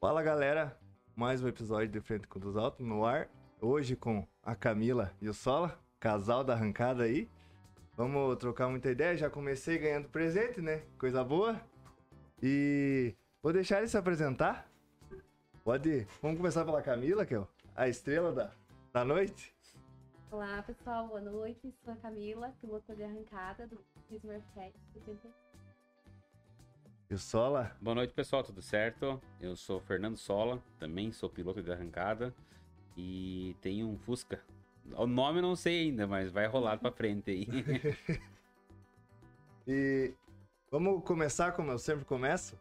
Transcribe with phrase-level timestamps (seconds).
[0.00, 0.78] Fala galera,
[1.16, 3.28] mais um episódio de Frente com os Altos no ar.
[3.60, 7.28] Hoje com a Camila e o Sola, casal da arrancada aí.
[7.96, 9.16] Vamos trocar muita ideia.
[9.16, 10.84] Já comecei ganhando presente, né?
[10.96, 11.60] Coisa boa.
[12.40, 13.12] E
[13.42, 14.70] vou deixar ele se apresentar.
[15.64, 16.06] Pode.
[16.22, 17.44] Vamos começar pela Camila, que é
[17.74, 18.52] a estrela da,
[18.92, 19.52] da noite.
[20.30, 21.74] Olá pessoal, boa noite.
[21.84, 25.47] Sou a Camila, piloto de arrancada do 70.
[27.10, 27.74] E o Sola?
[27.80, 29.18] Boa noite, pessoal, tudo certo?
[29.40, 32.34] Eu sou Fernando Sola, também sou piloto de arrancada
[32.94, 34.44] e tenho um Fusca.
[34.94, 37.46] O nome eu não sei ainda, mas vai rolar pra frente aí.
[39.66, 40.12] e
[40.70, 42.60] vamos começar como eu sempre começo?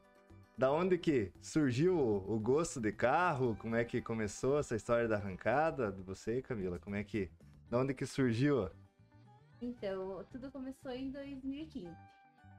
[0.57, 3.53] Da onde que surgiu o gosto de carro?
[3.59, 6.79] Como é que começou essa história da arrancada de você, Camila?
[6.79, 7.29] Como é que...
[7.69, 8.69] Da onde que surgiu?
[9.61, 11.93] Então, tudo começou em 2015,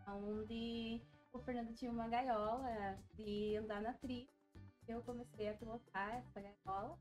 [0.06, 1.00] onde
[1.38, 4.28] o Fernando tinha uma gaiola de andar na tri.
[4.87, 6.98] Eu comecei a pilotar essa gaiola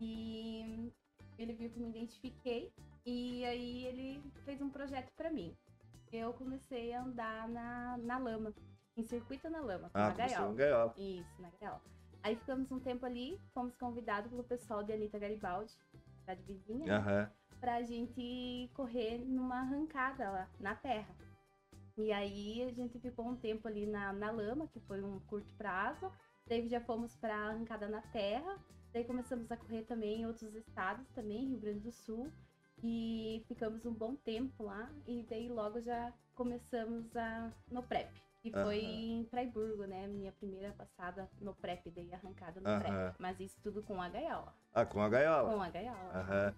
[0.00, 0.92] e
[1.38, 2.72] ele viu que me identifiquei
[3.04, 5.56] e aí ele fez um projeto para mim.
[6.12, 8.54] Eu comecei a andar na, na lama,
[8.96, 10.54] em circuito na lama, ah, na gaiola.
[10.54, 10.94] gaiola.
[10.96, 11.82] Isso, na gaiola.
[12.22, 15.72] Aí ficamos um tempo ali, fomos convidados pelo pessoal de Anitta Garibaldi,
[16.20, 17.04] cidade vizinha, uhum.
[17.04, 21.21] né, pra gente correr numa arrancada lá na terra.
[21.96, 25.52] E aí a gente ficou um tempo ali na, na lama, que foi um curto
[25.54, 26.10] prazo.
[26.46, 28.58] Daí já fomos para arrancada na terra.
[28.92, 32.30] Daí começamos a correr também em outros estados, também, Rio Grande do Sul.
[32.82, 34.90] E ficamos um bom tempo lá.
[35.06, 38.10] E daí logo já começamos a, no PrEP.
[38.44, 40.08] E foi em Praiburgo, né?
[40.08, 43.14] Minha primeira passada no PrEP, daí arrancada no PrEP.
[43.18, 44.52] Mas isso tudo com a gaiola.
[44.74, 45.54] Ah, com a gaiola?
[45.54, 46.56] Com a gaiola.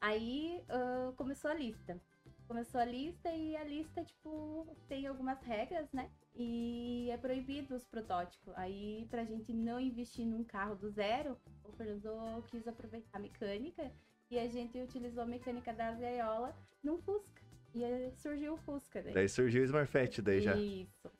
[0.00, 2.00] Aí uh, começou a lista
[2.46, 6.10] começou a lista e a lista, tipo, tem algumas regras, né?
[6.34, 8.52] E é proibido os protótipos.
[8.56, 13.90] Aí, pra gente não investir num carro do zero, o Fernando quis aproveitar a mecânica
[14.30, 17.42] e a gente utilizou a mecânica da gaiola num Fusca.
[17.74, 19.02] E aí surgiu o Fusca.
[19.02, 20.56] Daí, daí surgiu o Smurfette daí já.
[20.56, 21.10] Isso.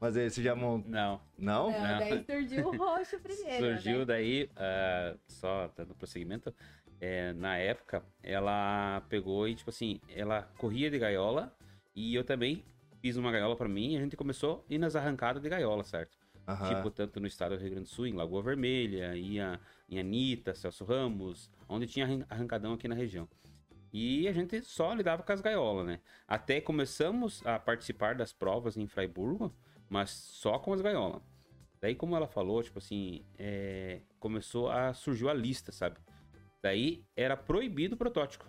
[0.00, 0.90] Mas aí você já montou.
[0.90, 1.20] Não.
[1.38, 1.70] Não?
[1.70, 3.64] Não, daí surgiu o roxo primeiro.
[3.64, 4.04] Surgiu né?
[4.04, 6.54] daí, uh, só dando prosseguimento,
[7.00, 11.54] é, na época, ela pegou e, tipo assim, ela corria de gaiola
[11.94, 12.64] e eu também
[13.00, 15.84] fiz uma gaiola para mim e a gente começou a ir nas arrancadas de gaiola,
[15.84, 16.16] certo?
[16.46, 16.68] Uhum.
[16.68, 20.54] Tipo, tanto no estado do Rio Grande do Sul, em Lagoa Vermelha, ia em Anitta,
[20.54, 23.28] Celso Ramos, onde tinha arrancadão aqui na região.
[23.92, 26.00] E a gente só lidava com as gaiolas, né?
[26.26, 29.54] Até começamos a participar das provas em Freiburgo,
[29.88, 31.22] mas só com as gaiolas.
[31.80, 34.00] Daí, como ela falou, tipo assim, é...
[34.18, 35.98] começou a surgir a lista, sabe?
[36.62, 38.46] Daí era proibido o protótipo.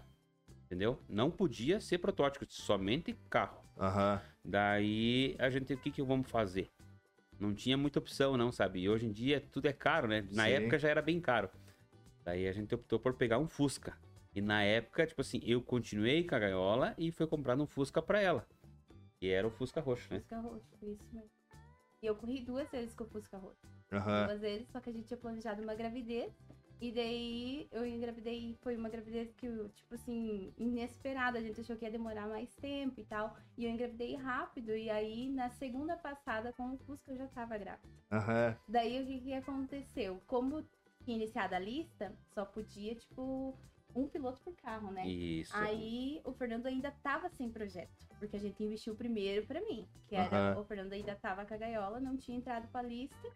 [0.65, 0.99] Entendeu?
[1.07, 3.61] Não podia ser protótipo, somente carro.
[3.77, 4.19] Uhum.
[4.43, 6.69] Daí a gente, o que que vamos fazer?
[7.39, 8.81] Não tinha muita opção, não, sabe?
[8.81, 10.27] E hoje em dia tudo é caro, né?
[10.31, 10.51] Na Sim.
[10.51, 11.49] época já era bem caro.
[12.23, 13.95] Daí a gente optou por pegar um Fusca.
[14.35, 18.01] E na época, tipo assim, eu continuei com a gaiola e fui comprar um Fusca
[18.01, 18.45] pra ela.
[19.21, 20.19] E era o Fusca roxo, né?
[20.19, 21.29] Fusca roxo, isso mesmo.
[22.01, 23.65] E eu corri duas vezes com o Fusca roxo.
[23.91, 24.25] Uhum.
[24.25, 26.31] Duas vezes, só que a gente tinha planejado uma gravidez.
[26.79, 31.39] E daí eu engravidei, foi uma gravidez que, tipo assim, inesperada.
[31.39, 33.35] A gente achou que ia demorar mais tempo e tal.
[33.57, 34.75] E eu engravidei rápido.
[34.75, 37.87] E aí, na segunda passada, com o Fusca, eu já tava grávida.
[38.11, 38.55] Uhum.
[38.67, 40.21] Daí o que, que aconteceu?
[40.27, 40.63] Como
[41.03, 43.57] tinha iniciado a lista, só podia, tipo,
[43.97, 45.07] um piloto por carro, né?
[45.07, 45.55] Isso.
[45.55, 50.15] Aí o Fernando ainda tava sem projeto, porque a gente investiu primeiro para mim, que
[50.15, 50.61] era uhum.
[50.61, 53.27] o Fernando ainda tava com a gaiola, não tinha entrado pra lista.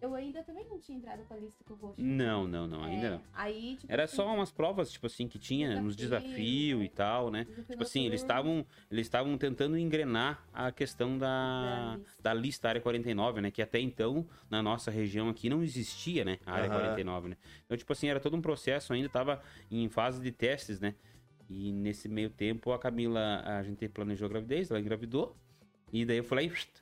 [0.00, 2.00] Eu ainda também não tinha entrado com a lista com o roxo.
[2.00, 3.22] Não, não, não, ainda É, não.
[3.34, 6.88] Aí, tipo, Era assim, só umas provas, tipo assim, que tinha Desafio, nos desafios e
[6.88, 7.44] tal, né?
[7.44, 8.40] desafio Tipo assim, eles noturno.
[8.54, 12.22] estavam eles estavam tentando engrenar a questão da, Da lista.
[12.22, 13.50] da lista área 49, né?
[13.50, 16.38] Que até então, na nossa região aqui, não existia, né?
[16.46, 16.74] A área Aham.
[16.80, 17.36] 49, né?
[17.66, 20.94] Então, tipo assim, era todo um processo ainda, tava em fase de testes, né?
[21.48, 25.36] E nesse meio tempo, a Camila, a gente planejou a gravidez, ela engravidou.
[25.92, 26.79] E daí eu falei, "Pst,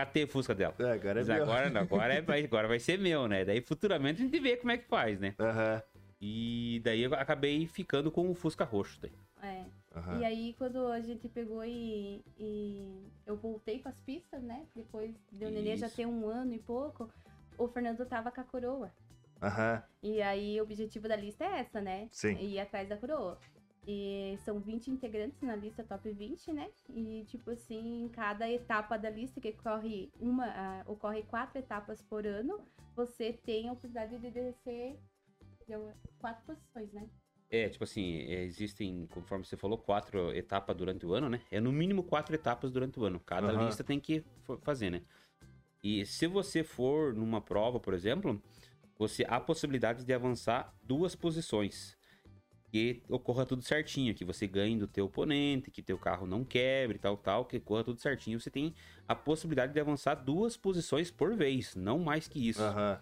[0.00, 0.74] catei o Fusca dela.
[0.78, 1.42] É, agora é Mas meu.
[1.42, 3.44] agora, não, agora, é, vai, agora vai ser meu, né?
[3.44, 5.34] Daí futuramente a gente vê como é que faz, né?
[5.38, 5.82] Aham.
[6.20, 9.00] E daí eu acabei ficando com o Fusca roxo.
[9.00, 9.12] Daí.
[9.42, 9.64] É.
[9.96, 10.20] Aham.
[10.20, 14.66] E aí, quando a gente pegou e, e eu voltei com as pistas, né?
[14.76, 17.10] Depois de o nenê já ter um ano e pouco,
[17.58, 18.92] o Fernando tava com a coroa.
[19.42, 19.82] Aham.
[20.02, 22.08] E aí, o objetivo da lista é essa, né?
[22.12, 22.36] Sim.
[22.38, 23.38] Ir atrás da coroa.
[23.86, 26.70] E são 20 integrantes na lista top 20, né?
[26.90, 32.26] E, tipo assim, cada etapa da lista, que ocorre uma, ah, ocorre quatro etapas por
[32.26, 32.60] ano,
[32.94, 34.98] você tem a oportunidade de descer
[36.18, 37.08] quatro posições, né?
[37.50, 41.40] É, tipo assim, é, existem, conforme você falou, quatro etapas durante o ano, né?
[41.50, 43.18] É no mínimo quatro etapas durante o ano.
[43.18, 43.66] Cada Aham.
[43.66, 45.02] lista tem que fa- fazer, né?
[45.82, 48.40] E se você for numa prova, por exemplo,
[48.96, 51.96] você há possibilidade de avançar duas posições.
[52.70, 56.98] Que ocorra tudo certinho, que você ganhe do teu oponente, que teu carro não quebre,
[56.98, 58.38] tal, tal, que corra tudo certinho.
[58.38, 58.72] Você tem
[59.08, 62.62] a possibilidade de avançar duas posições por vez, não mais que isso.
[62.62, 63.00] Aham.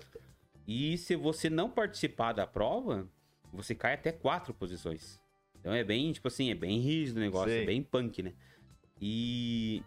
[0.66, 3.08] E se você não participar da prova,
[3.52, 5.20] você cai até quatro posições.
[5.60, 7.62] Então é bem, tipo assim, é bem rígido o negócio, Sei.
[7.62, 8.32] é bem punk, né?
[9.00, 9.82] E,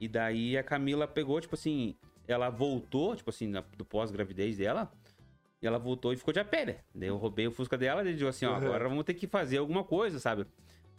[0.00, 1.96] e daí a Camila pegou, tipo assim,
[2.26, 4.92] ela voltou, tipo assim, na- do pós-gravidez dela,
[5.62, 6.76] e ela voltou e ficou de a pé, né?
[6.94, 8.56] Daí eu roubei o Fusca dela e ele disse assim, ó, Uhum.
[8.56, 10.46] agora vamos ter que fazer alguma coisa, sabe?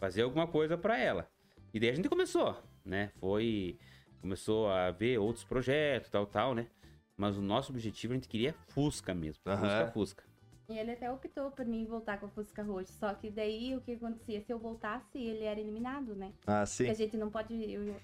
[0.00, 1.28] Fazer alguma coisa pra ela.
[1.72, 3.10] E daí a gente começou, né?
[3.20, 3.78] Foi...
[4.20, 6.66] Começou a ver outros projetos, tal, tal, né?
[7.14, 9.42] Mas o nosso objetivo, a gente queria Fusca mesmo.
[9.46, 9.60] Aham.
[9.68, 10.24] Fusca, Fusca.
[10.66, 12.94] E ele até optou por mim voltar com o Fusca roxo.
[12.94, 14.40] Só que daí o que acontecia?
[14.40, 16.32] Se eu voltasse, ele era eliminado, né?
[16.46, 16.84] Ah, sim.
[16.84, 17.54] Porque a gente não pode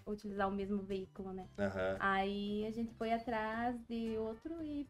[0.07, 1.49] utilizar o mesmo veículo, né?
[1.59, 1.97] Aham.
[1.99, 4.87] Aí a gente foi atrás de outro e,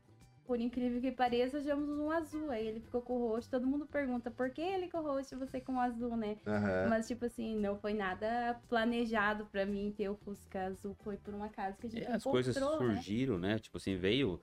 [0.50, 2.50] por incrível que pareça, achamos um azul.
[2.50, 3.48] Aí ele ficou com o roxo.
[3.48, 6.36] Todo mundo pergunta por que ele com o roxo e você com o azul, né?
[6.44, 6.90] Aham.
[6.90, 10.96] Mas, tipo assim, não foi nada planejado pra mim ter o Fusca azul.
[11.04, 12.62] Foi por um acaso que a gente É, as coisas né?
[12.62, 13.60] surgiram, né?
[13.60, 14.40] Tipo assim, veio.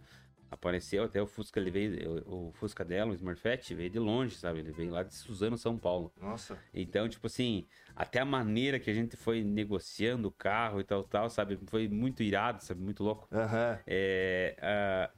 [0.50, 2.24] Apareceu até o Fusca, ele veio.
[2.25, 4.59] O, o Fusca dela, o Smurfette, veio de longe, sabe?
[4.59, 6.13] Ele veio lá de Suzano, São Paulo.
[6.21, 6.57] Nossa.
[6.74, 11.04] Então, tipo assim, até a maneira que a gente foi negociando o carro e tal,
[11.04, 11.59] tal, sabe?
[11.68, 12.80] Foi muito irado, sabe?
[12.80, 13.27] Muito louco.
[13.30, 13.77] Aham.
[13.86, 15.12] É, ah,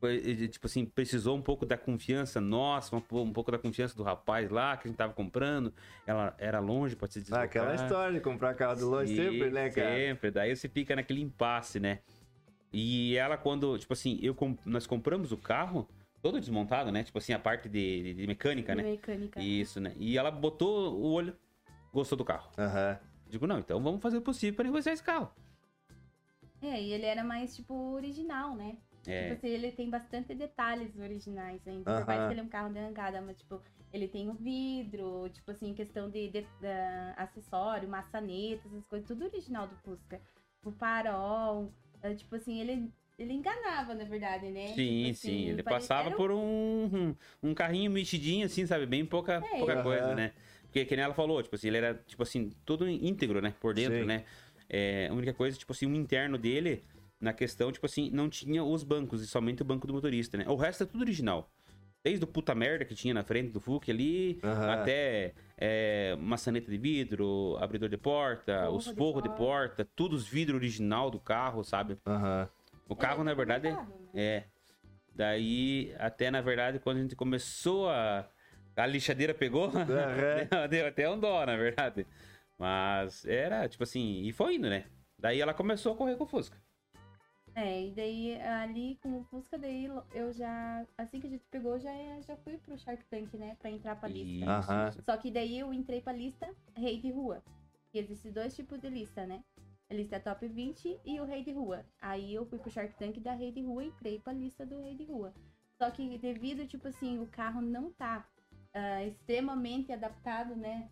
[0.00, 3.58] foi, e, tipo assim, precisou um pouco da confiança nossa, um, po- um pouco da
[3.58, 5.72] confiança do rapaz lá que a gente tava comprando.
[6.06, 7.44] Ela era longe, pode se Ah, deslocar.
[7.44, 9.94] aquela história de comprar carro de longe sempre, né, cara?
[9.94, 10.30] Sempre.
[10.30, 12.00] Daí você fica naquele impasse, né?
[12.72, 15.88] E ela, quando, tipo assim, eu nós compramos o carro
[16.22, 17.02] todo desmontado, né?
[17.02, 18.88] Tipo assim, a parte de, de- de mecânica, De né?
[18.90, 19.40] mecânica.
[19.40, 19.92] Isso, né?
[19.98, 21.36] E ela botou o olho,
[21.92, 22.50] gostou do carro.
[22.58, 22.98] Aham.
[23.28, 25.30] Digo, não, então vamos fazer o possível pra negociar esse carro.
[26.62, 28.76] É, e ele era mais, tipo, original, né?
[29.06, 31.84] É, Tipo assim, ele tem bastante detalhes originais ainda.
[31.84, 33.60] Por mais que ele é um carro de arrancada, mas, tipo,
[33.92, 39.24] ele tem o vidro, tipo assim, questão de, de- da- acessório, maçaneta, essas coisas, tudo
[39.24, 40.20] original do Fusca.
[40.64, 44.66] O farol, é, tipo assim, ele, ele enganava, na verdade, né?
[44.68, 45.48] sim, Tipo assim, sim.
[45.48, 48.84] Ele passava um- por um, um carrinho mexidinho, assim, sabe?
[48.86, 49.82] Bem pouca, É, pouca Aham.
[49.82, 50.32] coisa, né?
[50.64, 53.54] Porque, que nem ela falou, tipo assim, ele era, tipo assim, tudo íntegro, né?
[53.60, 54.06] Por dentro, Sim.
[54.06, 54.24] né?
[54.68, 56.84] É, a única coisa, tipo assim, o interno dele,
[57.20, 60.44] na questão, tipo assim, não tinha os bancos, e somente o banco do motorista, né?
[60.48, 61.50] O resto é tudo original.
[62.02, 64.72] Desde o puta merda que tinha na frente do Fuque ali, Aham.
[64.72, 69.44] até é, maçaneta de vidro, abridor de porta, Forro os de forros de porta.
[69.76, 71.98] porta, tudo os vidros original do carro, sabe?
[72.06, 72.48] Aham.
[72.88, 73.76] O carro, na verdade, é...
[74.14, 74.44] É.
[75.14, 78.26] Daí, até na verdade, quando a gente começou a.
[78.76, 79.68] A lixadeira pegou,
[80.48, 82.06] deu, deu até um dó, na verdade.
[82.58, 84.86] Mas era, tipo assim, e foi indo, né?
[85.18, 86.56] Daí ela começou a correr com o Fusca.
[87.54, 91.78] É, e daí ali com o Fusca, daí eu já, assim que a gente pegou,
[91.78, 93.56] já, já fui pro Shark Tank, né?
[93.60, 94.60] Pra entrar pra lista.
[94.90, 95.02] Isso.
[95.02, 97.42] Só que daí eu entrei pra lista rei de rua.
[97.92, 99.42] E existem dois tipos de lista, né?
[99.90, 101.84] A lista top 20 e o rei de rua.
[102.00, 104.80] Aí eu fui pro Shark Tank da rei de rua e entrei pra lista do
[104.80, 105.34] rei de rua.
[105.76, 108.24] Só que devido, tipo assim, o carro não tá
[108.72, 110.88] ah, extremamente adaptado, né?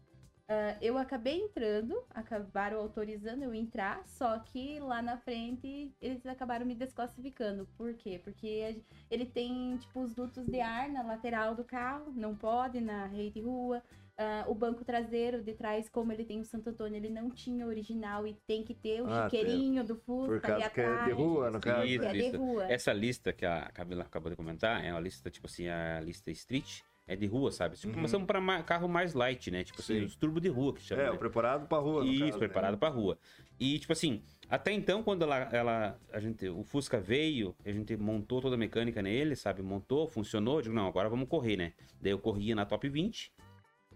[0.50, 6.65] Ah, eu acabei entrando, acabaram autorizando eu entrar, só que lá na frente eles acabaram
[6.65, 7.69] me desclassificando.
[7.77, 8.19] Por quê?
[8.25, 13.05] Porque ele tem, tipo, os dutos de ar na lateral do carro, não pode na
[13.05, 13.83] rei de rua.
[14.17, 17.67] Ah, o banco traseiro de trás, como ele tem o Santo Antônio, ele não tinha
[17.67, 21.12] original e tem que ter o Ah, chiqueirinho do Fusca Por causa que é de
[21.12, 21.85] rua, no caso.
[21.85, 22.64] Isso, que é de rua.
[22.73, 26.31] Essa lista que a Camila acabou de comentar é uma lista, tipo assim, a lista
[26.31, 26.81] street.
[27.09, 27.75] É de rua, sabe?
[27.75, 27.95] Tipo, Uhum.
[27.95, 29.65] Começamos para ma- carro mais light, né?
[29.65, 30.05] Tipo assim, Sim.
[30.05, 31.00] os turbo de rua que chama.
[31.03, 31.11] É, né?
[31.11, 32.38] o preparado pra rua, Isso, caso, né?
[32.38, 33.19] preparado pra rua.
[33.59, 37.97] E, tipo assim, até então, quando ela, ela, a gente, o Fusca veio, a gente
[37.97, 39.62] montou toda a mecânica nele, sabe?
[39.62, 40.59] Montou, funcionou.
[40.59, 41.73] Eu digo, não, agora vamos correr, né?
[42.00, 43.33] Daí eu corria na top 20.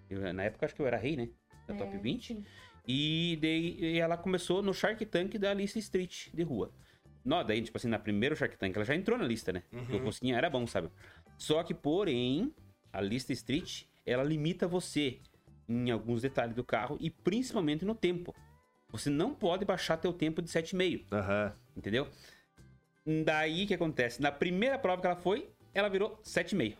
[0.08, 1.28] Eu, na época, acho que eu era rei, né?
[1.68, 2.26] Da top É, 20.
[2.34, 2.44] sim.
[2.88, 6.72] E daí e ela começou no Shark Tank da lista Street de rua.
[7.24, 9.62] Não, daí, tipo assim, na primeira Shark Tank, ela já entrou na lista, né?
[9.70, 10.88] Porque o Fusquinha era bom, sabe?
[11.38, 12.52] Só que, porém,
[12.92, 15.18] a lista Street, ela limita você
[15.68, 18.34] em alguns detalhes do carro e principalmente no tempo.
[18.90, 21.52] Você não pode baixar teu tempo de 7,5, Aham.
[21.76, 22.08] entendeu?
[23.24, 24.20] Daí o que acontece?
[24.20, 26.76] Na primeira prova que ela foi, ela virou 7,5.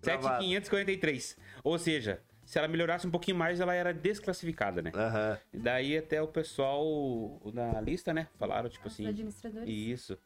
[0.00, 0.44] Travado.
[0.44, 1.36] 7,543.
[1.64, 4.92] Ou seja, se ela melhorasse um pouquinho mais, ela era desclassificada, né?
[4.94, 5.38] Aham.
[5.52, 8.28] Daí até o pessoal da lista, né?
[8.38, 9.06] Falaram, tipo Os assim.
[9.06, 9.68] administradores.
[9.68, 10.18] Isso.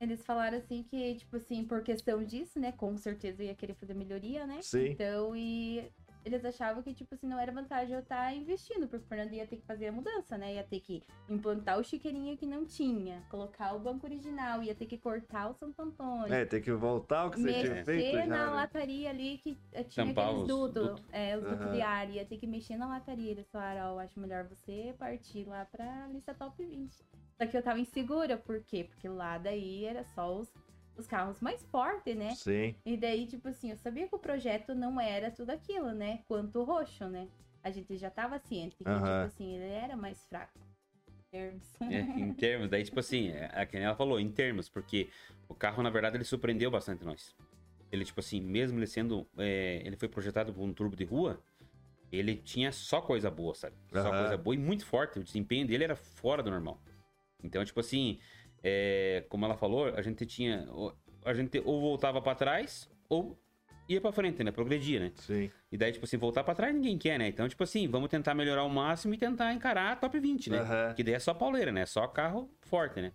[0.00, 2.72] Eles falaram assim que, tipo assim, por questão disso, né?
[2.72, 4.60] Com certeza ia querer fazer melhoria, né?
[4.62, 4.88] Sim.
[4.88, 5.90] Então, e
[6.26, 9.46] eles achavam que, tipo assim, não era vantagem eu estar investindo, porque o Fernando ia
[9.46, 10.54] ter que fazer a mudança, né?
[10.54, 14.86] Ia ter que implantar o chiqueirinho que não tinha, colocar o banco original, ia ter
[14.86, 16.34] que cortar o Santo Antônio.
[16.34, 18.26] É, tem que voltar o que você tinha feito Mexer já.
[18.26, 18.52] na né?
[18.56, 22.38] lataria ali que eh, tinha Tampar aqueles dutos, é, os dutos de ar, ia ter
[22.38, 23.30] que mexer na lataria.
[23.30, 26.92] Eles falaram, ó, eu acho melhor você partir lá pra lista top 20.
[27.38, 28.84] Só que eu tava insegura, por quê?
[28.84, 30.52] Porque lá daí era só os,
[30.96, 32.34] os carros mais fortes, né?
[32.34, 32.74] Sim.
[32.84, 36.20] E daí, tipo assim, eu sabia que o projeto não era tudo aquilo, né?
[36.26, 37.28] Quanto o roxo, né?
[37.62, 39.00] A gente já tava ciente que, Aham.
[39.02, 40.58] tipo assim, ele era mais fraco.
[41.30, 41.76] Termos.
[41.82, 45.10] É, em termos, daí, tipo assim, é, é que nem ela falou, em termos, porque
[45.48, 47.34] o carro, na verdade, ele surpreendeu bastante nós.
[47.92, 49.26] Ele, tipo assim, mesmo ele sendo.
[49.38, 51.40] é, ele foi projetado por um turbo de rua,
[52.10, 53.76] ele tinha só coisa boa, sabe?
[53.92, 54.18] Só Aham.
[54.20, 55.18] coisa boa e muito forte.
[55.18, 56.80] O desempenho dele era fora do normal.
[57.42, 58.18] Então, tipo assim,
[58.62, 60.66] é, como ela falou, a gente tinha.
[61.24, 63.38] A gente ou voltava pra trás ou
[63.88, 64.50] ia pra frente, né?
[64.50, 65.12] Progredia, né?
[65.16, 65.50] Sim.
[65.70, 67.28] E daí, tipo assim, voltar pra trás ninguém quer, né?
[67.28, 70.58] Então, tipo assim, vamos tentar melhorar o máximo e tentar encarar a top 20, né?
[70.58, 70.94] Aham.
[70.94, 71.86] Que daí é só pauleira, né?
[71.86, 73.12] Só carro forte, né?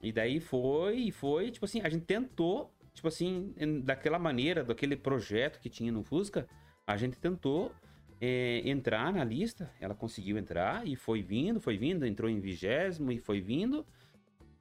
[0.00, 4.96] E daí foi, e foi, tipo assim, a gente tentou, tipo assim, daquela maneira, daquele
[4.96, 6.46] projeto que tinha no Fusca,
[6.86, 7.72] a gente tentou
[8.24, 13.10] é, entrar na lista, ela conseguiu entrar e foi vindo, foi vindo, entrou em vigésimo
[13.10, 13.84] e foi vindo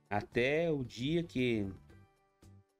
[0.09, 1.67] até o dia que,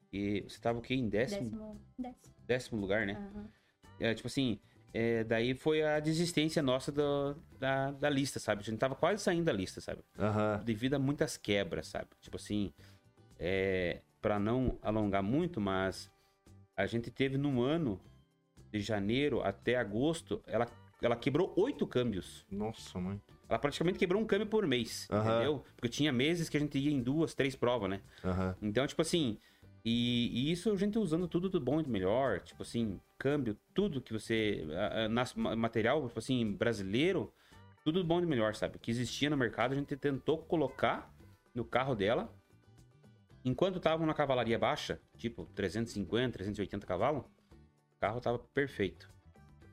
[0.09, 0.95] que você tava o quê?
[0.95, 1.51] Em décimo,
[1.99, 2.17] Décimo.
[2.47, 2.81] Décimo.
[2.81, 3.13] lugar, né?
[3.13, 3.47] aham.
[3.99, 4.59] É, tipo assim,
[4.91, 8.61] é, daí foi a desistência nossa do- da, da lista, sabe?
[8.61, 10.01] A gente tava quase saindo da lista, sabe?
[10.17, 10.63] Aham.
[10.65, 12.07] Devido a muitas quebras, sabe?
[12.19, 12.73] Tipo assim,
[13.37, 16.09] é, para não alongar muito, mas
[16.75, 18.01] a gente teve no ano
[18.71, 20.67] de janeiro até agosto, ela,
[21.01, 22.45] ela quebrou oito câmbios.
[22.49, 23.19] Nossa, mãe.
[23.49, 25.65] Ela praticamente quebrou um câmbio por mês, entendeu?
[25.75, 28.01] Porque tinha meses que a gente ia em duas, três provas, né?
[28.61, 29.37] Então, tipo assim,
[29.83, 33.57] e, e isso a gente usando tudo do bom e do melhor, tipo assim, câmbio,
[33.73, 34.65] tudo que você.
[35.57, 37.33] material, tipo assim, brasileiro,
[37.83, 38.77] tudo do bom e do melhor, sabe?
[38.79, 41.11] Que existia no mercado, a gente tentou colocar
[41.53, 42.33] no carro dela.
[43.43, 47.23] Enquanto tava na cavalaria baixa, tipo 350, 380 cavalos,
[48.01, 49.07] carro tava perfeito.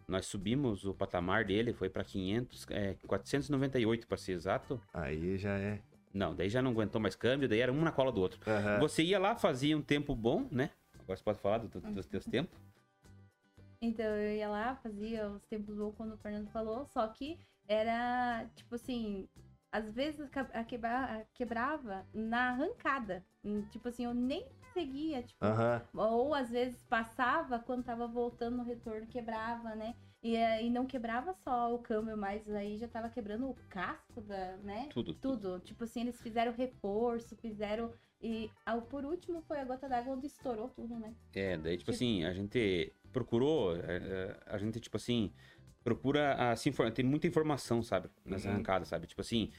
[0.07, 4.81] Nós subimos o patamar dele, foi pra 500, é, 498 para ser exato.
[4.93, 5.81] Aí já é.
[6.13, 8.39] Não, daí já não aguentou mais câmbio, daí era um na cola do outro.
[8.47, 8.81] Aham.
[8.81, 10.71] Você ia lá, fazia um tempo bom, né?
[11.01, 12.59] Agora você pode falar do- do- dos teus tempos.
[13.81, 18.47] Então eu ia lá, fazia os tempos bons quando o Fernando falou, só que era
[18.57, 19.29] tipo assim,
[19.71, 20.21] às vezes
[20.53, 23.25] a quebra- a quebrava na arrancada.
[23.45, 24.47] Hum, Tipo assim, eu nem
[24.79, 25.83] seguia, tipo, Aham.
[25.95, 29.95] ou às vezes passava quando tava voltando no retorno, quebrava, né?
[30.23, 34.21] E, eh, e não quebrava só o câmbio, mas aí já tava quebrando o casco
[34.21, 34.89] da, né?
[34.91, 35.15] Tudo.
[35.15, 35.61] Tudo.
[35.61, 37.93] Tipo assim, eles fizeram reforço, fizeram.
[38.21, 41.15] E ao, por último foi a gota d'água onde estourou tudo, né?
[41.35, 45.33] É, daí, tipo Tipo- assim, a gente procurou, é, é, a gente, tipo assim,
[45.85, 48.11] procura se informar, tem muita informação, sabe?
[48.25, 48.51] Nas Uhum.
[48.53, 49.07] arrancadas, sabe?
[49.07, 49.53] Tipo assim,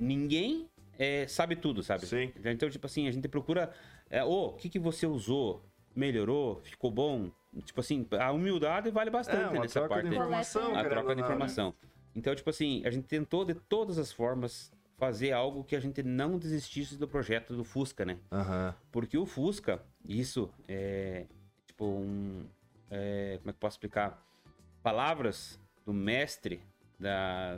[0.00, 2.06] ninguém é, sabe tudo, sabe?
[2.06, 2.32] Sim.
[2.44, 3.72] Então, tipo assim, a gente procura,
[4.12, 5.64] é, ô, o que que você usou?
[5.96, 6.60] Melhorou?
[6.62, 7.30] Ficou bom?
[7.64, 10.08] Tipo assim, a humildade vale bastante É, uma nessa troca parte.
[10.08, 11.26] de informação, a troca de né?
[11.26, 11.74] informação.
[12.14, 16.02] Então, tipo assim, a gente tentou de todas as formas fazer algo que a gente
[16.02, 18.18] não desistisse do projeto do Fusca, né?
[18.30, 18.74] Aham.
[18.90, 21.26] Porque o Fusca, isso é
[21.66, 22.44] tipo um.
[22.90, 24.22] é, como é que eu posso explicar?
[24.82, 26.60] Palavras do mestre
[26.98, 27.56] da,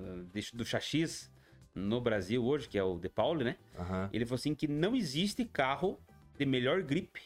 [0.55, 1.31] do chassis
[1.75, 3.57] no Brasil hoje, que é o De Pauli, né?
[3.79, 4.09] Aham.
[4.13, 5.99] Ele falou assim que não existe carro
[6.37, 7.21] de melhor grip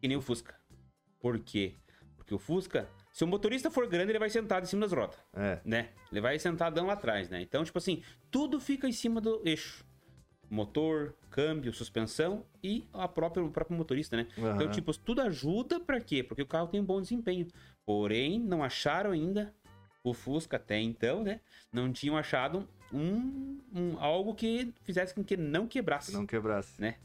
[0.00, 0.54] que nem o Fusca.
[1.20, 1.74] Por quê?
[2.16, 5.16] Porque o Fusca, se o motorista for grande, ele vai sentado em cima das rodas
[5.34, 5.60] É.
[5.64, 5.90] né?
[6.12, 7.40] Ele vai sentadão lá atrás, né?
[7.40, 9.84] Então, tipo assim, tudo fica em cima do eixo.
[10.48, 14.28] Motor, câmbio, suspensão e a própria, o próprio motorista, né?
[14.36, 14.70] Então, Aham.
[14.70, 16.22] tipo, tudo ajuda pra quê?
[16.22, 17.48] Porque o carro tem um bom desempenho.
[17.84, 19.52] Porém, não acharam ainda
[20.04, 21.40] o Fusca até então, né?
[21.72, 26.80] Não tinham achado um, um- algo que fizesse com que não quebrasse, Se não quebrasse.
[26.80, 26.96] né?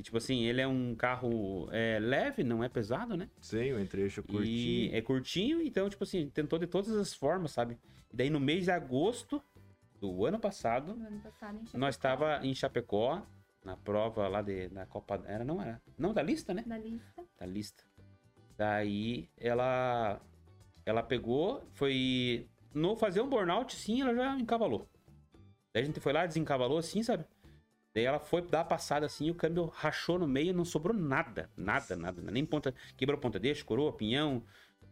[0.00, 3.28] E tipo assim, ele é um carro é, leve, não é pesado, né?
[3.38, 4.96] Sim, o entre-eixo E curtinho.
[4.96, 7.76] é curtinho, então, tipo assim, tentou de todas as formas, sabe?
[8.10, 9.42] E daí no mês de agosto
[10.00, 13.20] do ano passado, No ano passado, nós estava em Chapecó,
[13.62, 15.22] na prova lá de, da Copa.
[15.26, 15.82] Era, não era?
[15.98, 16.64] Não, da lista, né?
[16.66, 17.22] Na lista.
[17.38, 17.84] Da lista.
[18.56, 20.18] Daí ela.
[20.86, 22.48] Ela pegou, foi.
[22.72, 24.88] No fazer um burnout, sim, ela já encavalou.
[25.74, 27.26] Daí a gente foi lá, desencavalou assim, sabe?
[27.94, 31.50] Daí ela foi dar a passada assim, o câmbio rachou no meio, não sobrou nada.
[31.56, 32.22] Nada, nada.
[32.30, 32.72] Nem ponta.
[32.96, 34.44] Quebrou ponta deixa, coroa, pinhão,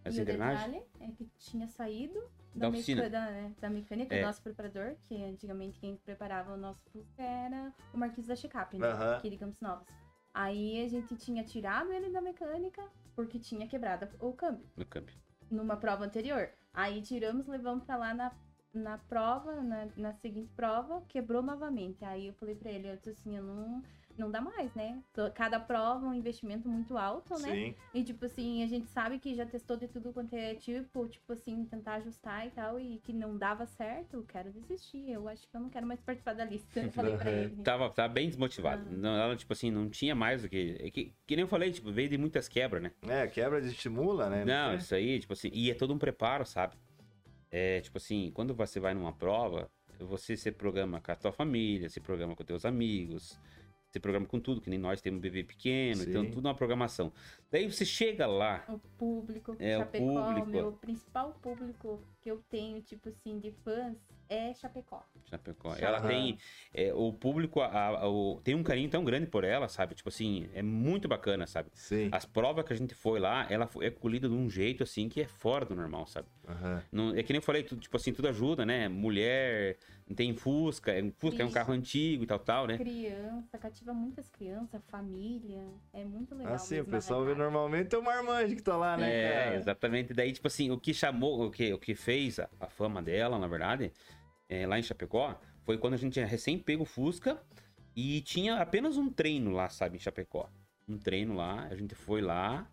[0.04, 0.72] as e o engrenagens.
[0.72, 2.20] detalhe é que tinha saído
[2.54, 3.08] Da da, oficina.
[3.08, 4.20] da, né, da mecânica, É.
[4.20, 8.76] do nosso preparador, que antigamente quem preparava o nosso Fusca era o Marquinhos da Checap,
[8.76, 8.88] né?
[8.88, 9.16] Aham.
[9.16, 9.86] Aqui de Campos Novos.
[10.34, 12.82] Aí a gente tinha tirado ele da mecânica
[13.14, 15.14] porque tinha quebrado o câmbio no câmbio.
[15.50, 16.50] numa prova anterior.
[16.72, 18.32] Aí tiramos, levamos pra lá na,
[18.78, 22.04] na prova, na, na seguinte prova, quebrou novamente.
[22.04, 23.82] Aí eu falei pra ele, eu disse assim, eu não,
[24.18, 25.00] não dá mais, né?
[25.34, 27.50] Cada prova é um investimento muito alto, né?
[27.50, 27.74] Sim.
[27.94, 31.32] E, tipo assim, a gente sabe que já testou de tudo quanto é tipo, tipo
[31.32, 35.10] assim, tentar ajustar e tal, e que não dava certo, eu quero desistir.
[35.10, 36.80] Eu acho que eu não quero mais participar da lista.
[36.80, 37.62] Eu falei pra ele.
[37.62, 38.82] Tava, tava bem desmotivado.
[38.86, 38.96] Ah.
[38.96, 40.76] Não, ela, tipo assim, não tinha mais o que.
[40.80, 42.92] é Que, que nem eu falei, tipo, veio de muitas quebras, né?
[43.06, 44.44] É, quebra de estimula, né?
[44.44, 44.76] Não, é?
[44.76, 46.76] isso aí, tipo assim, e é todo um preparo, sabe?
[47.50, 51.88] É, tipo assim, quando você vai numa prova, você se programa com a tua família,
[51.88, 53.38] se programa com teus amigos,
[53.98, 56.30] se programa com tudo, que nem nós temos um bebê pequeno, então Sim.
[56.30, 57.12] tudo é uma programação.
[57.50, 60.48] Daí você chega lá, O público, É, o Chapecó, público.
[60.48, 63.96] meu principal público que eu tenho, tipo assim, de fãs
[64.28, 65.04] é Chapecó.
[65.28, 65.78] Chapecó, Aham.
[65.80, 66.38] ela tem
[66.72, 67.66] é, o público, a-
[68.00, 69.94] a- o- tem um carinho tão grande por ela, sabe?
[69.94, 71.70] Tipo assim, é muito bacana, sabe?
[71.74, 72.08] Sim.
[72.12, 75.08] As provas que a gente foi lá, ela foi é colhida de um jeito assim
[75.08, 76.28] que é fora do normal, sabe?
[76.46, 76.82] Aham.
[76.92, 78.88] Não, é que nem eu falei, tudo, tipo assim, tudo ajuda, né?
[78.88, 79.76] Mulher,
[80.14, 81.54] tem Fusca, é, Fusca é um Isso.
[81.54, 82.78] carro antigo e tal, tal, né?
[82.78, 85.62] Criança, cativa muitas crianças, família.
[85.92, 86.54] É muito legal.
[86.54, 89.56] Ah, sim, o pessoal vê normalmente é o marmanjo que tá lá, né, É, cara?
[89.56, 90.14] exatamente.
[90.14, 93.38] Daí, tipo assim, o que chamou, o que, o que fez a, a fama dela,
[93.38, 93.92] na verdade,
[94.48, 97.42] é, lá em Chapecó, foi quando a gente tinha recém pego o Fusca
[97.94, 100.48] e tinha apenas um treino lá, sabe, em Chapecó.
[100.88, 102.66] Um treino lá, a gente foi lá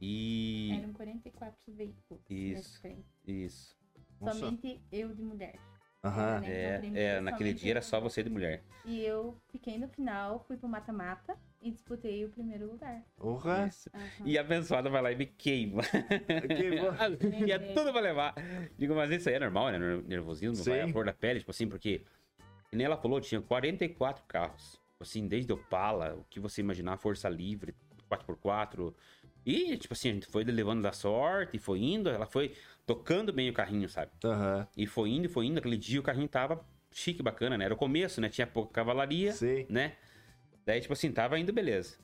[0.00, 0.70] e.
[0.78, 2.22] Eram 44 veículos.
[2.30, 2.54] Isso.
[2.54, 3.04] nesse trem.
[3.26, 3.76] Isso.
[4.18, 4.38] Nossa.
[4.38, 5.58] Somente eu de mulher.
[6.02, 6.40] Aham.
[6.40, 6.48] né?
[6.50, 8.62] É, Então, é, somente naquele dia era só você de mulher.
[8.84, 13.02] E eu fiquei no final, fui pro mata-mata e disputei o primeiro lugar.
[13.16, 13.68] Porra.
[13.94, 14.08] Aham.
[14.24, 15.82] E a abençoada vai lá e me queima.
[15.82, 16.92] Queimou.
[17.46, 18.34] e é tudo pra levar.
[18.78, 19.78] Digo, mas isso aí é normal, né?
[20.06, 20.70] Nervosismo, Sim.
[20.70, 22.02] vai a flor da pele, tipo assim, porque.
[22.70, 24.72] que Nem ela falou, tinha 44 carros.
[24.72, 27.74] Tipo Assim, desde Opala, o que você imaginar, Força Livre,
[28.10, 28.94] 4x4.
[29.44, 32.54] E, tipo assim, a gente foi levando da sorte, e foi indo, ela foi
[32.94, 34.10] tocando bem o carrinho, sabe?
[34.24, 34.66] Aham.
[34.76, 35.58] E foi indo, e foi indo.
[35.58, 37.64] Aquele dia o carrinho tava chique, bacana, né?
[37.64, 38.28] Era o começo, né?
[38.28, 39.64] Tinha pouca cavalaria Sim.
[39.68, 39.94] né?
[40.66, 41.98] Daí, tipo assim, tava indo beleza.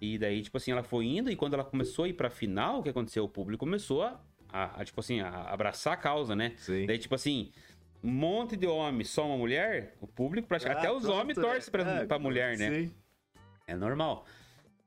[0.00, 2.80] E daí, tipo assim, ela foi indo e quando ela começou a ir pra final,
[2.80, 3.24] o que aconteceu?
[3.24, 4.20] O público começou a,
[4.52, 6.54] a- a, tipo assim, a abraçar a causa, né?
[6.56, 6.84] Sim.
[6.86, 7.52] Daí, tipo assim,
[8.02, 11.70] um monte de homem, só uma mulher, o público, praticamente, Ah, até os homens torcem
[11.70, 12.70] pra, é, pra mulher, né?
[12.72, 12.94] Sim.
[13.68, 14.26] É normal.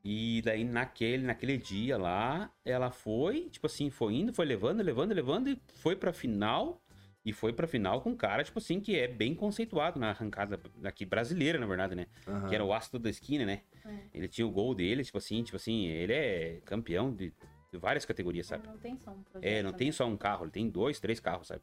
[0.04, 5.14] E daí, naquele, naquele dia lá, ela foi, tipo assim, foi indo, foi levando, levando,
[5.14, 6.82] levando e foi pra final.
[7.24, 10.60] E foi pra final com um cara, tipo assim, que é bem conceituado na arrancada
[10.84, 12.08] aqui brasileira, na verdade, né?
[12.28, 12.48] Aham.
[12.48, 13.62] que era o ácido da esquina, né?
[13.86, 14.00] É.
[14.12, 17.32] Ele tinha o gol dele, tipo assim, tipo assim, ele é campeão de,
[17.72, 18.68] de várias categorias, sabe?
[18.68, 19.48] Não tem só um projeto.
[19.48, 19.92] É, não tem né?
[19.92, 21.62] só um carro, ele tem dois, três carros, sabe?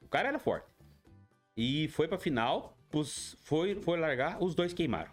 [0.00, 0.66] O cara era forte.
[1.56, 5.12] E foi pra final, os, foi, foi largar, os dois queimaram.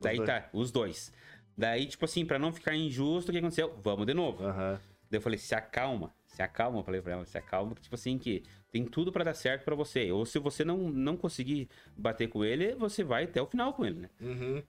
[0.00, 0.26] Daí dois.
[0.26, 1.12] tá, os dois.
[1.58, 3.76] Daí, tipo assim, pra não ficar injusto, o que aconteceu?
[3.82, 4.44] Vamos de novo.
[4.44, 4.80] Aham.
[5.10, 7.96] Daí eu falei, se acalma, se acalma, eu falei pra ela, se acalma, que tipo
[7.96, 10.12] assim, que tem tudo pra dar certo pra você.
[10.12, 13.84] Ou se você não, não conseguir bater com ele, você vai até o final com
[13.84, 14.10] ele, né?
[14.20, 14.62] Uhum.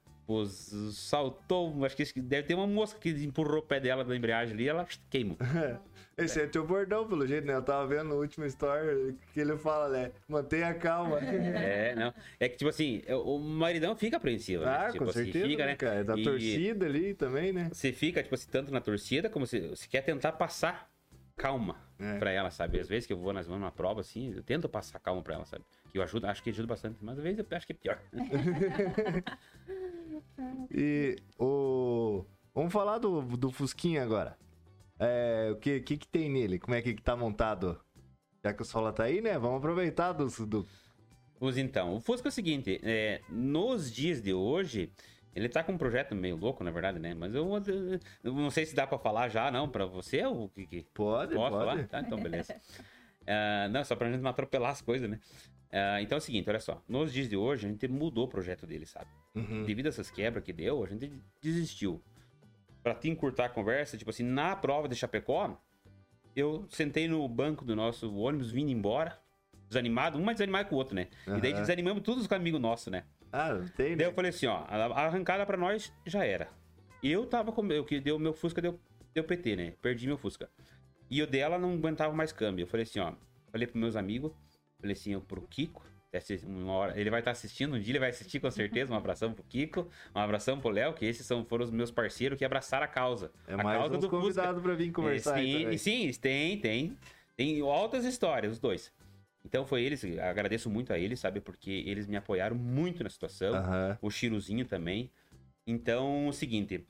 [0.92, 4.68] Saltou, acho que deve ter uma mosca que empurrou o pé dela da embreagem ali,
[4.68, 5.38] ela queimou.
[6.20, 7.56] Esse é teu bordão, pelo jeito, né?
[7.56, 10.12] Eu tava vendo no último story que ele fala, né?
[10.28, 11.20] Mantenha calma.
[11.70, 12.14] É, não.
[12.40, 14.70] É que, tipo assim, o maridão fica apreensivo, né?
[14.70, 15.76] Ah, tipo com assim, certeza, fica, né, né?
[15.78, 16.04] cara?
[16.04, 17.70] Da E torcida ali também, né?
[17.72, 20.89] Você fica, tipo assim, tanto na torcida, como você, você quer tentar passar
[21.40, 22.18] calma É.
[22.20, 22.80] pra ela, sabe?
[22.80, 25.36] Às vezes que eu vou nas mãos numa prova, assim, eu tento passar calma pra
[25.36, 25.64] ela, sabe?
[25.92, 28.00] Que eu ajudo, acho que ajuda bastante, mas às vezes eu acho que é pior.
[30.72, 32.24] E o.
[32.54, 34.38] Vamos falar do, do Fusquinha agora.
[35.00, 36.60] É, o que, que que tem nele?
[36.60, 37.80] Como é que tá montado?
[38.44, 39.38] Já que o Sola tá aí, né?
[39.38, 40.28] Vamos aproveitar do.
[40.46, 40.68] do...
[41.40, 44.92] Pois então, o Fusca é o seguinte, é, nos dias de hoje,
[45.36, 47.14] ele tá com um projeto meio louco, na verdade, né?
[47.14, 47.48] Mas eu,
[48.24, 50.84] eu não sei se dá pra falar já, não, pra você, ou o que que...
[50.94, 51.66] Pode, Posso pode.
[51.66, 51.88] falar?
[51.88, 52.56] Tá, então beleza.
[53.32, 55.20] Ah, não, só pra gente não atropelar as coisas, né?
[55.72, 56.82] Ah, então é o seguinte, olha só.
[56.88, 59.08] Nos dias de hoje, a gente mudou o projeto dele, sabe?
[59.36, 59.66] Uhum.
[59.66, 62.02] Devido a essas quebras que deu, a gente desistiu.
[62.82, 65.62] Pra te encurtar a conversa, tipo assim, na prova de Chapecó,
[66.36, 69.20] eu sentei no banco do nosso ônibus vindo embora,
[69.68, 71.08] desanimado, um mais desanimado que o outro, né?
[71.28, 73.04] E daí desanimamos todos os amigos nossos, né?
[73.32, 74.06] Ah, não tem, Daí né?
[74.06, 76.50] eu falei assim, ó, a arrancada pra nós já era.
[77.02, 78.80] Eu tava com o que deu meu Fusca deu,
[79.14, 79.74] deu PT, né?
[79.82, 80.50] Perdi meu Fusca.
[81.10, 82.64] E o dela não aguentava mais câmbio.
[82.64, 83.14] Eu falei assim, ó,
[83.52, 84.32] falei pros meus amigos,
[84.80, 85.84] falei assim, ó, pro Kiko,
[86.46, 89.32] uma hora, ele vai estar assistindo, um dia ele vai assistir com certeza, um abração
[89.32, 92.86] pro Kiko, um abração pro Léo, que esses são, foram os meus parceiros que abraçaram
[92.86, 93.32] a causa.
[93.48, 96.98] É a mais causa uns convidados pra vir conversar aí sim, sim, tem, tem.
[97.38, 98.92] Tem altas histórias, os dois.
[99.44, 101.40] Então foi eles, agradeço muito a eles, sabe?
[101.40, 103.98] Porque eles me apoiaram muito na situação Aham.
[104.02, 105.10] o Chiruzinho também.
[105.66, 106.86] Então, o seguinte,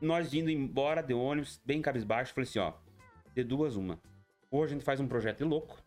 [0.00, 2.74] nós indo embora de ônibus, bem cabisbaixo, falei assim, ó,
[3.34, 4.00] de duas uma.
[4.50, 5.82] Ou a gente faz um projeto de louco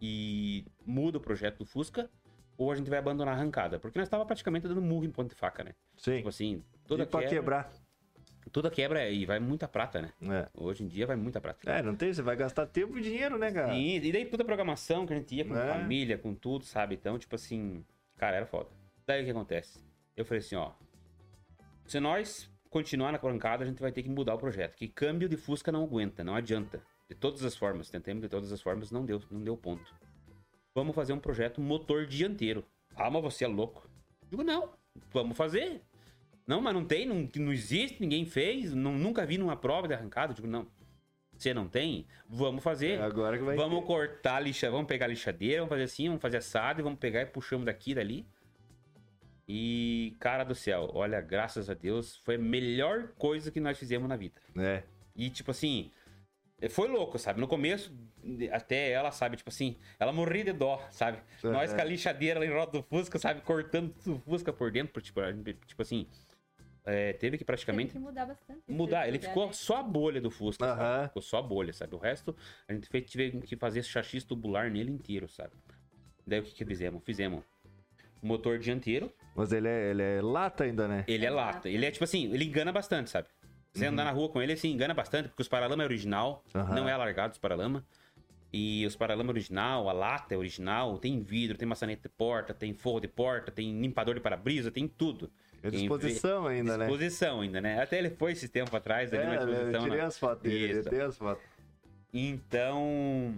[0.00, 2.08] e muda o projeto do Fusca,
[2.56, 3.78] ou a gente vai abandonar a arrancada.
[3.78, 5.74] Porque nós estava praticamente dando murro em ponto de faca, né?
[5.96, 6.16] Sim.
[6.18, 7.72] Tipo assim, toda e pra quebra, quebrar.
[8.48, 10.12] Toda quebra é- e vai muita prata, né?
[10.22, 10.48] É.
[10.54, 11.70] Hoje em dia vai muita prata.
[11.70, 13.72] É, não tem, você vai gastar tempo e dinheiro, né, cara?
[13.72, 15.68] Sim, e daí toda a programação que a gente ia com É.
[15.74, 16.94] família, com tudo, sabe?
[16.94, 17.84] Então, tipo assim,
[18.16, 18.68] cara, era foda.
[19.06, 19.80] Daí o que acontece?
[20.16, 20.72] Eu falei assim, ó.
[21.86, 24.76] Se nós continuar na arrancada, a gente vai ter que mudar o projeto.
[24.76, 26.82] Que câmbio de Fusca não aguenta, não adianta.
[27.08, 29.94] De todas as formas, tentamos de todas as formas, não deu, não deu ponto.
[30.74, 32.64] Vamos fazer um projeto motor dianteiro.
[32.94, 33.88] Ah, mas você é louco.
[34.28, 34.70] Digo, não,
[35.10, 35.80] vamos fazer.
[36.48, 39.92] Não, mas não tem, não, não existe, ninguém fez, não, nunca vi numa prova de
[39.92, 40.32] arrancada.
[40.32, 40.66] Digo, não.
[41.36, 42.06] Você não tem?
[42.26, 42.98] Vamos fazer.
[42.98, 43.86] É agora que vai Vamos ter.
[43.86, 46.98] cortar a lixa, vamos pegar a lixadeira, vamos fazer assim, vamos fazer assado e vamos
[46.98, 48.26] pegar e puxamos daqui dali.
[49.46, 54.08] E, cara do céu, olha, graças a Deus, foi a melhor coisa que nós fizemos
[54.08, 54.40] na vida.
[54.58, 54.82] É.
[55.14, 55.90] E, tipo assim,
[56.70, 57.40] foi louco, sabe?
[57.40, 57.94] No começo,
[58.50, 61.18] até ela, sabe, tipo assim, ela morria de dó, sabe?
[61.44, 61.48] É.
[61.48, 63.42] Nós com a lixadeira lá em roda do Fusca, sabe?
[63.42, 65.20] Cortando tudo o Fusca por dentro, tipo,
[65.66, 66.06] tipo assim,
[66.88, 68.62] é, teve que praticamente Teve que mudar bastante.
[68.66, 69.06] mudar.
[69.08, 69.52] Ele ficou né?
[69.52, 70.76] só a bolha do Fusca, Aham.
[70.76, 71.08] sabe?
[71.08, 71.94] Ficou só a bolha, sabe?
[71.94, 72.34] O resto,
[72.66, 75.52] a gente fez, tive que fazer chassi tubular nele inteiro, sabe?
[76.26, 77.02] Daí o que que fizemos?
[77.04, 77.44] Fizemos
[78.22, 81.04] o motor dianteiro, Mas ele é, ele é lata ainda, né?
[81.06, 81.54] ele é É lata.
[81.56, 81.68] lata.
[81.68, 83.28] Ele é tipo assim, ele engana bastante, sabe?
[83.72, 86.74] Você andar na rua com ele, assim, engana bastante, porque os paralama é original, Aham.
[86.74, 87.84] não é alargado os paralama.
[88.52, 92.54] E os paralama é original, a lata é original, tem vidro, tem maçaneta de porta,
[92.54, 95.30] tem forro de porta, tem limpador de para-brisa, tem tudo.
[95.62, 96.86] É disposição ainda, né?
[96.86, 97.82] Disposição ainda, né?
[97.82, 99.82] Até ele foi esse tempo atrás, ali na É, eu disposição.
[99.84, 100.04] tirei né?
[100.04, 101.44] as fotos dele, eu tenho as fotos.
[102.12, 103.34] Então,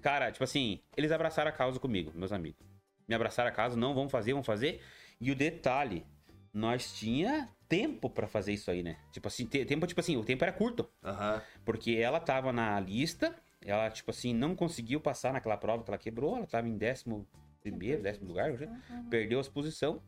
[0.00, 2.60] cara, tipo assim, eles abraçaram a causa comigo, meus amigos.
[3.06, 4.80] Me abraçaram a causa, não, vamos fazer, vamos fazer.
[5.20, 6.04] E o detalhe,
[6.52, 8.96] nós tinha tempo pra fazer isso aí, né?
[9.12, 10.88] Tipo assim, te- tempo, tipo assim, o tempo era curto.
[11.64, 15.98] Porque ela tava na lista, ela, tipo assim, não conseguiu passar naquela prova que ela
[15.98, 17.26] quebrou, ela tava em décimo
[17.60, 19.04] primeiro, décimo lugar, Uhum.
[19.10, 20.02] perdeu as posição.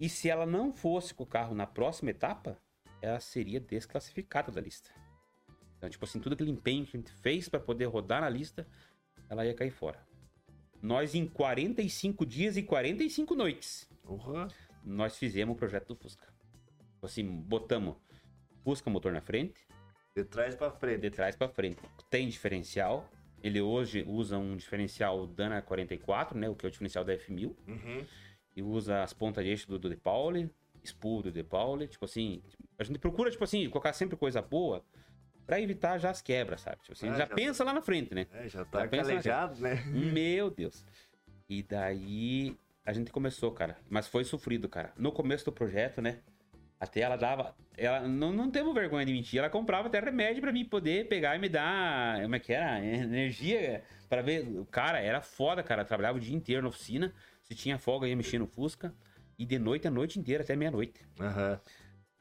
[0.00, 2.56] E se ela não fosse com o carro na próxima etapa,
[3.02, 4.90] ela seria desclassificada da lista.
[5.76, 8.66] Então, tipo assim, tudo aquele empenho que a gente fez pra poder rodar na lista,
[9.28, 9.98] ela ia cair fora.
[10.82, 14.48] Nós, em 45 dias e 45 noites, Porra.
[14.82, 16.26] nós fizemos o projeto do Fusca.
[16.94, 17.96] Tipo assim, botamos
[18.64, 19.60] Fusca motor na frente,
[20.16, 21.00] De trás pra frente.
[21.00, 21.80] de trás pra frente.
[22.10, 23.08] Tem diferencial.
[23.42, 26.48] Ele hoje usa um diferencial Dana 44, né?
[26.48, 27.54] O que é o diferencial da F1000.
[27.66, 28.06] Uhum.
[28.60, 30.50] E usa as pontas de eixo do, do De Pauli,
[30.84, 31.88] spool do De Pauli.
[31.88, 32.42] Tipo assim,
[32.78, 34.84] a gente procura, tipo assim, colocar sempre coisa boa
[35.46, 36.76] pra evitar já as quebras, sabe?
[36.82, 38.26] Tipo assim, Ah, já, já pensa lá na frente, né?
[38.30, 39.82] É, já tá Já calejado, né?
[39.88, 40.84] Meu Deus.
[41.48, 43.78] E daí a gente começou, cara.
[43.88, 44.92] Mas foi sofrido, cara.
[44.94, 46.18] No começo do projeto, né?
[46.78, 47.56] Até ela dava.
[47.78, 49.38] Ela não, não temos vergonha de mentir.
[49.38, 52.20] Ela comprava até remédio pra mim poder pegar e me dar.
[52.22, 52.78] Como é que era?
[52.84, 54.46] Energia pra ver.
[54.70, 55.82] Cara, era foda, cara.
[55.82, 57.12] Eu trabalhava o dia inteiro na oficina.
[57.50, 58.94] Se tinha folga, ia mexer no Fusca.
[59.36, 61.04] E de noite a noite inteira, até meia-noite.
[61.18, 61.60] Aham.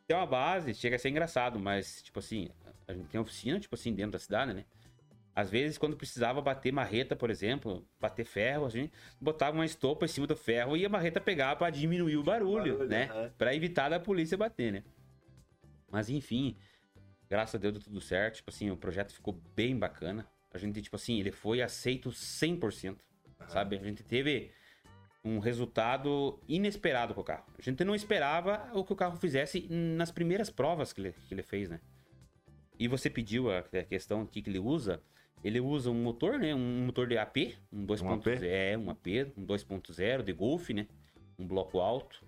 [0.07, 2.49] Tem uma base, chega a ser engraçado, mas, tipo assim,
[2.87, 4.65] a gente tem oficina, tipo assim, dentro da cidade, né?
[5.35, 10.05] Às vezes, quando precisava bater marreta, por exemplo, bater ferro, a gente botava uma estopa
[10.05, 13.03] em cima do ferro e a marreta pegava pra diminuir o barulho, Barulho, né?
[13.11, 13.31] aham.
[13.37, 14.83] Pra evitar da polícia bater, né?
[15.91, 16.57] Mas enfim,
[17.29, 18.37] graças a Deus deu tudo certo.
[18.37, 20.27] Tipo assim, o projeto ficou bem bacana.
[20.51, 22.97] A gente, tipo assim, ele foi aceito 100%,
[23.47, 23.77] sabe?
[23.77, 24.51] A gente teve
[25.23, 27.45] um resultado inesperado com o carro.
[27.57, 31.33] A gente não esperava o que o carro fizesse nas primeiras provas que ele, que
[31.33, 31.79] ele fez, né?
[32.77, 35.01] E você pediu a, a questão aqui que ele usa.
[35.43, 36.55] Ele usa um motor, né?
[36.55, 40.87] Um motor de AP, um 2.0, é, um AP, um 2.0 de Golf, né?
[41.37, 42.25] Um bloco alto.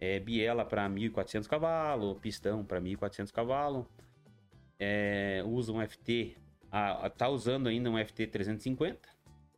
[0.00, 3.86] É, biela para 1.400 cavalos, pistão para 1.400 cavalos.
[4.78, 6.36] É, usa um FT,
[6.70, 9.08] ah, tá usando ainda um FT 350,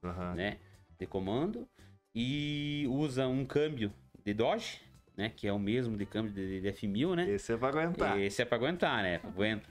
[0.05, 0.35] Aham.
[0.35, 0.59] né?
[0.99, 1.69] De comando.
[2.19, 3.93] E usa um câmbio
[4.25, 4.81] de Dodge,
[5.15, 5.31] né?
[5.37, 7.31] Que é o mesmo de câmbio de, de F1000, né?
[7.31, 8.19] Esse é pra aguentar.
[8.19, 9.21] Esse é pra aguentar, né?
[9.23, 9.69] Aguenta.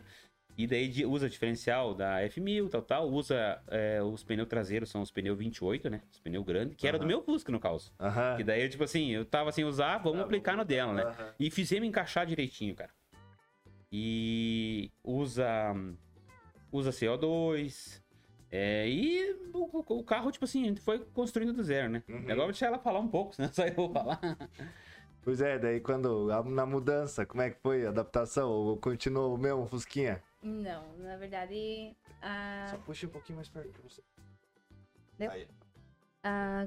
[0.56, 3.10] E daí usa diferencial da F1000, tal, tal.
[3.10, 6.02] Usa é, os pneus traseiros, são os pneus 28, né?
[6.12, 7.92] Os pneus grandes, que era do meu Fusca, no caso.
[8.00, 8.38] Aham.
[8.38, 11.02] Que daí, eu, tipo assim, eu tava sem usar, vamos Ah, aplicar no dela, né?
[11.02, 11.34] Aham.
[11.40, 12.92] E fizemos encaixar direitinho, cara.
[13.92, 15.74] E usa
[16.72, 18.05] usa CO2.
[18.58, 22.02] É, e o, o- carro, tipo assim, a gente foi construindo do zero, né?
[22.08, 22.20] Uhum.
[22.20, 24.20] Agora eu vou deixar ela falar um pouco, senão só eu vou falar.
[25.22, 26.28] Pois é, daí quando.
[26.46, 28.50] Na mudança, como é que foi a adaptação?
[28.50, 30.24] Ou continuou o mesmo Fusquinha?
[30.42, 34.02] Não, na verdade, a- Só puxa um pouquinho mais perto pra você.
[35.18, 35.32] Deu?
[35.32, 35.48] Aí.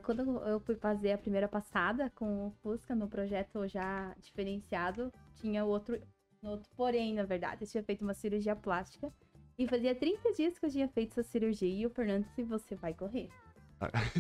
[0.05, 5.65] quando eu fui fazer a primeira passada com o Fusca no projeto já diferenciado, tinha
[5.65, 5.99] outro,
[6.43, 7.65] outro porém, na verdade.
[7.65, 9.11] Eu tinha feito uma cirurgia plástica
[9.59, 12.75] E fazia 30 dias que eu tinha feito essa cirurgia e o Fernando disse, você
[12.77, 13.29] vai correr.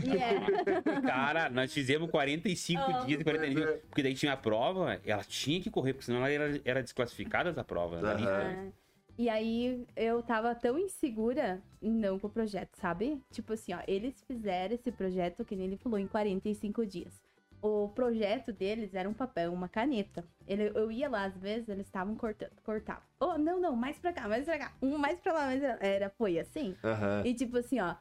[0.04, 0.40] E é.
[1.02, 3.80] Cara, nós fizemos 45 Ah, dias e 40 dias.
[3.88, 7.52] Porque daí tinha a prova, ela tinha que correr, porque senão ela era, era desclassificada
[7.52, 8.00] da prova.
[8.00, 8.70] né?
[8.74, 8.88] É.
[9.16, 13.20] E aí eu tava tão insegura, não com o projeto, sabe?
[13.32, 17.20] Tipo assim, ó, eles fizeram esse projeto, que nem ele falou, em 45 dias.
[17.60, 20.24] O projeto deles era um papel, uma caneta.
[20.46, 23.02] Ele, eu ia lá, às vezes, eles estavam cortando, cortavam.
[23.18, 24.72] Oh, não, não, mais pra cá, mais pra cá.
[24.80, 25.78] Um mais pra lá, mais pra lá.
[25.80, 26.76] Era, foi assim.
[26.84, 27.22] Aham.
[27.24, 27.96] E tipo assim, ó.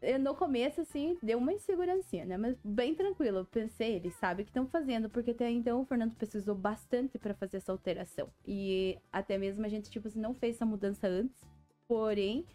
[0.00, 2.36] eu, no começo, assim, deu uma insegurança, né?
[2.36, 3.38] Mas bem tranquilo.
[3.38, 7.18] Eu pensei, eles sabem o que estão fazendo, porque até então o Fernando pesquisou bastante
[7.18, 8.28] pra fazer essa alteração.
[8.46, 11.40] E até mesmo a gente, tipo assim, não fez essa mudança antes,
[11.88, 12.46] porém,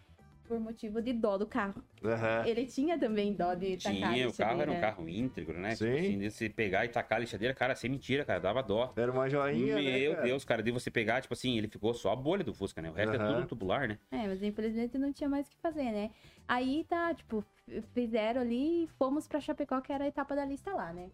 [0.52, 1.82] por motivo de dó do carro.
[2.04, 2.44] Aham.
[2.46, 5.74] Ele tinha também dó de tacar a Tinha, o carro era um carro íntegro, né?
[5.78, 5.86] Sim.
[5.86, 8.92] Tipo assim, de você pegar e tacar a lixadeira, cara, sem mentira, cara, dava dó.
[8.98, 10.24] Era uma joinha, né, Meu cara?
[10.26, 12.90] Deus, cara, de você pegar, tipo assim, ele ficou só a bolha do Fusca, né?
[12.90, 13.36] O resto é Aham.
[13.36, 13.98] tudo tubular, né?
[14.12, 16.12] É, mas infelizmente não tinha mais o que fazer, né?
[16.46, 17.46] Aí tá, tipo,
[17.94, 21.12] fizeram ali e fomos pra Chapecó, que era a etapa da lista lá, né?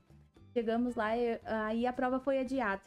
[0.51, 2.81] Chegamos lá e aí a prova foi adiada.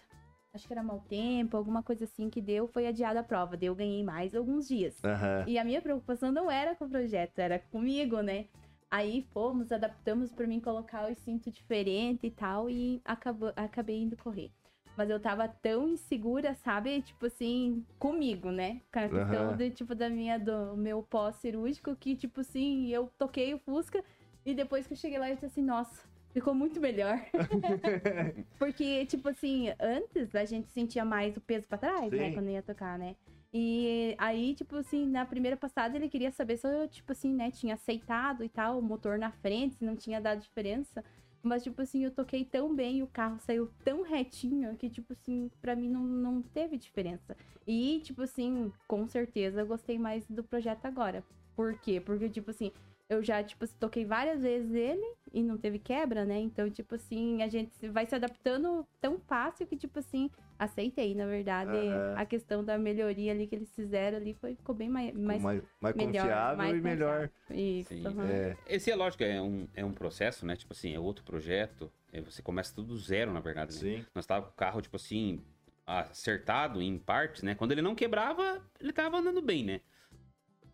[0.52, 3.56] Acho que era mau tempo, alguma coisa assim que deu, foi adiada a prova.
[3.56, 5.02] Daí eu ganhei mais alguns dias.
[5.04, 5.44] Aham.
[5.46, 8.46] E a minha preocupação não era com o projeto, era comigo, né?
[8.90, 14.16] Aí fomos, adaptamos pra mim colocar o cinto diferente e tal, e acabou, acabei indo
[14.16, 14.50] correr.
[14.96, 17.00] Mas eu tava tão insegura, sabe?
[17.00, 18.80] Tipo assim, comigo, né?
[18.92, 23.54] Com a questão de, tipo, da minha, do meu pós-cirúrgico, que, tipo assim, eu toquei
[23.54, 24.02] o Fusca
[24.44, 27.20] e depois que eu cheguei lá, eu disse assim, nossa, ficou muito melhor.
[28.58, 32.28] Porque, tipo assim, antes a gente sentia mais o peso pra trás, né?
[32.28, 32.34] Sim.
[32.34, 33.16] Quando ia tocar, né?
[33.52, 37.50] E aí, tipo assim, na primeira passada ele queria saber se eu, tipo assim, né,
[37.50, 41.04] tinha aceitado e tal, o motor na frente, se não tinha dado diferença.
[41.42, 45.50] Mas, tipo assim, eu toquei tão bem, o carro saiu tão retinho que, tipo assim,
[45.60, 47.36] pra mim não, não teve diferença.
[47.66, 51.24] E, tipo assim, com certeza eu gostei mais do projeto agora.
[51.56, 52.00] Por quê?
[52.00, 52.70] Porque, tipo assim,
[53.10, 56.38] eu já, tipo, toquei várias vezes ele e não teve quebra, né?
[56.38, 61.12] Então, tipo assim, a gente se- vai se adaptando tão fácil que, tipo assim, aceitei,
[61.12, 61.70] na verdade.
[61.72, 62.14] Aham.
[62.16, 65.62] A questão da melhoria ali que eles fizeram ali foi, ficou bem mais, mais, mais,
[65.80, 66.12] mais melhor.
[66.22, 67.30] confiável mais e melhor.
[67.50, 67.88] Isso.
[67.92, 68.06] Sim.
[68.06, 68.26] aham.
[68.30, 68.56] É.
[68.68, 70.54] Esse é lógico, é um, é um processo, né?
[70.54, 71.92] Tipo assim, é outro projeto.
[72.12, 73.78] é, você começa tudo do zero, na verdade, né?
[73.80, 74.06] Sim.
[74.14, 75.42] Nós tava com o carro, tipo assim,
[75.84, 77.56] acertado em partes, né?
[77.56, 79.80] Quando ele não quebrava, ele tava andando bem, né?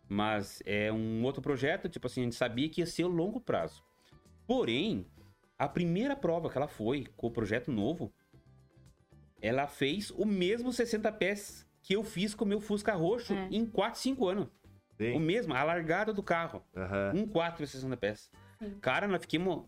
[0.09, 3.83] Mas é um outro projeto, tipo assim, a gente sabia que ia ser longo prazo.
[4.45, 5.05] Porém,
[5.59, 8.13] a primeira prova que ela foi com o projeto novo,
[9.41, 13.47] ela fez o mesmo 60 pés que eu fiz com o meu Fusca roxo É.
[13.51, 14.45] em 4, 5 anos.
[14.47, 15.19] O Sim.
[15.19, 16.63] mesmo, a largada do carro.
[16.75, 17.11] Aham.
[17.15, 18.31] Um 4 e 60 pés.
[18.59, 18.77] Sim.
[18.81, 19.65] Cara, nós fiquemos.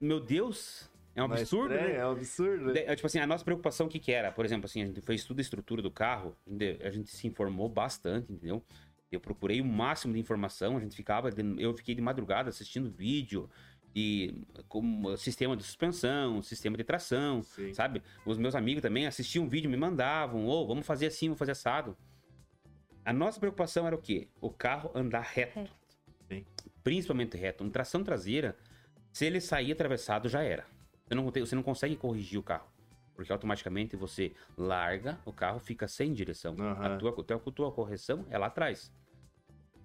[0.00, 2.00] Meu Deus, é um Mas absurdo, estranho, né?
[2.00, 2.72] É um absurdo, né?
[2.72, 4.32] De- é, Tipo assim, a nossa preocupação o que, que era?
[4.32, 6.36] Por exemplo, assim, a gente fez tudo a estrutura do carro,
[6.84, 8.60] a gente se informou bastante, entendeu?
[9.14, 12.90] Eu procurei o máximo de informação, a gente ficava, de- eu fiquei de madrugada assistindo
[12.90, 13.48] vídeo
[13.94, 17.74] e como sistema de suspensão, sistema de tração, Sim.
[17.74, 18.02] sabe?
[18.24, 21.96] Os meus amigos também assistiam vídeo, me mandavam, ou vamos fazer assim, vamos fazer assado.
[23.04, 24.28] A nossa preocupação era o quê?
[24.40, 25.58] O carro andar reto.
[25.58, 25.72] Reto.
[26.28, 26.46] Sim.
[26.82, 27.62] Principalmente reto.
[27.64, 28.56] Em tração traseira,
[29.12, 30.64] se ele sair atravessado, já era.
[31.06, 32.66] Você não, você não consegue corrigir o carro.
[33.14, 36.54] Porque automaticamente você larga, o carro fica sem direção.
[36.56, 38.90] Tua, a tua- a tua correção é lá atrás.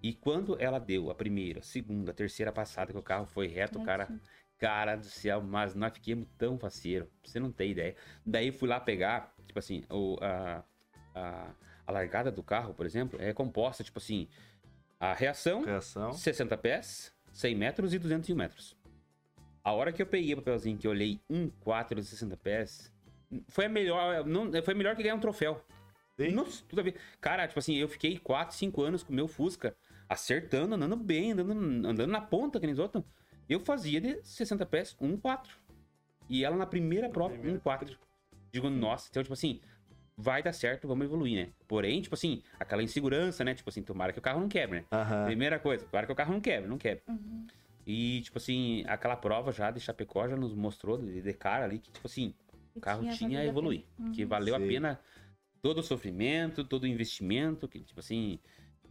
[0.02, 4.04] E quando ela deu a primeira, segunda, terceira passada que o carro foi reto, cara,
[4.04, 4.22] Retinho.
[4.58, 7.08] Cara do céu, mas nós fiquemos tão faceiro.
[7.24, 7.96] Você não tem ideia.
[8.26, 10.64] Daí fui lá pegar, tipo assim, o, a,
[11.14, 11.52] a,
[11.86, 14.28] a largada do carro, por exemplo, é composta, tipo assim,
[15.00, 16.12] a reação, Reação.
[16.12, 18.76] 60 pés, 100 metros e 201 metros.
[19.64, 22.92] A hora que eu peguei o papelzinho que eu olhei 1, 4 e 60 pés,
[23.50, 25.64] foi a melhor, não, foi melhor que ganhar um troféu.
[26.16, 26.32] Sim.
[26.32, 26.96] Nossa, tudo a ver.
[27.22, 29.76] Cara, tipo assim, eu fiquei 4, 5 anos com o meu Fusca,
[30.10, 33.04] acertando, andando bem, andando, andando na ponta, que nem os outros.
[33.50, 35.58] Eu fazia de 60 pés, 1, 4.
[36.30, 37.98] E ela na primeira prova, primeira- 1, 4.
[38.52, 39.62] Digo, nossa, então, tipo assim,
[40.18, 41.54] vai dar certo, vamos evoluir, né?
[41.68, 43.54] Porém, tipo assim, aquela insegurança, né?
[43.54, 44.86] Tipo assim, tomara que o carro não quebre, né?
[45.26, 47.04] Primeira coisa, tomara que o carro não quebre, não quebre.
[47.08, 47.46] Uhum.
[47.86, 51.80] E, tipo assim, aquela prova já de Chapecó já nos mostrou de, de cara ali
[51.80, 52.34] que, tipo assim,
[52.76, 53.86] o carro tinha, valido a a evoluir.
[54.14, 54.28] Que Uhum.
[54.30, 54.68] valeu a Sim.
[54.68, 55.00] pena
[55.62, 58.40] todo o sofrimento, todo o investimento, que, tipo assim,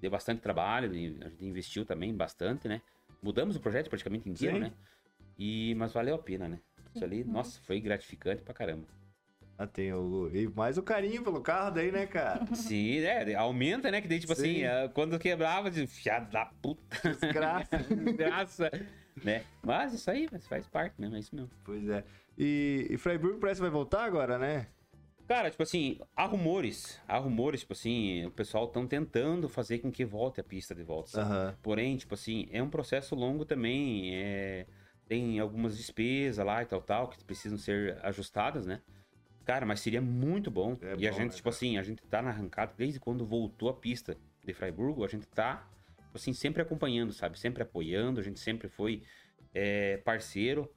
[0.01, 2.81] deu bastante trabalho, e a gente investiu também bastante, né?
[3.23, 4.63] Mudamos o projeto praticamente inteiro, Sim.
[4.63, 4.73] né?
[5.39, 6.61] E, mas valeu a pena, né?
[6.95, 7.33] Isso ali, Uhum.
[7.33, 8.87] nossa, foi gratificante pra caramba.
[9.59, 10.31] Ah, tem o...
[10.35, 12.45] E mais o carinho pelo carro daí, né, cara?
[12.55, 14.01] Sim, é, aumenta, né?
[14.03, 14.65] Que daí, tipo Sim.
[14.65, 17.71] assim, quando quebrava, de fiado da puta, Desgraça.
[18.17, 18.71] graça,
[19.25, 19.45] né?
[19.63, 21.51] Mas isso aí mas faz parte mesmo, é isso mesmo.
[21.65, 22.05] pois é.
[22.39, 24.67] E, e Freiburg parece que vai voltar agora, né?
[25.27, 29.91] Cara, tipo assim, há rumores, há rumores, tipo assim, o pessoal estão tentando fazer com
[29.91, 31.21] que volte a pista de volta?
[31.21, 31.59] Aham.
[31.63, 34.67] Porém, tipo assim, é um processo longo também, é...
[35.09, 38.81] tem algumas despesas lá e tal, tal, que precisam ser ajustadas, né?
[39.45, 40.77] Cara, mas seria muito bom.
[40.81, 41.57] É e a bom, gente, né, tipo cara?
[41.57, 45.27] assim, a gente tá na arrancada, desde quando voltou a pista de Freiburgo, a gente
[45.27, 47.37] tá, tipo assim, sempre acompanhando, sabe?
[47.37, 49.03] Sempre apoiando, a gente sempre foi
[49.53, 50.71] é, parceiro.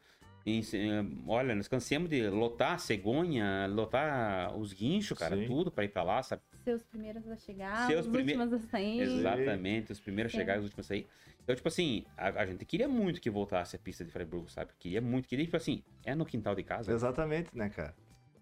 [0.45, 5.45] E, é, olha, nós cansamos de lotar a cegonha, lotar os guinchos, cara, Sim.
[5.45, 6.41] tudo pra ir pra lá, sabe?
[6.63, 9.01] Seus primeiros a chegar, Seus os prime- últimos a sair.
[9.01, 11.07] Exatamente, os primeiros a chegar e os últimos a sair.
[11.43, 14.71] Então, tipo assim, a, a gente queria muito que voltasse a pista de Freiburgo, sabe?
[14.79, 16.91] Queria muito, queria, tipo assim, é no quintal de casa.
[16.91, 17.93] Exatamente, né, cara?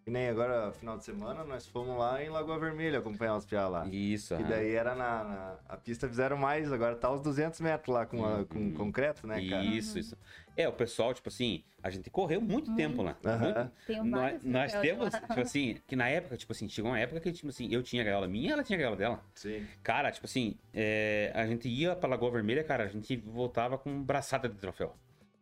[0.08, 3.68] E nem agora, final de semana, nós fomos lá em Lagoa Vermelha acompanhar os piá
[3.68, 3.86] lá.
[3.88, 4.48] Isso, E aham.
[4.48, 8.24] daí era na, na- A pista fizeram mais, agora tá os 200 metros lá com,
[8.26, 8.74] a- com Uhum.
[8.74, 9.66] concreto, né, cara?
[9.66, 10.18] Isso, isso.
[10.56, 12.78] É, o pessoal, tipo assim, a gente correu muito Muito.
[12.78, 13.18] tempo lá.
[13.26, 13.54] Aham.
[13.54, 13.72] Muito.
[13.86, 15.20] Tenho Nós, vários nós troféus temos, lá.
[15.20, 18.02] tipo assim, que na época, tipo assim, chegou uma época que, tipo assim, eu tinha
[18.02, 19.22] a gaiola minha ela tinha a gaiola dela.
[19.36, 19.68] Sim.
[19.84, 24.02] Cara, tipo assim, é, a gente ia pra Lagoa Vermelha, cara, a gente voltava com
[24.02, 24.96] braçada de troféu.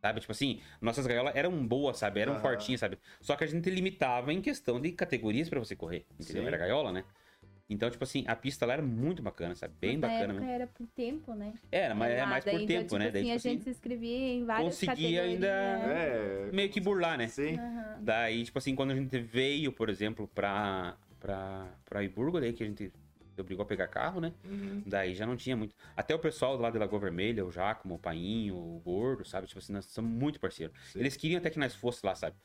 [0.06, 0.20] Sabe?
[0.20, 2.20] Tipo assim, nossas gaiolas eram boas, sabe?
[2.20, 2.42] Eram Aham.
[2.42, 3.00] fortinhas, sabe?
[3.20, 6.06] Só que a gente limitava em questão de categorias pra você correr.
[6.20, 6.44] Entendeu?
[6.44, 6.48] Sim.
[6.48, 7.04] Era gaiola, né?
[7.68, 9.74] Então, tipo assim, a pista lá era muito bacana, sabe?
[9.82, 10.48] Bem Na bacana mesmo.
[10.48, 11.56] era por tempo, né?
[11.72, 13.06] Era, mas é Lá, mais por daí, tempo, então, né?
[13.06, 15.48] tipo Daí, assim, tipo a gente assim, se inscrevia em várias conseguia ainda-.
[15.48, 16.50] É.
[16.54, 17.28] meio que burlar, né?
[17.28, 17.56] Sim.
[17.58, 18.00] Aham.
[18.04, 22.64] Daí, tipo assim, quando a gente veio, por exemplo, pra, pra, pra Iburgo, daí que
[22.64, 22.94] a gente
[23.42, 24.34] obrigou a pegar carro, né?
[24.44, 24.84] Uhum.
[24.86, 25.76] Daí já não tinha muito.
[25.96, 29.48] Até o pessoal lá de Lagoa Vermelha, o Jacomo, o Painho, o Gordo, sabe?
[29.48, 30.76] Tipo assim, nós somos muito parceiros.
[30.92, 31.00] Sim.
[31.00, 32.36] Eles queriam até que nós fôssemos lá, sabe?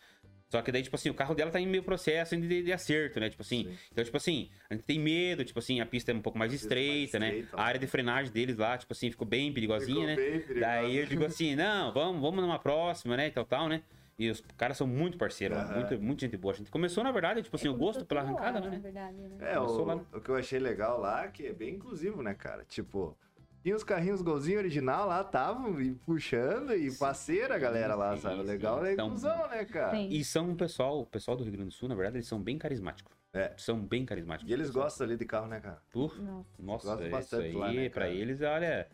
[0.50, 3.20] Só que daí, tipo assim, o carro dela tá em meio processo de, de acerto,
[3.20, 3.30] né?
[3.30, 3.64] Tipo assim.
[3.64, 3.78] Sim.
[3.92, 6.50] Então, tipo assim, a gente tem medo, tipo assim, a pista é um pouco mais
[6.50, 7.28] mais estreita, né?
[7.28, 10.44] estreita, A área de frenagem deles lá, tipo assim, ficou bem perigosinha, Ficou né?
[10.48, 10.60] bem.
[10.60, 13.28] Daí eu digo assim, não, vamos, vamos numa próxima, né?
[13.28, 13.82] E tal, tal, né?
[14.20, 15.76] E os caras são muito parceiros, Aham.
[15.76, 16.52] muito, muito gente boa.
[16.52, 18.78] A gente começou, na verdade, tipo assim, o gosto pela lá, arrancada, Na né?
[18.78, 19.36] verdade, né?
[19.40, 19.96] É, Começou lá.
[19.96, 22.62] o, o que eu achei legal lá, que é bem inclusivo, né, cara?
[22.66, 23.16] Tipo,
[23.62, 28.34] tinha os carrinhos golzinho original lá, estavam e puxando e parceira a galera lá, sabe?
[28.34, 28.46] O sim.
[28.46, 29.92] legal é a Então- inclusão, né, cara?
[29.96, 30.08] Sim.
[30.10, 32.38] E são um pessoal, o pessoal do Rio Grande do Sul, na verdade, eles são
[32.42, 33.14] bem carismáticos.
[33.32, 33.54] É.
[33.56, 34.50] São bem carismáticos.
[34.50, 35.80] E eles gostam ali de carro, né, cara?
[35.90, 36.46] Por, Nossa.
[36.58, 38.86] nossa, Gostam isso bastante aí, lá, né, pra eles, olha...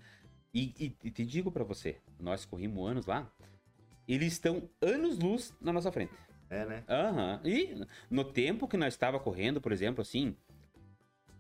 [0.55, 3.29] E, e- e te digo pra você, nós corrimos anos lá,
[4.09, 6.13] eles estão anos-luz na nossa frente.
[6.49, 6.85] É, né?
[6.89, 7.41] Aham.
[7.45, 7.75] E
[8.11, 10.37] no tempo que nós estava correndo, por exemplo, assim,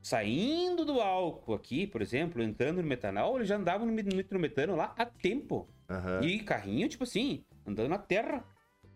[0.02, 4.94] saindo do álcool aqui, por exemplo, entrando no metanol, eles já andavam no nitrometano lá
[4.96, 5.68] há tempo.
[5.88, 6.22] Aham.
[6.24, 8.44] E carrinho, tipo assim, andando na terra.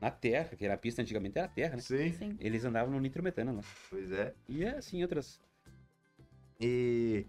[0.00, 1.82] Na terra, que era a pista antigamente era terra, né?
[1.82, 2.36] Sim, Sim.
[2.40, 3.62] Eles andavam no nitrometano lá.
[3.90, 4.34] pois é.
[4.48, 5.38] E é assim, outras.
[6.58, 7.26] E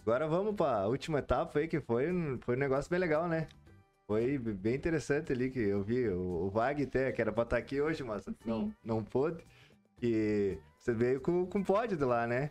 [0.00, 3.48] agora vamos pra última etapa aí, que foi, um- foi um negócio bem legal, né?
[4.06, 7.56] Foi bem interessante ali que eu vi o, o Vag até, que era pra estar
[7.56, 8.74] aqui hoje, mas não, Sim.
[8.84, 9.44] não pôde.
[10.02, 12.50] E você veio com, com pódio de lá, né?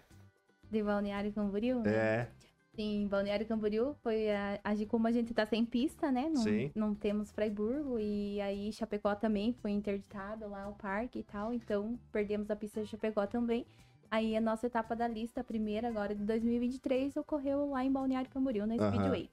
[0.72, 1.82] De Balneário Camboriú.
[1.82, 1.92] né?
[1.92, 2.28] É,
[2.74, 6.30] Sim, Balneário Camboriú foi a, a- como a gente tá sem pista, né?
[6.30, 6.72] Não, Sim.
[6.74, 12.00] não temos Freiburgo e aí Chapecó também foi interditado lá o parque e tal, então
[12.14, 13.66] perdemos a pista de Chapecó também.
[14.10, 18.30] Aí a nossa etapa da lista, a primeira agora de 2023, ocorreu lá em Balneário
[18.30, 18.76] Camboriú, na.
[18.78, 19.30] Speedway.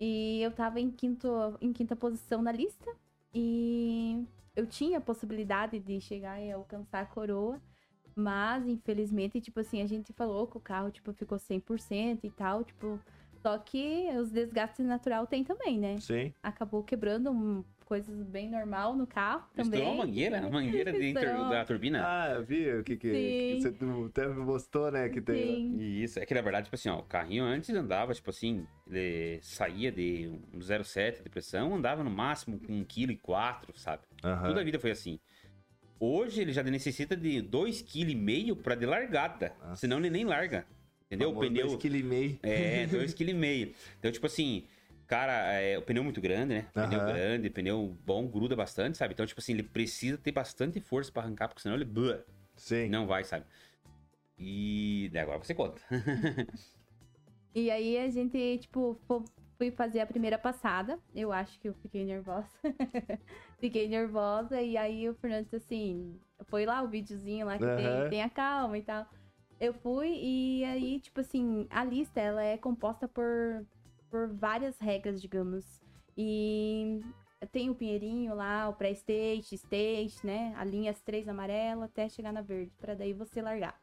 [0.00, 1.28] E eu tava em, quinto,
[1.60, 2.90] em quinta posição na lista
[3.34, 7.60] e eu tinha a possibilidade de chegar e alcançar a coroa,
[8.14, 12.64] mas, infelizmente, tipo assim, a gente falou que o carro, tipo, ficou 100% e tal,
[12.64, 12.98] tipo...
[13.40, 16.00] Só que os desgastes natural tem também, né?
[16.00, 16.32] sim.
[16.42, 19.80] Acabou quebrando um- coisas bem normal no carro também.
[19.80, 21.48] Estourou a mangueira, a mangueira de inter- Estourou.
[21.50, 22.02] da turbina.
[22.04, 23.74] Ah, eu vi o que, que, que você
[24.08, 25.08] até mostrou, né?
[25.08, 25.72] Que tem.
[25.72, 25.80] Sim.
[26.02, 29.38] Isso, é que na verdade, tipo assim, ó, o carrinho antes andava, tipo assim, ele
[29.40, 33.16] saía de um 0,7 de pressão, andava no máximo com 1,4
[33.66, 34.02] kg, sabe?
[34.22, 34.48] Aham.
[34.48, 35.18] Toda a vida foi assim.
[35.98, 39.76] Hoje ele já necessita de 2,5 kg para de largada, Nossa.
[39.76, 40.64] senão ele nem larga.
[41.06, 41.30] Entendeu?
[41.30, 41.66] O Famoso pneu.
[41.68, 42.38] dois quilos e meio.
[42.42, 43.74] É, 2,5 kg.
[43.98, 44.64] Então, tipo assim,
[45.08, 46.66] cara, é, o pneu é muito grande, né?
[46.72, 49.14] Pneu grande, pneu bom, gruda bastante, sabe?
[49.14, 52.18] Então, tipo assim, ele precisa ter bastante força para arrancar, porque senão ele blá,
[52.56, 52.88] Sim.
[52.88, 53.46] não vai, sabe?
[54.38, 55.80] E daí agora você conta.
[57.54, 59.00] E aí a gente, tipo,
[59.56, 60.96] fui fazer a primeira passada.
[61.12, 62.48] Eu acho que eu fiquei nervosa.
[63.58, 64.62] fiquei nervosa.
[64.62, 67.76] E aí o Fernando disse assim: foi lá o videozinho lá que Aham.
[67.76, 69.06] tem, tem a calma e tal.
[69.58, 73.66] Eu fui e aí, tipo assim, a lista ela é composta por,
[74.10, 75.80] por várias regras, digamos.
[76.16, 77.00] E
[77.52, 80.52] tem o pinheirinho lá, o pré-stage, stage, né?
[80.56, 83.80] A linha as três amarela até chegar na verde, pra daí você largar.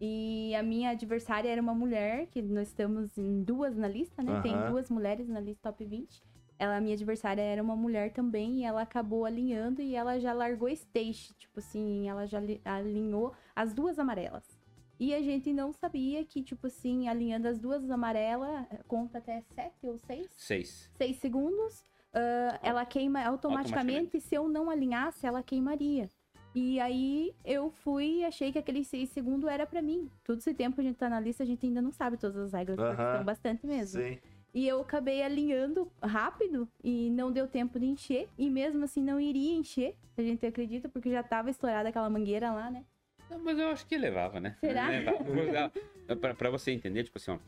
[0.00, 4.40] E a minha adversária era uma mulher, que nós estamos em duas na lista, né?
[4.42, 4.70] Tem Aham.
[4.70, 6.22] duas mulheres na lista top 20.
[6.58, 10.32] ela, a minha adversária era uma mulher também, e ela acabou alinhando e ela já
[10.32, 14.53] largou stage, tipo assim, ela já li- alinhou as duas amarelas.
[14.98, 19.86] E a gente não sabia que, tipo assim, alinhando as duas amarelas, conta até sete
[19.86, 20.28] ou seis?
[20.36, 20.90] Seis.
[20.96, 24.20] seis segundos, ah, ela queima automaticamente, Automaticamente.
[24.20, 26.08] Se eu não alinhasse, ela queimaria.
[26.54, 30.08] E aí eu fui e achei que aqueles seis segundos era pra mim.
[30.22, 32.36] Todo esse tempo que a gente tá na lista, a gente ainda não sabe todas
[32.36, 33.16] as regras, porque Aham.
[33.16, 34.00] são bastante mesmo.
[34.00, 34.18] Sim.
[34.54, 38.28] E eu acabei alinhando rápido e não deu tempo de encher.
[38.38, 42.52] E mesmo assim não iria encher, a gente acredita, porque já tava estourada aquela mangueira
[42.52, 42.84] lá, né?
[43.30, 44.56] Não, Mas eu acho que levava, né?
[44.60, 44.88] Será?
[44.88, 45.72] Levava.
[46.20, 47.38] pra, pra você entender, tipo assim, ó.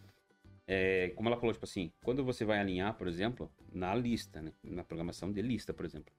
[0.67, 4.53] é, como ela falou, tipo assim, quando você vai alinhar, por exemplo, na lista, né?
[4.65, 6.13] Na programação de lista, por exemplo.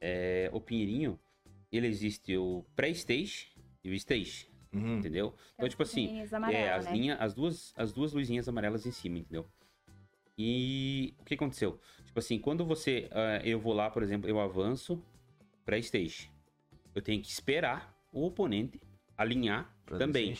[0.00, 1.18] é, o Pinheirinho,
[1.72, 3.48] ele existe o pré-stage
[3.84, 4.98] e o stage, Uhum.
[4.98, 5.34] entendeu?
[5.54, 6.92] Então, tipo assim, Luzinhas é, amarelas, as, né?
[6.92, 9.46] linhas, as, duas, as duas luzinhas amarelas em cima, entendeu?
[10.36, 11.80] E o que aconteceu?
[12.06, 13.08] Tipo assim, quando você.
[13.10, 15.02] ah, eu vou lá, por exemplo, eu avanço
[15.64, 16.30] pré-stage.
[16.94, 18.80] Eu tenho que esperar o oponente
[19.16, 20.34] alinhar Pra também.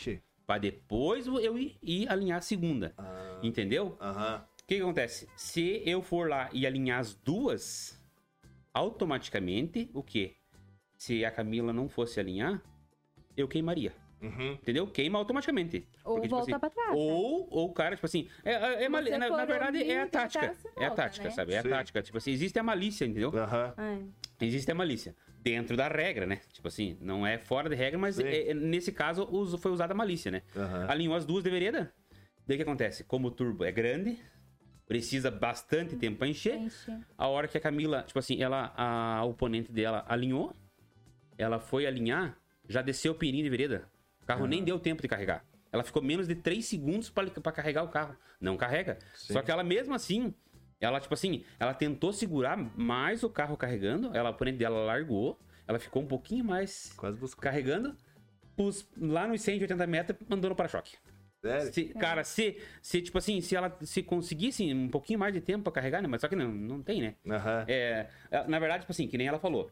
[0.45, 2.93] Pra depois eu ir, ir alinhar a segunda.
[2.97, 3.97] Ah, Entendeu?
[4.01, 4.45] Aham.
[4.61, 5.27] O que, que acontece?
[5.35, 7.99] Se eu for lá e alinhar as duas,
[8.73, 10.35] automaticamente, o quê?
[10.97, 12.61] Se a Camila não fosse alinhar,
[13.35, 13.93] eu queimaria.
[14.21, 14.51] Uhum.
[14.53, 14.85] Entendeu?
[14.87, 15.87] Queima automaticamente.
[16.03, 16.89] Ou Porque, tipo volta assim, pra trás.
[16.89, 16.95] né?
[16.95, 20.53] Ou, ou o cara, tipo assim, é, é, é na, na verdade é a tática.
[20.53, 21.29] você é a volta, tática, né?
[21.31, 21.53] sabe?
[21.53, 21.69] É a Sim.
[21.69, 22.01] tática.
[22.01, 23.31] Tipo assim, existe a malícia, entendeu?
[23.37, 24.45] É.
[24.45, 25.15] Existe a malícia.
[25.41, 26.41] Dentro da regra, né?
[26.51, 29.93] Tipo assim, não é fora de regra, mas é- é- nesse caso uso- foi usada
[29.93, 30.41] a malícia, né?
[30.55, 30.85] Aham.
[30.89, 31.93] Alinhou as duas de vereda.
[32.45, 33.05] Daí o que acontece?
[33.05, 34.19] Como o turbo é grande,
[34.85, 36.55] precisa bastante tempo pra encher.
[36.57, 36.91] Enche.
[37.17, 40.53] A hora que a Camila, tipo assim, ela, a oponente dela alinhou,
[41.37, 43.87] ela foi alinhar, já desceu o pininho de vereda.
[44.29, 45.43] O carro nem deu tempo de carregar.
[45.71, 48.15] Ela ficou menos de 3 segundos pra pra carregar o carro.
[48.39, 48.97] Não carrega.
[49.15, 49.33] Sim.
[49.33, 50.33] Só que ela mesmo assim,
[50.79, 55.79] ela, tipo assim, ela tentou segurar mais o carro carregando, ela, oponente dela largou, ela
[55.79, 57.41] ficou um pouquinho mais Quase buscou.
[57.41, 57.95] carregando,
[58.55, 60.95] pus lá nos 180 metros, mandou no para-choque.
[61.41, 61.73] Sério?
[61.73, 65.63] Se- cara, se, se, tipo assim, se ela se conseguisse um pouquinho mais de tempo
[65.63, 66.07] pra carregar, né?
[66.07, 67.15] Mas só que não, não tem, né?
[67.67, 69.71] É, é, na verdade, tipo assim, que nem ela falou.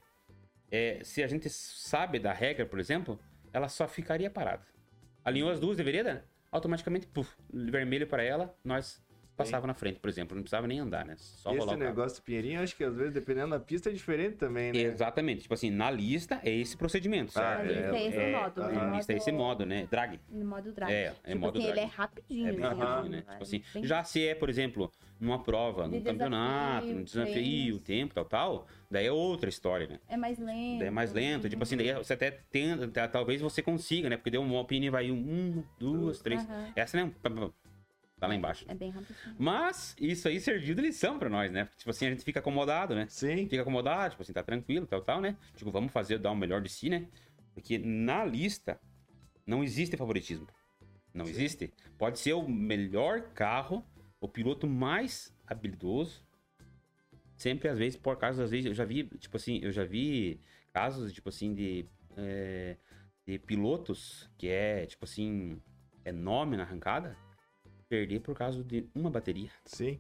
[0.72, 3.20] É, se a gente sabe da regra, por exemplo,
[3.58, 4.64] ela só ficaria parada.
[5.24, 9.04] Alinhou as duas de vereda, automaticamente, puf, vermelho pra ela, nós
[9.38, 10.36] passava na frente, por exemplo.
[10.36, 11.16] Não precisava nem andar, né?
[11.18, 13.94] Só Esse rolar o negócio do Pinheirinho, acho que às vezes, dependendo da pista, é
[13.94, 14.80] diferente também, né?
[14.80, 15.44] Exatamente.
[15.44, 17.66] Tipo assim, na lista é esse procedimento, Ah, certo?
[17.66, 18.74] Na lista é esse modo, né?
[18.74, 19.88] Na lista é esse modo, né?
[19.90, 20.20] Drag.
[20.30, 20.92] No modo drag.
[20.92, 21.88] É, é tipo modo assim, ele drag.
[21.88, 22.48] é rapidinho.
[22.48, 23.24] É bem assim, rapidinho, né?
[23.26, 27.04] vai Tipo assim, bem- já se é, por exemplo, numa prova, De num campeonato, num
[27.04, 30.00] desafio, tempo, tal, tal, daí é outra história, né?
[30.10, 30.80] É mais lento.
[30.80, 34.18] Daí é mais lento, tipo assim, daí você até tenta, talvez você consiga, né?
[34.18, 36.46] Porque deu uma opinião vai um, duas, três.
[36.76, 37.12] Essa, né?
[38.20, 38.66] Tá lá embaixo.
[38.68, 39.36] É bem rapidinho.
[39.38, 41.66] Mas isso aí serviu de lição pra nós, né?
[41.66, 43.06] Porque, tipo assim, a gente fica acomodado, né?
[43.10, 43.48] Sim.
[43.48, 45.38] Fica acomodado, tipo assim, tá tranquilo, tal, tal, né?
[45.56, 47.08] Tipo, vamos fazer, dar o melhor de si, né?
[47.54, 48.80] Porque na lista
[49.46, 50.48] não existe favoritismo.
[51.14, 51.72] Não existe.
[51.98, 53.86] Pode ser o melhor carro,
[54.20, 56.26] o piloto mais habilidoso.
[57.36, 60.40] Sempre, às vezes, por causa, às vezes, eu já vi, tipo assim, eu já vi
[60.74, 62.78] casos, tipo assim, de, é,
[63.28, 65.62] de pilotos que é, tipo assim,
[66.04, 67.16] é nome na arrancada,
[67.90, 70.00] perder por causa de uma bateria Sim.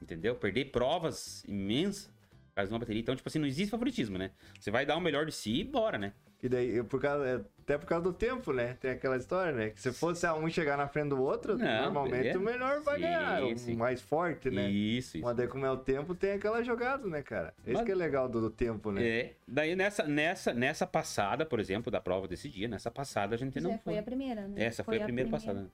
[0.00, 0.34] entendeu?
[0.34, 2.06] Perder provas imensas
[2.50, 3.00] por causa de uma bateria.
[3.00, 4.30] Então, tipo assim, não existe favoritismo, né?
[4.58, 6.12] Você vai dar o melhor de si e bora, né?
[6.40, 8.74] E daí, eu- por causa, é, até por causa do tempo, né?
[8.80, 9.70] Tem aquela história, né?
[9.70, 12.38] Que se fosse a um chegar na frente do outro, Não, normalmente beleza.
[12.38, 13.58] o melhor vai Sim, ganhar.
[13.58, 13.74] sim.
[13.74, 14.70] O mais forte, né?
[14.70, 15.26] Isso, isso.
[15.26, 17.52] Mas daí, como é o tempo, tem aquela jogada, né, cara?
[17.64, 19.04] Esse Mas- que é legal do, do tempo, né?
[19.04, 23.38] É, daí nessa, nessa, nessa passada, por exemplo, da prova desse dia, nessa passada a
[23.38, 23.98] gente não Já foi foi.
[23.98, 24.62] a primeira, né?
[24.64, 25.68] Essa foi a primeira passada.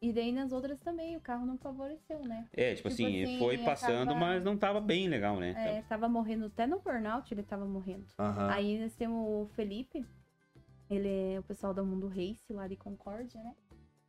[0.00, 2.46] E daí nas outras também, o carro não favoreceu, né?
[2.52, 5.54] É, tipo, Tipo assim, assim, foi passando, acaba- mas não tava bem legal, né?
[5.56, 8.06] É, tava morrendo até no burnout, ele tava morrendo.
[8.18, 8.48] Aham.
[8.50, 10.06] Aí nós temos o Felipe,
[10.88, 13.54] ele é o pessoal da Mundo Race lá de Concórdia, né?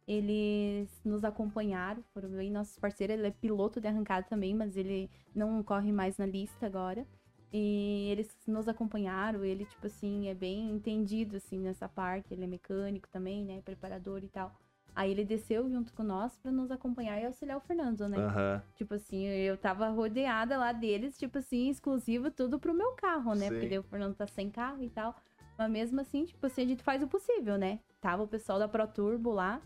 [0.08, 3.16] Eles nos acompanharam, foram bem nossos parceiros.
[3.16, 7.06] Ele é piloto de arrancada também, mas ele não corre mais na lista agora.
[7.54, 12.34] E eles nos acompanharam, ele, tipo assim, é bem entendido, assim, nessa parte.
[12.34, 13.62] Ele é mecânico também, né?
[13.62, 14.56] Preparador e tal.
[14.96, 18.18] Aí ele desceu junto com nós pra nos acompanhar e auxiliar o Fernando, né?
[18.18, 18.62] Aham.
[18.76, 23.48] Tipo assim, eu tava rodeada lá deles, tipo assim, exclusivo tudo pro meu carro, né?
[23.48, 23.50] Sim.
[23.50, 25.16] Porque daí o Fernando tá sem carro e tal.
[25.58, 27.80] Mas mesmo assim, tipo assim, a gente faz o possível, né?
[28.00, 29.62] Tava o pessoal da Pro Turbo lá.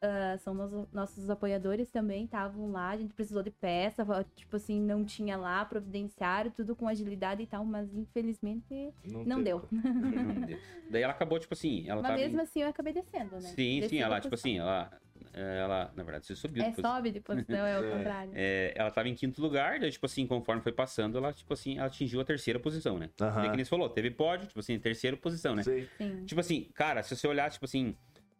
[0.00, 4.04] Ah, são nos- nossos apoiadores também, estavam lá, a gente precisou de peça,
[4.36, 9.44] tipo assim, não tinha lá, providenciário, tudo com agilidade e tal, mas infelizmente não tem
[9.44, 9.68] deu.
[10.28, 10.58] Não deu.
[10.88, 12.20] daí ela acabou, tipo assim, ela Mas tava.
[12.22, 13.40] mesmo assim eu acabei descendo, né?
[13.40, 14.90] Sim, Desci sim, ela, tipo assim, ela.
[15.32, 16.62] ela, na verdade, você subiu.
[16.62, 16.86] É, depois.
[16.86, 17.90] sobe de posição, é o É.
[17.96, 18.32] contrário.
[18.34, 21.76] É, ela tava em quinto lugar, daí, tipo assim, conforme foi passando, ela, tipo assim,
[21.78, 23.10] ela atingiu a terceira posição, né?
[23.20, 23.40] Aham.
[23.42, 25.62] Daí que nem você falou, teve pódio, tipo assim, terceira posição, né?
[25.62, 25.86] Sim.
[25.98, 26.24] Sim.
[26.24, 27.96] Tipo assim, cara, se você olhar, tipo assim,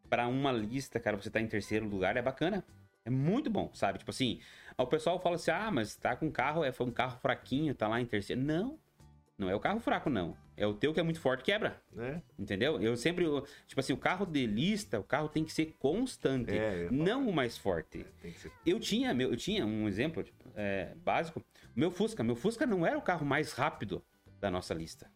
[0.08, 2.64] pra uma lista, cara, você tá em terceiro lugar, é bacana.
[3.04, 3.98] É muito bom, sabe?
[3.98, 4.40] Tipo assim,
[4.76, 7.88] o pessoal fala assim, ah, mas tá com carro, é, foi um carro fraquinho, tá
[7.88, 8.42] lá em terceiro.
[8.42, 8.78] Não,
[9.38, 10.36] não é o carro fraco, não.
[10.56, 11.80] É o teu que é muito forte, quebra.
[11.92, 12.20] Né?
[12.36, 12.82] Entendeu?
[12.82, 13.24] Eu sempre,
[13.66, 17.32] tipo assim, o carro de lista, o carro tem que ser constante, É, não o
[17.32, 18.04] mais forte.
[18.20, 18.50] Que ser.
[18.66, 21.42] Eu tinha, meu, eu tinha um exemplo tipo, é, básico.
[21.74, 24.02] Meu Fusca, meu Fusca não era o carro mais rápido
[24.40, 25.08] da nossa lista.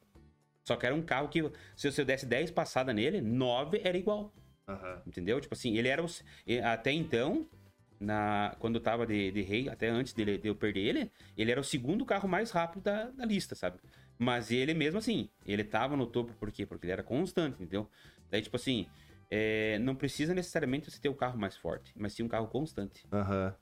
[0.65, 1.43] Só que era um carro que,
[1.75, 4.33] se eu desse 10 passadas nele, 9 era igual.
[4.73, 5.03] Aham.
[5.07, 5.41] Entendeu?
[5.41, 6.07] Tipo assim, ele era o,
[6.47, 7.47] e- até então,
[8.01, 11.51] na, quando eu tava de, de rei, até antes dele, de eu perder ele, ele
[11.51, 13.79] era o segundo carro mais rápido da, da lista, sabe?
[14.19, 16.65] Mas ele mesmo assim, ele tava no topo, por quê?
[16.67, 17.89] Porque ele era constante, entendeu?
[18.31, 18.87] Daí, tipo assim,
[19.31, 23.07] é, não precisa necessariamente você ter o carro mais forte, mas sim um carro constante.
[23.13, 23.55] Aham.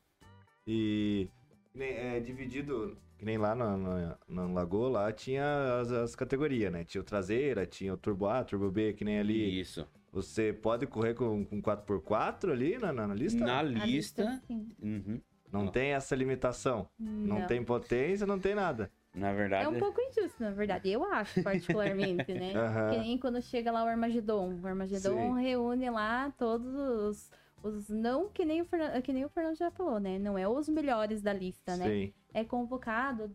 [0.66, 1.28] E
[1.72, 6.14] que nem- é dividido, que nem lá na, na, na Lagoa, lá tinha as, as
[6.14, 6.84] categorias, né?
[6.84, 9.60] Tinha o traseira, tinha o turbo A, turbo B, que nem ali.
[9.60, 9.86] Isso.
[10.12, 13.44] Você pode correr com, com 4x4 ali na, na, na lista?
[13.44, 14.42] Na lista.
[14.46, 14.68] sim.
[14.82, 15.20] uhum.
[15.52, 16.88] Não tem essa limitação.
[16.98, 17.46] Não, Não.
[17.46, 18.90] tem potência, não tem nada.
[19.12, 19.64] Na verdade.
[19.64, 20.88] É um pouco injusto, na verdade.
[20.88, 22.52] Eu acho, particularmente, né?
[22.54, 22.90] Aham.
[22.92, 24.58] Que nem quando chega lá o Armagedon.
[24.62, 25.40] O Armagedon Sim.
[25.42, 27.30] reúne lá todos os,
[27.64, 27.88] os.
[27.88, 30.18] Não que nem, o Fernan- que nem o Fernando já falou, né?
[30.20, 31.86] Não é os melhores da lista, né?
[31.88, 32.12] Sim.
[32.32, 33.32] É convocado.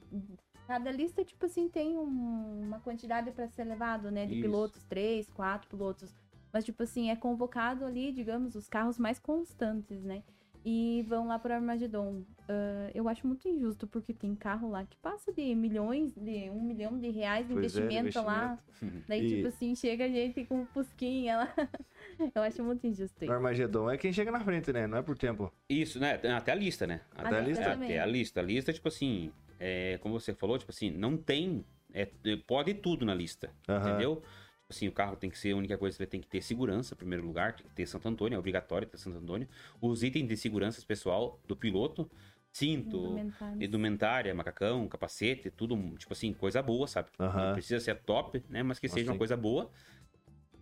[0.67, 4.25] Cada lista, tipo assim, tem um- uma quantidade para ser levado, né?
[4.25, 4.41] De Isso.
[4.41, 6.15] pilotos, três, quatro pilotos.
[6.55, 10.23] Mas, tipo assim, é convocado ali, digamos, os carros mais constantes, né?
[10.63, 12.23] E vão lá pro Armagedon.
[12.47, 16.61] Ah, eu acho muito injusto, porque tem carro lá que passa de milhões, de um
[16.61, 18.57] milhão de reais de Pois é, investimento, lá.
[19.05, 21.53] Daí, E- tipo assim, chega a gente com um fusquinha lá.
[22.33, 23.33] eu acho muito injusto O isso.
[23.33, 24.87] Armagedon é quem chega na frente, né?
[24.87, 25.51] Não é por tempo.
[25.69, 26.13] Isso, né?
[26.37, 27.01] Até a lista, né?
[27.11, 27.89] Até a lista É, também.
[27.89, 28.39] Até a lista.
[28.39, 29.29] A lista, tipo assim,
[29.59, 31.65] é, como você falou, tipo assim, não tem.
[31.93, 32.07] É,
[32.47, 33.51] pode tudo na lista.
[33.67, 33.89] Aham.
[33.89, 34.23] Entendeu?
[34.67, 36.97] Assim, o carro tem que ser, a única coisa que tem que ter segurança, em
[36.97, 39.47] primeiro lugar, tem que ter Santo Antônio, é obrigatório ter Santo Antônio.
[39.79, 42.09] Os itens de segurança pessoal do piloto,
[42.51, 43.15] cinto,
[43.59, 47.09] indumentária, macacão, capacete, tudo, tipo assim, coisa boa, sabe?
[47.19, 48.63] Não precisa ser top, né?
[48.63, 49.69] Mas que seja uma coisa boa.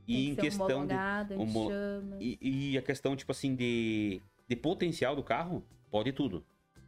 [0.05, 0.93] E em questão de.
[1.37, 1.69] homo-.
[2.19, 6.43] E, e a questão, tipo assim, de, de potencial do carro, pode tudo.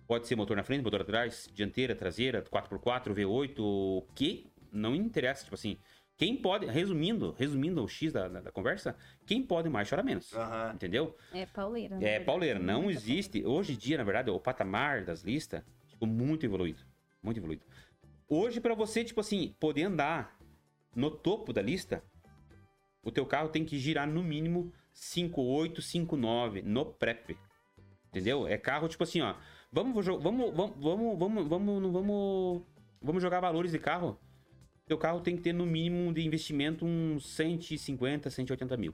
[0.06, 5.44] Pode ser motor na frente, motor atrás, dianteira, traseira, 4x4, V8, o que não interessa,
[5.44, 5.78] tipo assim.
[6.18, 8.96] Quem pode, resumindo, resumindo o X da, da, da conversa,
[9.26, 10.34] quem pode mais chora menos.
[10.34, 10.72] Aham.
[10.74, 11.16] Entendeu?
[11.34, 11.96] É pauleira.
[11.96, 12.26] na É, verdade.
[12.26, 13.44] pauleira, não existe.
[13.46, 16.82] Hoje em dia, na verdade, o patamar das listas ficou muito evoluído.
[17.22, 17.64] Muito evoluído.
[18.30, 20.38] Hoje, pra você, tipo assim, poder andar
[20.96, 22.02] no topo da lista,
[23.04, 27.38] o teu carro tem que girar no mínimo 5,8, 5,9 no prep.
[28.10, 28.48] Entendeu?
[28.48, 29.36] É carro, tipo assim, ó.
[29.70, 32.62] Vamos, vamos, vamos, vamos, vamos, vamos, não vamos,
[33.02, 34.18] vamos jogar valores de carro.
[34.88, 38.94] Teu carro tem que ter no mínimo de investimento uns 150, 180 mil.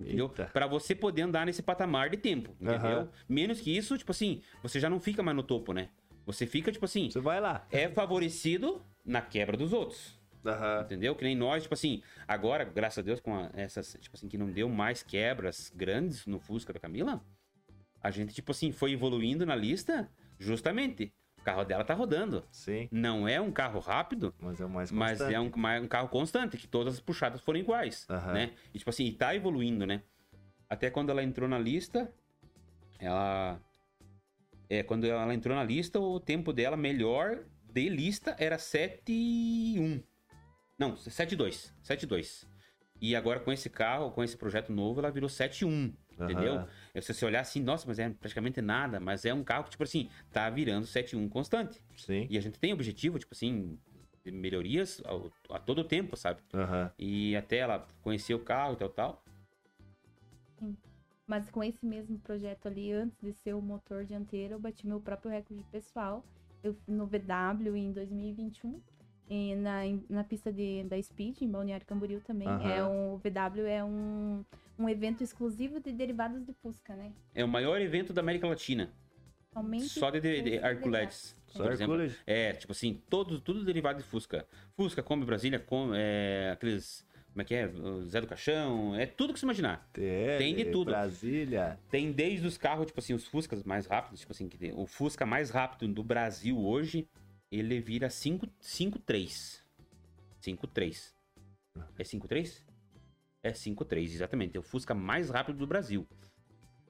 [0.00, 0.28] Entendeu?
[0.28, 2.98] Pra você poder andar nesse patamar de tempo, entendeu?
[3.00, 3.08] Aham.
[3.28, 5.90] Menos que isso, tipo assim, você já não fica mais no topo, né?
[6.26, 7.66] Você fica, tipo assim, Você vai lá.
[7.70, 10.18] é favorecido na quebra dos outros.
[10.44, 10.82] Aham.
[10.84, 11.14] Entendeu?
[11.14, 14.38] Que nem nós, tipo assim, agora, graças a Deus, com a- essas, tipo assim, que
[14.38, 17.22] não deu mais quebras grandes no Fusca da Camila,
[18.02, 21.12] a gente, tipo assim, foi evoluindo na lista, justamente.
[21.40, 22.44] O carro dela tá rodando.
[22.50, 22.88] Sim.
[22.92, 26.08] Não é um carro rápido, Mas é o mais mas é um, mais um carro
[26.08, 28.32] constante, que todas as puxadas foram iguais, Aham.
[28.32, 28.52] né?
[28.74, 30.02] E tipo assim, e tá evoluindo, né?
[30.68, 32.12] Até quando ela entrou na lista,
[32.98, 33.58] ela...
[34.68, 40.02] É, quando ela entrou na lista, o tempo dela melhor de lista era 7,1.
[40.78, 41.72] Não, 7,2.
[41.82, 42.46] 7,2.
[43.00, 45.94] E agora com esse carro, com esse projeto novo, ela virou 7,1.
[46.18, 46.30] Aham.
[46.30, 46.68] Entendeu?
[46.94, 48.98] Se você olhar assim, nossa, mas é praticamente nada.
[48.98, 51.82] Mas é um carro que, tipo assim, tá virando 7,1 constante.
[51.96, 52.26] Sim.
[52.30, 53.78] E a gente tem objetivo, tipo assim,
[54.24, 56.42] de melhorias ao- a todo tempo, sabe?
[56.52, 56.90] Aham.
[56.98, 59.24] E até ela conhecer o carro e tal, tal.
[61.26, 65.00] Mas com esse mesmo projeto ali, antes de ser o motor dianteiro, eu bati meu
[65.00, 66.24] próprio recorde pessoal.
[66.62, 68.80] Eu no VW em 2021.
[69.28, 72.48] E na, na pista de, da Speed, em Balneário Camboriú também.
[72.48, 72.68] Aham.
[72.68, 74.44] É um, o VW é um,
[74.80, 77.12] um evento exclusivo de derivados de Fusca, né?
[77.34, 78.90] É o maior evento da América Latina.
[79.52, 80.60] Somente Só de, de, de.
[81.48, 81.96] Só por exemplo.
[82.26, 84.46] É, tipo assim, todo, tudo derivado de Fusca.
[84.76, 87.06] Fusca, Kombi Brasília, com, é, aqueles.
[87.32, 87.66] Como é que é?
[87.66, 88.94] O Zé do Caixão.
[88.94, 89.88] É tudo que você imaginar.
[89.92, 90.86] TL, Tem de tudo.
[90.86, 91.78] Brasília.
[91.90, 94.86] Tem desde os carros, tipo assim, os Fuscas mais rápidos, tipo assim, que tem- o
[94.86, 97.08] Fusca mais rápido do Brasil hoje,
[97.50, 99.62] ele vira 5.3.
[100.40, 101.12] 5.3.
[101.98, 102.64] É 5.3?
[103.42, 104.56] É 5.3, exatamente.
[104.56, 106.06] É o Fusca mais rápido do Brasil.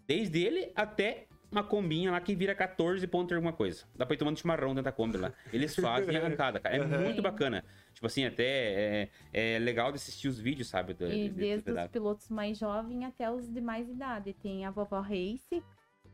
[0.07, 3.85] Desde ele até uma combinha lá que vira 14 pontos alguma coisa.
[3.95, 5.33] Dá pra ir tomando chimarrão dentro da Kombi lá.
[5.53, 6.77] Eles fazem a arrancada, cara.
[6.77, 7.03] É Uhum.
[7.05, 7.65] muito bacana.
[7.93, 9.09] Tipo assim, até é,
[9.57, 10.95] é legal de assistir os vídeos, sabe?
[10.95, 14.33] do- E de- de- desde os pilotos mais jovens até os de mais idade.
[14.35, 15.63] Tem a vovó Race,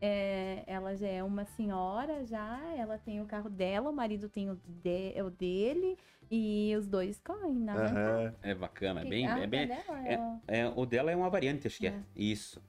[0.01, 4.51] é, ela já é uma senhora já, ela tem o carro dela, o marido tem
[4.51, 5.97] o, de- é o dele,
[6.31, 8.11] e os dois correm na arrancada.
[8.29, 8.35] Aham.
[8.43, 9.27] É bacana, é Que- bem...
[9.29, 11.91] É bem dela, é- ela- é, o dela é uma variante, acho que é.
[11.91, 12.03] É.
[12.15, 12.61] Isso.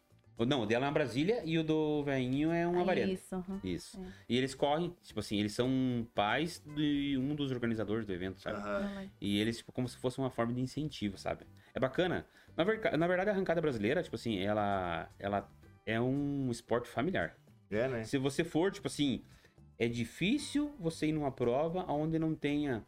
[0.47, 3.13] Não, o dela é uma Brasília e o do velhinho é uma Ah, variante.
[3.13, 3.59] Isso, aham.
[3.63, 3.99] Isso.
[3.99, 4.05] É.
[4.29, 5.67] E eles correm, tipo assim, eles são
[6.13, 8.59] pais de um dos organizadores do evento, sabe?
[8.59, 11.43] Ela- E eles, tipo, como se fosse uma forma de incentivo, sabe?
[11.73, 12.23] É bacana.
[12.55, 15.49] Na, verca- na verdade, a arrancada brasileira, tipo assim, ela, ela
[15.87, 17.35] é um esporte familiar.
[17.71, 18.03] É, né?
[18.03, 19.23] Se você for, tipo assim,
[19.79, 22.85] é difícil você ir numa prova onde não tenha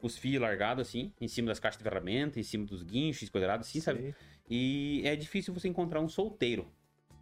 [0.00, 3.68] os fios largados, assim, em cima das caixas de ferramenta, em cima dos guinchos, quadrados,
[3.68, 4.00] assim, sabe?
[4.00, 4.14] Sim.
[4.48, 6.66] E é difícil você encontrar um solteiro.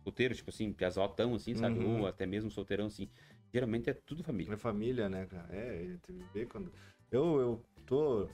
[0.04, 1.80] Solteiro, tipo assim, piazotão, assim, sabe?
[1.80, 2.02] Uhum.
[2.02, 3.08] Ou até mesmo solteirão, assim.
[3.52, 4.50] Geralmente é tudo família.
[4.50, 5.48] Minha família, né, cara?
[5.50, 5.96] É,
[6.32, 6.70] vê quando.
[7.10, 8.28] Eu, eu tô.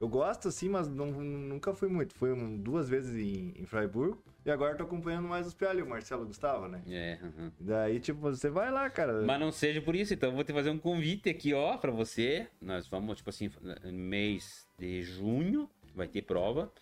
[0.00, 2.14] Eu gosto, assim, mas não, nunca fui muito.
[2.14, 4.16] Fui duas vezes em, em Freiburg
[4.48, 6.82] e agora tô acompanhando mais os PA ali, o Marcelo Gustavo, né?
[6.88, 7.52] É, aham.
[7.60, 9.22] Daí, tipo, você vai lá, cara.
[9.22, 11.90] Mas não seja por isso, então eu vou te fazer um convite aqui, ó, pra
[11.90, 12.48] você.
[12.60, 13.50] Nós vamos, tipo assim,
[13.92, 16.72] mês de junho, vai ter prova.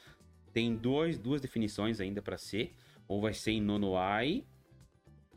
[0.52, 2.72] Tem dois, duas definições ainda pra ser.
[3.08, 4.44] Ou vai ser em Nonoai,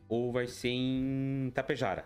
[0.08, 2.04] ou vai ser em Tapejara.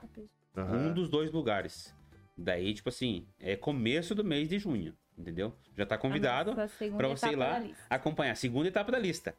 [0.57, 0.77] Aham.
[0.77, 1.95] Um dos dois lugares.
[2.37, 5.55] Daí, tipo assim, é começo do mês de junho, entendeu?
[5.77, 8.99] Já tá convidado a nossa segunda pra você ir lá acompanhar a segunda etapa da
[8.99, 9.35] lista.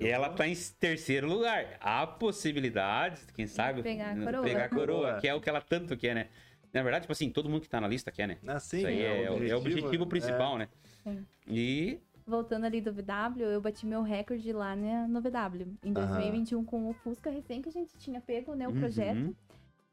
[0.00, 1.76] Ela tá em terceiro lugar.
[1.80, 4.42] Há possibilidade, quem sabe, pegar a coroa.
[4.42, 6.28] pegar a coroa, que é o que ela tanto quer, né?
[6.72, 8.38] Na verdade, tipo assim, todo mundo que tá na lista quer, né?
[8.46, 10.68] Assim, Isso aí é, o- é o objetivo principal, né?
[11.02, 11.26] Sim.
[11.48, 15.66] E Voltando ali do VW, eu bati meu recorde lá né, no VW.
[15.82, 16.08] Em Aham.
[16.08, 18.80] 2021, com o Fusca recém que a gente tinha pego, né, o Uhum.
[18.80, 19.34] projeto.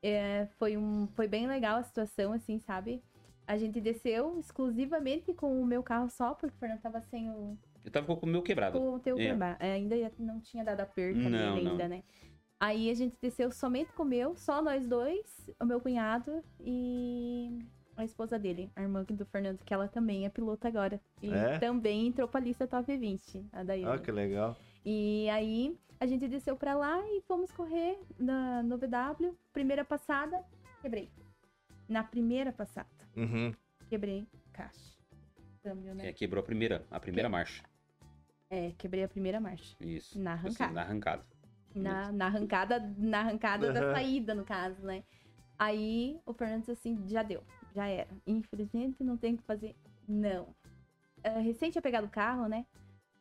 [0.04, 3.02] É, foi, um, foi bem legal a situação, assim, sabe?
[3.48, 7.58] A gente desceu exclusivamente com o meu carro só, porque o Fernando tava sem o,
[7.86, 8.80] eu tava com o meu quebrado.
[8.80, 9.28] com o teu É.
[9.30, 9.58] quebrar.
[9.60, 12.04] É, ainda não tinha dado a perca Não, ainda, né?
[12.60, 17.60] Aí a gente desceu somente com o meu, só nós dois, o meu cunhado e
[17.98, 21.00] a esposa dele, a irmã do Fernando, que ela também é piloto agora.
[21.22, 21.60] E É?
[21.60, 23.96] também entrou pra lista top 20, a Daiane.
[23.96, 24.58] Ah, que legal.
[24.84, 29.36] E aí a gente desceu pra lá e fomos correr na, no VW.
[29.54, 30.44] Primeira passada,
[30.82, 31.10] quebrei.
[31.88, 33.54] Na primeira passada, Uhum.
[33.90, 34.96] quebrei caixa.
[35.62, 36.08] Câmbio, né?
[36.10, 37.64] É, quebrou a primeira, a primeira marcha.
[38.56, 39.76] É, quebrei a primeira marcha.
[39.82, 40.18] Isso.
[40.18, 40.74] Na assim, arrancada.
[40.74, 41.26] na arrancada.
[41.76, 45.04] Na, na arrancada, na arrancada da saída, no caso, né?
[45.60, 47.44] Aí o Fernando disse assim, já deu,
[47.74, 48.08] já era.
[48.26, 49.76] Infelizmente não tem o que fazer.
[50.08, 50.56] Não.
[51.22, 52.66] É, recém tinha pegado o carro, né?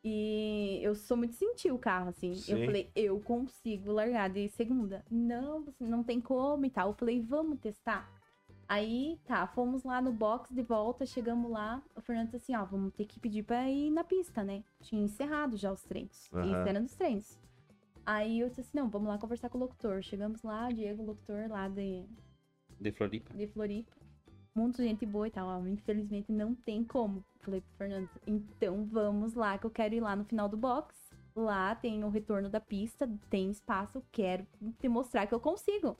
[0.04, 2.30] E eu sou muito sentir o carro, assim.
[2.30, 2.66] Eu Sim.
[2.66, 5.04] falei, eu consigo largar de segunda.
[5.10, 6.90] Não, não tem como e tal.
[6.90, 8.08] Eu falei, vamos testar.
[8.68, 11.82] Aí, tá, fomos lá no box de volta, chegamos lá.
[11.94, 14.62] O Fernando disse assim, ó, vamos ter que pedir pra ir na pista, né?
[14.80, 16.30] Tinha encerrado já os treinos.
[16.32, 16.46] Aham.
[16.46, 17.38] Isso era dos treinos.
[18.06, 20.02] Aí eu disse assim, não, vamos lá conversar com o locutor.
[20.02, 22.04] Chegamos lá, Diego, locutor lá de,
[22.80, 23.34] De Floripa.
[23.34, 23.92] de Floripa.
[24.54, 25.46] Muito gente boa e tal.
[25.48, 27.24] ó, Infelizmente não tem como.
[27.40, 30.94] Falei pro Fernando, então vamos lá que eu quero ir lá no final do box.
[31.36, 34.46] Lá tem o retorno da pista, tem espaço, quero
[34.78, 35.96] te mostrar que eu consigo.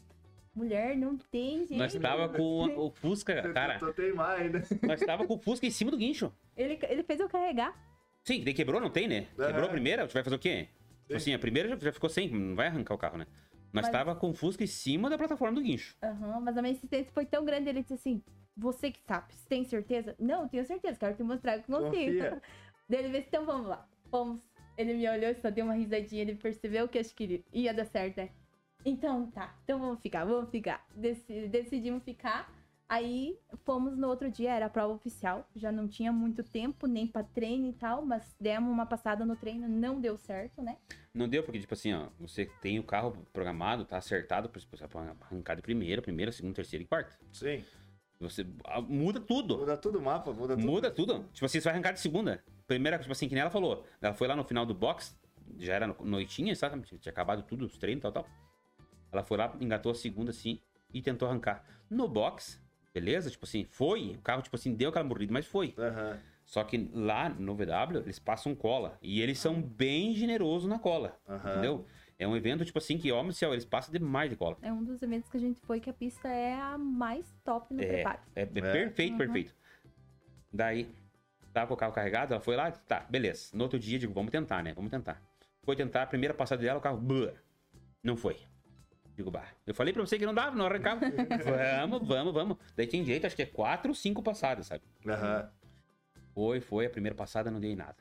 [0.55, 1.77] Mulher, não tem jeito.
[1.77, 3.79] Nós tava com o Fusca, cara.
[3.79, 4.63] Tô teimar ainda.
[4.83, 6.33] Nós tava com o Fusca em cima do guincho.
[6.57, 7.75] Ele, ele fez eu carregar.
[8.23, 9.23] Sim, daí quebrou, não tem, né?
[9.37, 9.65] Quebrou Aham.
[9.67, 10.69] a primeira, você vai fazer o quê?
[11.03, 13.27] Tipo assim, a primeira já, já ficou sem, não vai arrancar o carro, né?
[13.73, 15.97] Nós Mas- tava com o Fusca em cima da plataforma do guincho.
[16.03, 18.23] Aham, mas a minha insistência foi tão grande, ele disse assim,
[18.57, 20.15] você que sabe, você tem certeza?
[20.19, 22.41] Não, eu tenho certeza, quero te mostrar que consigo.
[22.89, 24.41] Daí ele disse, então vamos lá, fomos.
[24.79, 27.85] Ele me olhou e só deu uma risadinha, ele percebeu que acho que ia dar
[27.85, 28.31] certo, né?
[28.85, 30.85] Então tá, então vamos ficar, vamos ficar.
[30.95, 32.53] Deci- decidimos ficar.
[32.87, 35.49] Aí fomos no outro dia, era a prova oficial.
[35.57, 39.35] Já não tinha muito tempo, nem pra treino e tal, mas demos uma passada no
[39.35, 40.77] treino, não deu certo, né?
[41.15, 44.85] Não deu, porque, tipo assim, ó, você tem o carro programado, tá acertado pra você
[45.23, 47.17] arrancar de primeira, primeira, segunda, terceira e quarta.
[47.33, 47.65] Sim.
[48.21, 49.59] Você ah, muda tudo.
[49.59, 50.67] Muda tudo o mapa, muda tudo.
[50.67, 51.25] Muda tudo.
[51.33, 52.45] Tipo assim, você vai arrancar de segunda.
[52.67, 53.85] Primeira, tipo assim, que nem ela falou.
[54.01, 55.19] Ela foi lá no final do box,
[55.59, 56.81] já era no- noitinha, sabe?
[56.99, 58.27] Tinha acabado tudo, os treinos e tal, tal.
[59.15, 60.61] Ela foi lá, engatou a segunda, assim,
[60.93, 61.65] e tentou arrancar.
[61.89, 62.61] No box,
[62.93, 63.31] beleza?
[63.31, 64.17] Tipo assim, foi.
[64.17, 65.75] O carro, tipo assim, deu aquela morrida, mas foi.
[65.79, 66.19] Aham.
[66.45, 68.99] Só que lá no VW, eles passam cola.
[69.01, 71.19] E eles são bem generosos na cola.
[71.27, 71.51] Aham.
[71.51, 71.87] Entendeu?
[72.19, 74.57] É um evento, tipo assim, que, ó, meu céu, eles passam demais de cola.
[74.61, 77.73] É um dos eventos que a gente foi que a pista é a mais top
[77.75, 78.19] no É, preparo.
[78.37, 79.19] é, é perfeito, Uhum.
[79.19, 79.55] perfeito.
[80.53, 80.89] Daí,
[81.53, 83.57] tava com o carro carregado, ela foi lá, tá, beleza.
[83.57, 84.73] No outro dia, digo, vamos tentar, né?
[84.75, 85.21] Vamos tentar.
[85.63, 86.99] Foi tentar, a primeira passada dela, o carro.
[86.99, 87.33] blá.
[88.03, 88.37] Não foi.
[89.17, 91.01] Digo, bah, eu falei pra você que não dava, não arrancava.
[91.89, 92.57] vamos, vamos, vamos.
[92.77, 94.83] Daí tem jeito, acho que é quatro ou cinco passadas, sabe?
[95.07, 95.51] Aham.
[96.35, 96.87] Foi, foi.
[96.87, 97.97] A primeira passada não deu em nada.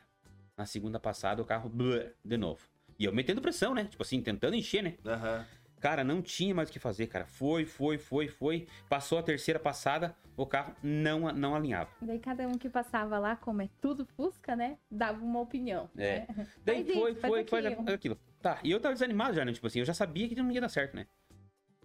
[0.57, 2.61] Na segunda passada o carro, blé, de novo.
[2.97, 3.85] E eu metendo pressão, né?
[3.85, 4.95] Tipo assim, tentando encher, né?
[5.05, 5.45] Aham.
[5.79, 7.25] Cara, não tinha mais o que fazer, cara.
[7.25, 8.67] Foi, foi, foi, foi.
[8.87, 11.89] Passou a terceira passada, o carro não, não alinhava.
[12.01, 14.77] Daí cada um que passava lá, como é tudo Fusca, né?
[14.89, 15.89] Dava uma opinião.
[15.97, 16.19] É.
[16.19, 16.47] né?
[16.63, 18.17] Daí foi, isso, faz foi, foi aquilo.
[18.43, 19.53] Tá, e eu tava desanimado já, né?
[19.53, 21.07] Tipo assim, eu já sabia que não ia dar certo, né?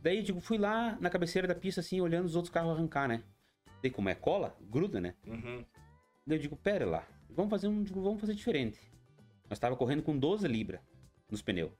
[0.02, 3.22] Daí, tipo, fui lá na cabeceira da pista, assim, olhando os outros carros arrancar, né?
[3.80, 5.14] Daí, como é cola, gruda, né?
[5.24, 5.64] Uhum.
[6.26, 8.80] Daí eu digo, pera lá, vamos fazer um, digo, vamos fazer diferente.
[9.48, 10.80] Nós tava correndo com 12 libras
[11.30, 11.70] nos pneus.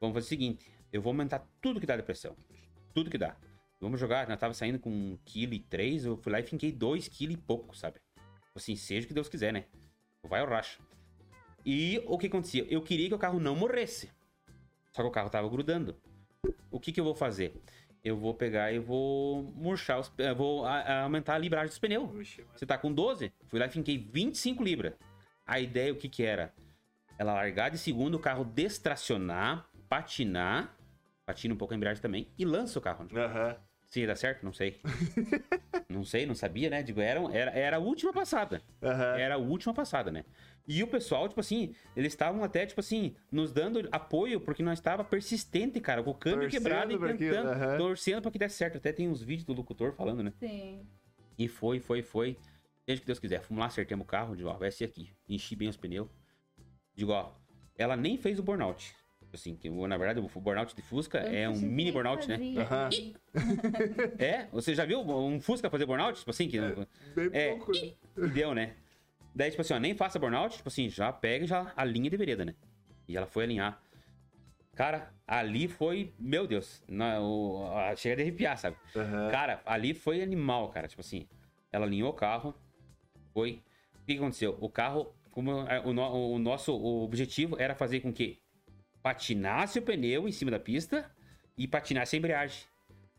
[0.00, 2.34] Vamos fazer o seguinte, eu vou aumentar tudo que dá de pressão.
[2.94, 3.36] Tudo que dá.
[3.78, 7.30] Vamos jogar, nós tava saindo com 1,3 kg, eu fui lá e finquei 2 kg
[7.30, 8.00] e pouco, sabe?
[8.54, 9.66] Assim, seja o que Deus quiser, né?
[10.26, 10.80] Vai ao racha.
[11.64, 12.66] E o que acontecia?
[12.68, 14.10] Eu queria que o carro não morresse.
[14.92, 15.96] Só que o carro tava grudando.
[16.70, 17.54] O que que eu vou fazer?
[18.02, 20.12] Eu vou pegar e vou murchar os...
[20.18, 22.10] Eu vou a- a- aumentar a libragem dos pneus.
[22.54, 23.32] Você tá com 12?
[23.48, 24.92] Fui lá e finquei 25 libras.
[25.46, 26.52] A ideia, o que que era?
[27.18, 30.76] Ela largar de segundo, o carro destracionar, patinar,
[31.24, 33.08] patina um pouco a embreagem também, e lança o carro.
[33.16, 33.56] Aham.
[33.94, 34.80] Se ia dar certo, não sei.
[35.88, 36.82] não sei, não sabia, né?
[36.82, 38.60] Digo, era, era, era a última passada.
[38.82, 39.16] Aham.
[39.16, 40.24] Era a última passada, né?
[40.66, 44.80] E o pessoal, tipo assim, eles estavam até, tipo assim, nos dando apoio, porque nós
[44.80, 47.78] estava persistente, cara, com o câmbio Torcendo quebrado e aquilo, tentando, aham.
[47.78, 48.78] torcendo pra que desse certo.
[48.78, 50.32] Até tem uns vídeos do locutor falando, né?
[50.40, 50.84] Sim.
[51.38, 52.36] E foi, foi, foi.
[52.84, 53.42] Desde que Deus quiser.
[53.42, 54.34] Fomos lá, acertamos o carro.
[54.34, 55.12] Digo, ó, vai ser aqui.
[55.28, 56.08] Enchi bem os pneus.
[56.96, 57.32] Digo, ó,
[57.78, 58.92] ela nem fez o burnout.
[59.34, 62.40] Assim, que, na verdade, o burnout de Fusca é um mini burnout, né?
[62.56, 62.90] Aham.
[64.18, 66.18] É, você já viu um Fusca fazer burnout?
[66.18, 67.48] Tipo assim, que Bem É.
[67.50, 67.72] pouco.
[67.72, 68.28] né?
[68.32, 68.74] deu, né?
[69.34, 72.08] Daí, tipo assim, ó, nem faça burnout, tipo assim, já pega e já a linha
[72.08, 72.54] de vereda, né?
[73.08, 73.82] E ela foi alinhar.
[74.76, 78.76] Cara, ali foi, meu Deus, na, o, a- chega de arrepiar, sabe?
[78.94, 79.30] Aham.
[79.30, 80.86] Cara, ali foi animal, cara.
[80.88, 81.26] Tipo assim,
[81.72, 82.54] ela alinhou o carro,
[83.32, 83.62] foi.
[84.00, 84.56] O que aconteceu?
[84.60, 88.38] O carro, como é, o, no- o nosso objetivo era fazer com que
[89.08, 91.10] patinasse o pneu em cima da pista
[91.58, 92.64] e patinasse a embreagem.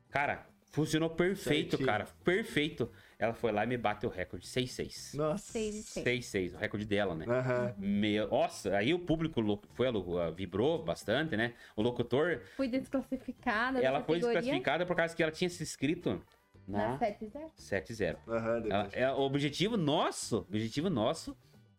[0.10, 1.86] Cara, funcionou perfeito, Certinho.
[1.86, 2.08] cara.
[2.24, 2.92] Perfeito.
[3.20, 5.14] Ela foi lá e me bateu o recorde 6-6.
[5.16, 5.52] Nossa.
[5.52, 6.26] Seis e seis.
[6.26, 7.26] 6-6, o recorde dela, né?
[7.30, 7.76] Aham.
[7.78, 11.54] Meu, nossa, aí o público foi, lo- vibrou bastante, né?
[11.76, 15.62] O locutor, Fui desclassificada da ela foi categoria desclassificada por causa que ela tinha se
[15.62, 16.20] inscrito
[16.68, 17.52] na na 7-0.
[17.56, 18.18] 7-0.
[18.28, 18.50] Aham.
[18.68, 18.94] Ela- depois.
[18.96, 21.38] é, o objetivo nosso, objetivo nosso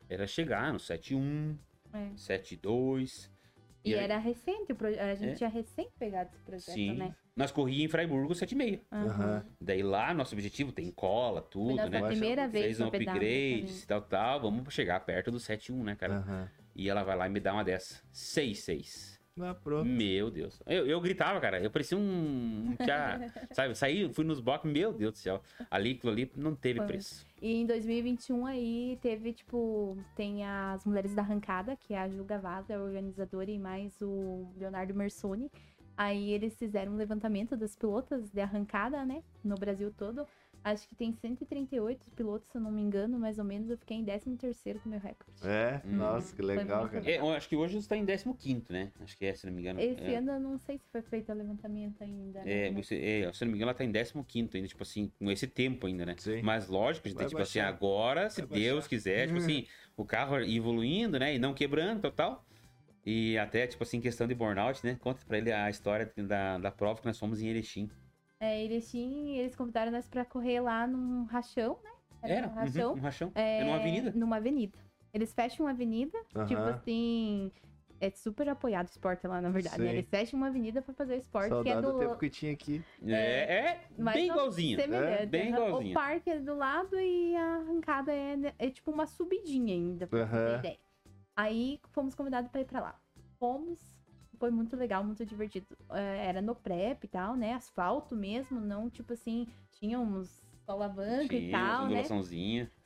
[0.08, 1.56] era chegar no 7-1,
[1.92, 2.10] É.
[2.14, 3.28] 7-2.
[3.86, 5.34] E aí- era recente, a gente É.
[5.34, 6.94] tinha recém pegado esse projeto, Sim.
[6.96, 7.14] né?
[7.36, 8.84] Nós corríamos em Freiburgo 7,5.
[8.90, 9.44] Aham.
[9.60, 12.02] Daí lá, nosso objetivo tem cola, Foi tudo, nossa né?
[12.06, 14.40] primeira vez Fez um upgrade e tal, tal.
[14.40, 16.14] Vamos chegar perto do 7-1, né, cara?
[16.16, 16.50] Aham.
[16.74, 18.02] E ela vai lá e me dá uma dessa.
[18.12, 19.15] 6-6.
[19.38, 19.84] Ah.
[19.84, 20.62] Meu Deus.
[20.66, 21.60] Eu, eu gritava, cara.
[21.60, 22.74] Eu parecia um.
[22.86, 23.20] Já,
[23.52, 25.42] sabe, saí, fui nos blocos, meu Deus do céu.
[25.70, 26.86] Ali, aquilo ali não teve Foi.
[26.86, 27.26] preço.
[27.40, 32.24] E em 2021 aí teve, tipo, tem as Mulheres da Arrancada, que é a Ju
[32.24, 35.50] Gavazzi, a organizadora, e mais o Leonardo Mersoni.
[35.96, 39.22] Aí eles fizeram um levantamento das pilotas de arrancada, né?
[39.42, 40.26] No Brasil todo.
[40.66, 43.70] Acho que tem 138 pilotos, se eu não me engano, mais ou menos.
[43.70, 45.40] Eu fiquei em 13º com o meu recorde.
[45.46, 45.94] É, Hum.
[45.94, 47.08] nossa, que legal, cara.
[47.08, 48.90] É, eu acho que hoje você está em 15, né?
[48.98, 49.80] Acho que é, se não me engano.
[49.80, 50.16] Esse é.
[50.16, 52.40] ano eu não sei se foi feito o levantamento ainda.
[52.40, 52.82] É, né?
[52.82, 55.46] você, é, se não me engano, ela tá em 15 ainda, tipo assim, com esse
[55.46, 56.16] tempo ainda, né?
[56.18, 56.42] Sim.
[56.42, 57.72] Mas lógico, a gente tem, tipo assim, baixar.
[57.72, 58.88] agora, se Vai Deus baixar.
[58.88, 61.36] quiser, tipo assim, o carro evoluindo, né?
[61.36, 62.44] E não quebrando, total.
[63.04, 64.96] E até, tipo assim, questão de burnout, né?
[65.00, 67.88] Conta pra ele a história da, da prova que nós fomos em Erechim.
[68.38, 71.90] É, eles tinham, eles convidaram nós pra correr lá num rachão, né?
[72.22, 72.90] Era, um rachão.
[72.92, 73.32] uhum, um rachão.
[73.34, 74.12] É, É numa avenida.
[74.14, 74.78] Numa avenida.
[75.14, 76.70] Eles fecham uma avenida, tipo Aham.
[76.70, 77.52] assim.
[77.98, 79.80] É super apoiado o esporte lá, na verdade.
[79.80, 79.90] né?
[79.94, 81.98] Eles fecham uma avenida pra fazer o esporte, que é Saudade do do.
[81.98, 82.84] tempo que tinha aqui.
[83.06, 84.78] É, é bem igualzinho.
[84.78, 85.26] Semelhante.
[85.26, 85.66] bem aham.
[85.68, 85.90] igualzinho.
[85.92, 90.26] O parque é do lado e a arrancada é, é tipo uma subidinha ainda, pra
[90.26, 90.78] você ter ideia.
[91.34, 93.00] Aí fomos convidados pra ir pra lá.
[93.38, 93.78] Fomos,
[94.38, 95.66] foi muito legal, muito divertido.
[95.90, 97.54] É, Era no prep e tal, né?
[97.54, 102.02] Asfalto mesmo, não tipo assim, tinha uns alavanca e tal, né?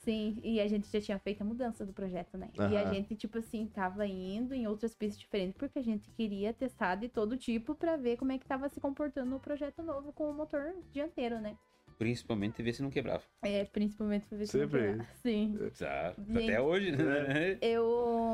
[0.00, 2.48] Sim, e a gente já tinha feito a mudança do projeto, né?
[2.54, 6.52] E a gente, tipo assim, tava indo em outras pistas diferentes, porque a gente queria
[6.54, 10.12] testar de todo tipo pra ver como é que tava se comportando o projeto novo
[10.12, 11.56] com o motor dianteiro, né?
[12.00, 13.22] Principalmente ver se não quebrava.
[13.42, 14.80] É, principalmente pra ver se não Sempre.
[14.88, 15.08] quebrava.
[15.22, 15.58] Sim.
[15.78, 16.44] Tá, Gente.
[16.44, 17.58] Até hoje, né?
[17.60, 17.84] Eu,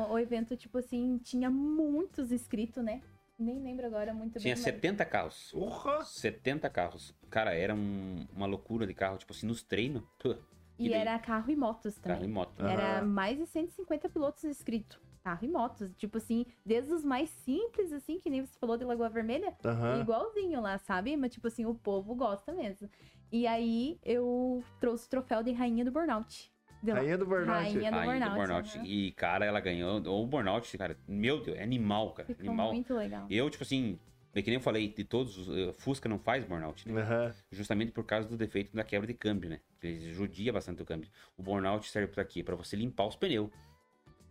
[0.09, 3.01] o evento, tipo assim, tinha muitos inscritos, né?
[3.37, 4.63] Nem lembro agora muito Tinha bem.
[4.63, 5.51] mas- 70 carros.
[5.51, 6.01] Porra!
[6.05, 7.13] 70 carros.
[7.29, 9.17] Cara, era um- uma loucura de carro.
[9.17, 10.01] Tipo assim, nos treinos.
[10.79, 10.99] E daí?
[11.01, 12.29] era carro e motos Carro e também.
[12.33, 12.53] moto.
[12.61, 12.71] Aham.
[12.71, 14.97] Era mais de 150 pilotos inscritos.
[15.23, 15.91] carro e motos.
[15.97, 19.99] Tipo assim, desde os mais simples, assim, que nem você falou de Lagoa Vermelha, Aham.
[19.99, 21.17] igualzinho lá, sabe?
[21.17, 22.87] Mas, tipo assim, o povo gosta mesmo.
[23.31, 26.51] E aí eu trouxe o troféu de rainha do burnout.
[26.85, 27.49] Rainha do burnout.
[27.63, 28.35] Rainha do Aí, do burnout.
[28.37, 28.77] burnout.
[28.77, 28.85] aham.
[28.87, 29.97] E, cara, ela ganhou.
[29.99, 32.27] O burnout, cara, meu Deus, é animal, cara.
[32.27, 32.71] Ficou animal.
[32.73, 33.25] muito legal.
[33.29, 33.99] Eu, tipo assim,
[34.33, 37.01] é que nem eu falei, de todos, os, eh, Fusca não faz burnout, né?
[37.01, 37.33] Aham.
[37.51, 39.59] Justamente por causa do defeito da quebra de câmbio, né?
[39.81, 41.09] Ele judia bastante o câmbio.
[41.35, 42.43] O burnout serve pra quê?
[42.43, 43.49] Pra você limpar os pneus.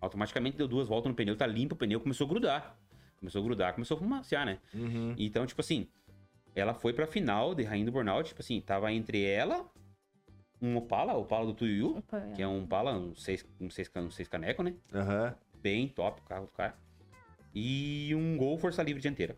[0.01, 2.79] Automaticamente deu duas voltas no pneu, tá limpo o pneu, começou a grudar.
[3.19, 4.59] Começou a grudar, começou a fumaciar, né?
[4.73, 5.15] Uhum.
[5.19, 5.89] Então, tipo assim,
[6.57, 9.71] ela foi pra final de Rainha do Burnout, tipo assim, tava entre ela,
[10.61, 13.91] um Opala, o Opala do Tuiu, Opa, que é um Opala, um seis, um seis,
[13.95, 14.75] um seis caneco, né?
[14.93, 15.35] Aham.
[15.63, 16.75] Bem top o carro do cara.
[17.55, 19.37] E um Gol Força Livre dianteira.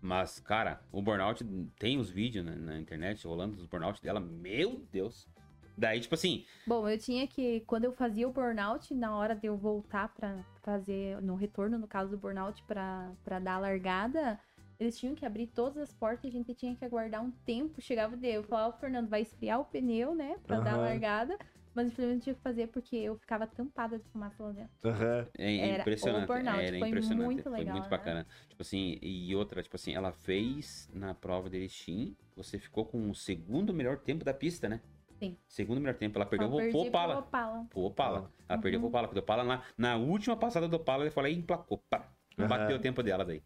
[0.00, 1.44] Mas, cara, o Burnout
[1.78, 5.28] tem os vídeos na, na internet rolando dos Burnout dela, meu Deus.
[5.76, 9.46] Daí, tipo assim, Bom, eu tinha que, quando eu fazia o burnout, na hora de
[9.46, 14.38] eu voltar pra fazer, no retorno, no caso do burnout, pra, pra dar a largada,
[14.82, 17.80] eles tinham que abrir todas as portas e a gente tinha que aguardar um tempo.
[17.80, 21.36] Chegava de eu falava, "Ô, Fernando, vai esfriar o pneu, né, pra dar a largada.
[21.74, 24.70] Mas infelizmente eu tinha que fazer porque eu ficava tampada de fumaça lá dentro.
[24.84, 25.26] Aham.
[25.38, 26.24] é Era impressionante.
[26.24, 27.24] o Burnout, Era foi impressionante.
[27.24, 27.90] muito foi legal, muito né?
[27.90, 28.26] bacana.
[28.48, 33.08] Tipo assim, e outra, tipo assim, ela fez na prova de Erechim, você ficou com
[33.08, 34.82] o segundo melhor tempo da pista, né?
[35.18, 35.36] Sim.
[35.48, 36.18] Segundo melhor tempo.
[36.18, 37.22] Ela perdeu pro pro Opala.
[37.70, 38.30] Pro Opala.
[38.48, 38.90] Ela perdeu pro Uhum.
[38.90, 39.08] Opala.
[39.08, 41.78] Porque o Opala, na, na última passada do Opala, ele falou e emplacou.
[41.88, 42.06] Pá,
[42.36, 42.58] não Aham.
[42.58, 43.42] bateu o tempo dela daí.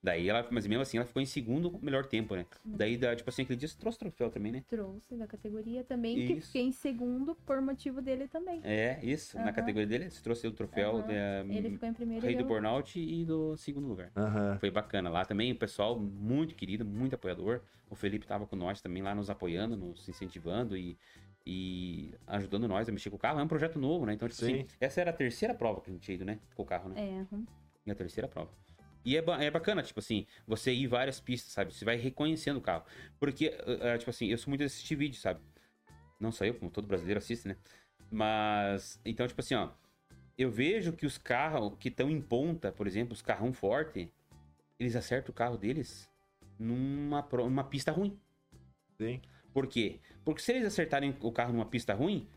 [0.00, 2.46] Daí ela, mas mesmo assim, ela ficou em segundo melhor tempo, né?
[2.64, 4.64] Daí, da- tipo assim, aquele dia você trouxe troféu também, né?
[4.68, 6.46] Trouxe da categoria também, que Isso.
[6.46, 8.60] fiquei em segundo por motivo dele também.
[8.62, 9.36] É, isso.
[9.36, 9.52] Na Aham.
[9.52, 11.12] categoria dele, você trouxe o troféu de,
[11.52, 12.46] Ele ficou em primeiro Rei e do eu...
[12.46, 14.12] Burnout e do segundo lugar.
[14.16, 14.56] Aham.
[14.60, 15.10] Foi bacana.
[15.10, 17.60] Lá também o pessoal muito querido, muito apoiador.
[17.90, 20.96] O Felipe tava com nós também lá nos apoiando, nos incentivando e,
[21.44, 23.40] e ajudando nós a mexer com o carro.
[23.40, 24.12] É um projeto novo, né?
[24.12, 24.60] Então, tipo Sim.
[24.60, 26.38] assim, essa era a terceira prova que a gente tinha ido, né?
[26.54, 27.00] Com o carro, né?
[27.00, 27.44] É, uhum.
[27.86, 28.50] É a terceira prova.
[29.08, 31.72] E é, ba- é bacana, tipo assim, você ir várias pistas, sabe?
[31.72, 32.84] Você vai reconhecendo o carro.
[33.18, 35.40] Porque, eh, tipo assim, eu sou muito de assistir vídeo, sabe?
[36.20, 37.56] Não só eu, como todo brasileiro assiste, né?
[38.10, 39.70] Mas, então, tipo assim, ó.
[40.36, 44.12] Eu vejo que os carros que estão em ponta, por exemplo, os carrão forte,
[44.78, 46.06] eles acertam o carro deles
[46.58, 48.20] numa, numa pista ruim.
[48.98, 49.22] Sim.
[49.54, 50.00] Por quê?
[50.22, 52.28] Porque se eles acertarem o carro numa pista ruim,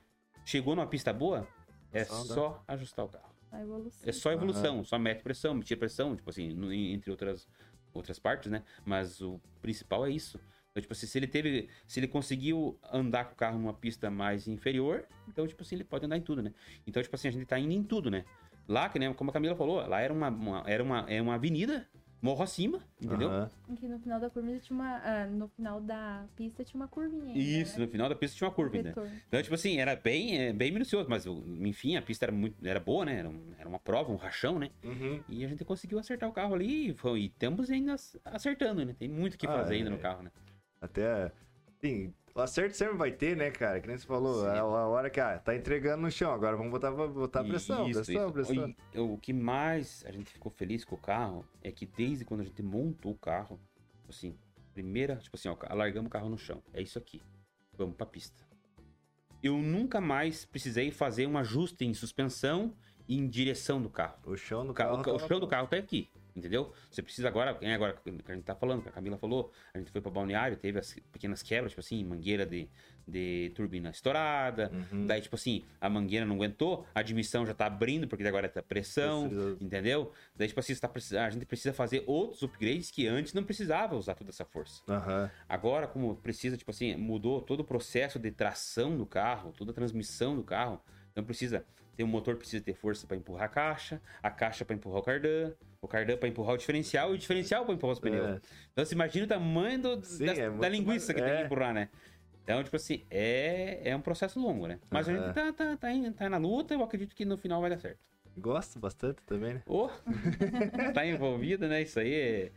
[0.46, 1.46] chegou numa pista boa,
[1.92, 3.31] é Só só, ajustar o carro.
[3.52, 4.10] A evolução.
[4.10, 7.48] É só evolução, só mete pressão, tira pressão, tipo assim, no- entre outras,
[7.94, 8.64] outras partes, né?
[8.86, 10.40] Mas o principal é isso.
[10.72, 11.68] Então, tipo assim, se ele teve.
[11.86, 15.84] Se ele conseguiu andar com o carro numa pista mais inferior, então, tipo assim, ele
[15.84, 16.54] pode andar em tudo, né?
[16.88, 18.24] Então, tipo assim, a gente tá indo em tudo, né?
[18.68, 21.36] Lá, que nem como a Camila falou, lá era uma, uma- era uma, é uma
[21.36, 21.90] avenida,
[22.22, 23.30] morro acima, entendeu?
[23.30, 23.50] Aham.
[23.76, 24.98] Que no final da curva tinha uma.
[24.98, 27.28] ah, no final da pista tinha uma curvinha.
[27.28, 27.86] ainda, Isso, né?
[27.86, 28.78] no final da pista tinha uma curva.
[28.78, 29.12] Retorno.
[29.28, 32.56] Então, tipo assim, era bem, é, bem minucioso, mas o- enfim, a pista era muito,
[32.66, 33.18] era boa, né?
[33.20, 34.70] Era, um- era uma prova, um rachão, né?
[34.84, 35.24] Uhum.
[35.30, 38.86] E a gente conseguiu acertar o carro ali e, foi, e estamos ainda ac- acertando,
[38.86, 38.96] né?
[38.98, 39.94] Tem muito o que Ah, fazer ainda é.
[39.94, 40.32] no carro, né?
[40.80, 41.32] Até.
[41.80, 43.80] Sim, o acerto sempre vai ter, né, cara?
[43.82, 44.42] Que nem você falou.
[44.42, 44.48] Sim.
[44.48, 48.04] A, a hora que ah, tá entregando no chão, agora vamos botar, botar pressão, Isso,
[48.04, 48.34] pressão, isso.
[48.34, 48.76] pressão.
[48.94, 52.42] E o que mais a gente ficou feliz com o carro é que desde quando
[52.42, 53.60] a gente montou o carro,
[54.10, 54.36] assim,
[54.74, 56.62] primeira, tipo assim, ó, largamos o carro no chão.
[56.74, 57.22] É isso aqui.
[57.78, 58.44] Vamos pra pista.
[59.44, 62.74] Eu nunca mais precisei fazer um ajuste em suspensão
[63.08, 64.16] e em direção do carro.
[64.26, 64.98] O chão do O, ca- carro.
[64.98, 66.74] o o tava chão do carro tá aqui, entendeu?
[66.90, 69.78] Você precisa agora, é agora que a gente tá falando, que a Camila falou, a
[69.78, 72.70] gente foi pra balneário, teve as pequenas quebras, tipo assim, mangueira de,
[73.08, 75.06] de turbina estourada, Uhum.
[75.08, 78.62] daí tipo assim, a mangueira não aguentou, a admissão já tá abrindo, porque agora tá
[78.62, 80.12] pressão, Precisa- entendeu?
[80.36, 80.90] Daí tipo assim, tá
[81.26, 84.82] a gente precisa fazer outros upgrades que antes não precisava usar toda essa força.
[84.88, 85.30] Aham.
[85.50, 89.74] Agora, como precisa, tipo assim, mudou todo o processo de tração do carro, toda a
[89.74, 90.82] transmissão do carro.
[91.12, 91.66] Então precisa
[92.02, 95.04] ter um motor precisa ter força para empurrar a caixa, a caixa para empurrar o
[95.04, 98.28] cardan, o cardan para empurrar o diferencial e o diferencial para empurrar os pneus.
[98.28, 98.42] É.
[98.72, 101.42] Então você imagina o tamanho do- Sim, da, é da linguiça mais- que tem que
[101.42, 101.46] é.
[101.46, 101.90] empurrar, né?
[102.44, 104.80] Então, tipo assim, é, é um processo longo, né?
[104.90, 105.26] Mas a Aham.
[105.26, 105.88] gente tá, tá, tá,
[106.18, 108.00] tá na luta, eu acredito que no final vai dar certo.
[108.36, 109.62] Gosto bastante também, né?
[109.68, 109.88] Ô,
[110.96, 111.84] tá envolvido, né?
[111.84, 112.52] Isso aí é.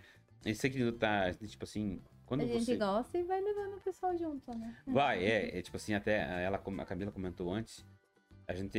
[0.46, 2.00] Isso aqui tá, tipo assim.
[2.24, 2.76] Quando A gente você.
[2.76, 4.74] gosta e vai levando o pessoal junto, né?
[4.86, 7.84] Vai, é, é tipo assim, até ela, a Camila comentou antes.
[8.46, 8.78] A gente.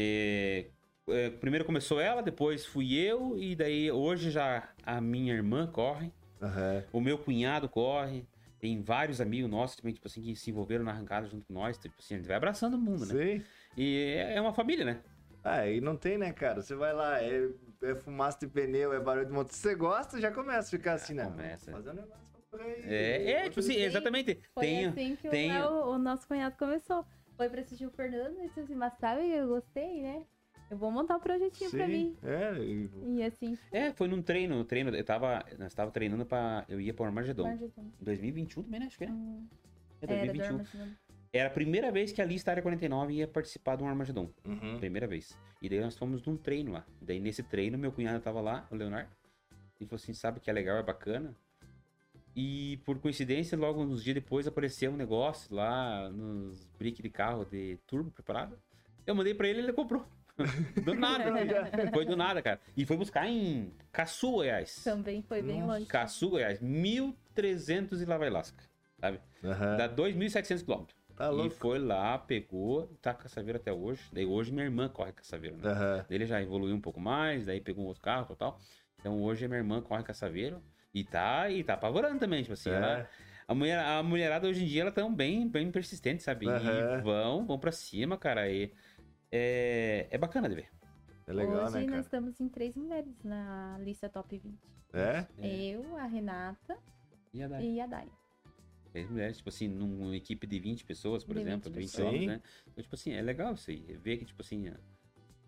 [1.10, 6.12] é, primeiro começou ela, depois fui eu, e daí hoje já a minha irmã corre,
[6.42, 6.84] Aham.
[6.94, 8.26] o meu cunhado corre,
[8.60, 11.78] tem vários amigos nossos também, tipo assim, que se envolveram na arrancada junto com nós.
[11.78, 13.14] Tipo assim, a gente vai abraçando o mundo, né?
[13.14, 13.44] Sim.
[13.78, 15.00] E é uma família, né?
[15.44, 16.60] Ah, e não tem, né, cara?
[16.62, 17.50] Você vai lá, é,
[17.84, 19.54] é fumaça de pneu, é barulho de motor.
[19.54, 21.26] Se você gosta, já começa a ficar assim, né?
[21.26, 21.72] começa.
[21.72, 22.18] Fazer um negócio
[22.50, 22.82] pra aí.
[22.84, 24.40] É, é tipo assim, Tem- exatamente.
[24.56, 27.06] Foi Tem, assim que o tem- Léo- o, nosso cunhado começou.
[27.38, 30.24] Foi pra assistir o Fernando e disse assim, mas sabe, eu gostei, né?
[30.70, 32.18] Eu Eu vou montar um projetinho pra mim.
[32.24, 33.56] É, e- E assim.
[33.72, 37.06] É, foi num treino, no treino, eu tava, nós tava treinando pra, eu ia pra
[37.06, 37.46] Armagedon.
[37.46, 37.92] Armagedon.
[38.02, 38.86] 2021 também, né?
[38.88, 39.10] Acho que é.
[39.10, 39.48] Hum,
[40.02, 40.46] É Era do 2021.
[40.56, 40.92] Armagedon.
[41.32, 44.30] Era a primeira vez que a lista Área 49 ia participar de um Armagedon.
[44.46, 44.78] Uhum.
[44.80, 45.38] Primeira vez.
[45.62, 46.86] E daí nós fomos num treino lá.
[47.02, 49.10] Daí nesse treino, meu cunhado tava lá, o Leonardo.
[49.80, 51.36] E falou assim: sabe que é legal, é bacana.
[52.36, 57.46] E por coincidência, logo uns dias depois apareceu um negócio lá nos briques de carro
[57.46, 58.60] de turbo preparado.
[59.08, 60.06] Eu mandei pra ele ele comprou.
[60.84, 61.32] Do nada.
[61.94, 62.60] foi do nada, cara.
[62.76, 64.84] E foi buscar em Caçu, Goiás.
[64.84, 65.74] Também foi bem Nossa.
[65.74, 65.86] longe.
[65.86, 66.60] Caçu, Goiás.
[66.60, 68.62] 1.300 e lá vai lasca.
[69.00, 69.22] Sabe?
[69.42, 69.78] Aham.
[69.78, 70.98] Dá 2.700 quilômetros.
[71.16, 74.02] Tá e foi lá, pegou, tá com a Saveiro até hoje.
[74.12, 75.70] Daí hoje minha irmã corre com a Saveiro, né?
[75.70, 76.06] Aham.
[76.10, 78.60] Ele já evoluiu um pouco mais, daí pegou um outro carro e tal.
[79.00, 80.62] Então hoje a minha irmã corre com a Saveiro
[80.96, 82.70] e tá, e tá apavorando também, tipo assim.
[82.70, 82.74] É.
[82.76, 83.10] Ela,
[83.48, 86.48] a, mulher, a mulherada hoje em dia, ela tão bem, bem persistente, sabe?
[86.48, 87.00] Aham.
[87.00, 88.50] E vão, vão pra cima, cara.
[88.50, 88.72] E
[89.32, 90.70] é, é bacana de ver.
[91.28, 94.58] É legal, Hoje né, nós estamos em três mulheres na lista top 20.
[94.94, 95.26] É?
[95.40, 95.48] É.
[95.66, 96.78] Eu, a Renata
[97.34, 97.64] E a Dai?
[97.64, 98.08] e a Dai.
[98.92, 101.92] Três mulheres, tipo assim, numa equipe de 20 pessoas, por De exemplo, 20 de 20
[101.92, 102.08] pessoas.
[102.08, 102.28] homens, Sim.
[102.28, 102.42] né?
[102.72, 103.98] Então, tipo assim, é legal isso aí.
[104.02, 104.72] Ver que, tipo assim,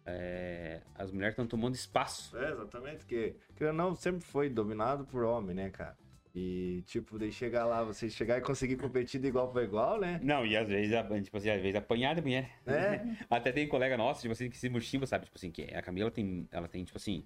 [0.08, 2.36] é, as mulheres estão tomando espaço.
[2.38, 5.97] É, exatamente, porque, querendo ou não, sempre foi dominado por homem, né, cara?
[6.34, 10.20] E, tipo, daí chegar lá, você chegar e conseguir competir de igual pra igual, né?
[10.24, 12.51] Não, e às vezes, tipo assim, às vezes apanhar de mulher.
[12.66, 13.01] É.
[13.30, 15.26] Até tem colega nosso, tipo assim, que se mochila, sabe?
[15.26, 17.26] Tipo assim, que a Camila tem, ela tem, tipo assim,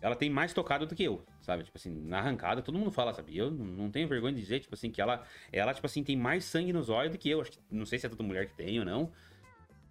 [0.00, 1.64] ela tem mais tocado do que eu, sabe?
[1.64, 3.36] Tipo assim, na arrancada, todo mundo fala, sabe?
[3.36, 5.22] Eu não não tenho vergonha de dizer, tipo assim, que ela,
[5.52, 7.40] ela tipo assim, tem mais sangue nos olhos do que eu.
[7.40, 9.12] Acho que, não sei se é toda mulher que tem ou não.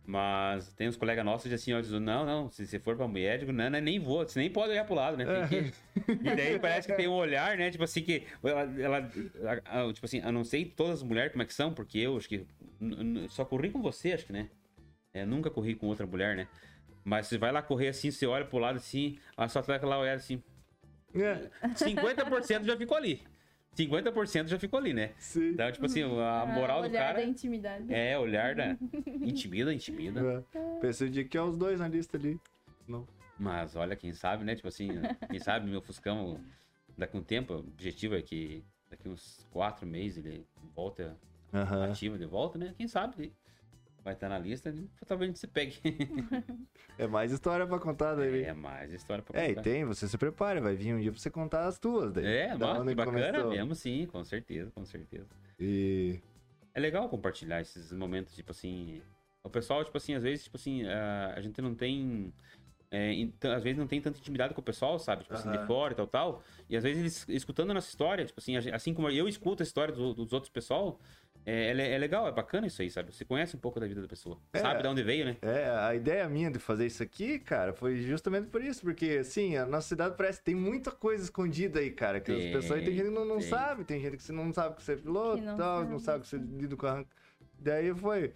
[0.06, 3.08] Mas tem uns colegas nossos que assim, ó, dizem, não, não, se você for pra
[3.08, 5.26] mulher, digo, não, não, nem vou, você nem pode olhar pro lado, né?
[5.48, 5.72] Que...
[6.24, 7.70] E daí parece que tem um olhar, né?
[7.70, 9.10] Tipo assim, que ela, ela-
[9.66, 12.00] a- a- tipo assim, eu não sei todas as mulheres como é que são, porque
[12.00, 12.46] eu acho que
[13.30, 14.50] só corri com você, acho que, né?
[15.14, 16.48] É, nunca corri com outra mulher, né?
[17.04, 20.00] Mas você vai lá correr assim, você olha pro lado assim, ela só tá aquela
[20.00, 20.42] olhada assim,
[21.14, 23.22] É, 50% já ficou ali.
[23.76, 25.14] 50% já ficou ali, né?
[25.18, 25.50] sim.
[25.50, 27.94] Então, tipo assim, a moral do olhar cara da intimidade.
[27.94, 28.78] é olhar da.
[29.22, 30.46] Intimida, intimida.
[30.54, 30.80] É.
[30.80, 32.40] Pensei de que é os dois na lista ali.
[32.88, 33.08] Não.
[33.40, 34.56] Mas olha, quem sabe, né?
[34.56, 34.90] Tipo assim,
[35.30, 36.40] quem sabe meu Fuscão,
[36.98, 40.46] daqui um tempo, o objetivo é que daqui uns quatro meses ele
[40.76, 41.18] volta
[41.54, 41.86] Aham.
[41.86, 42.76] ativo de volta, né?
[42.78, 43.34] Quem sabe
[44.04, 44.74] vai estar na lista,
[45.08, 45.78] talvez a gente se pegue.
[46.98, 48.44] É mais história pra contar daí.
[48.44, 49.62] é mais história pra É, e contar.
[49.62, 52.26] tem, você se prepare, vai vir um dia pra você contar as tuas daí.
[52.26, 53.50] É, Da nossa, que bacana começou.
[53.52, 55.28] mesmo, sim, com certeza, com certeza.
[55.60, 56.20] E.
[56.74, 59.02] É legal compartilhar esses momentos, tipo assim.
[59.44, 62.32] O pessoal, tipo assim, às vezes, tipo assim, a, a gente não tem.
[62.92, 65.24] é, então, às vezes não tem tanta intimidade com o pessoal, sabe?
[65.24, 66.44] Tipo assim, de fora e tal, tal.
[66.70, 69.66] E às vezes eles escutando a nossa história, tipo assim, assim como eu escuto a
[69.66, 71.00] história do- dos outros pessoal,
[71.46, 73.14] é, é, é legal, é bacana isso aí, sabe?
[73.14, 74.38] Você conhece um pouco da vida da pessoa.
[74.54, 74.60] É.
[74.60, 75.38] Sabe de onde veio, né?
[75.42, 79.58] É, a ideia minha de fazer isso aqui, cara, foi justamente por isso, porque, assim,
[79.58, 82.84] a nossa cidade parece que tem muita coisa escondida aí, cara, que Tem, as pessoas
[82.84, 83.48] tem gente que não, não tem.
[83.50, 86.00] sabe, tem gente que você não sabe que você é piloto e não tal, não
[86.00, 86.02] sabe.
[86.02, 87.06] sabe que você lida com a...
[87.60, 88.34] Daí foi...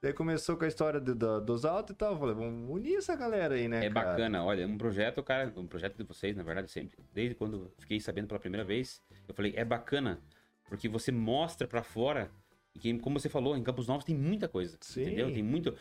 [0.00, 2.98] Daí começou com a história do- do- dos autos e tal, eu falei, vamos unir
[2.98, 4.10] essa galera aí, né, É cara?
[4.10, 7.00] bacana, olha, um projeto, cara, um projeto de vocês, na verdade, sempre.
[7.12, 10.20] Desde quando fiquei sabendo pela primeira vez, eu falei, é bacana,
[10.68, 12.30] porque você mostra pra fora,
[12.78, 15.02] e que, como você falou, em Campos Novos tem muita coisa, Sim.
[15.02, 15.32] entendeu?
[15.32, 15.76] Tem muito.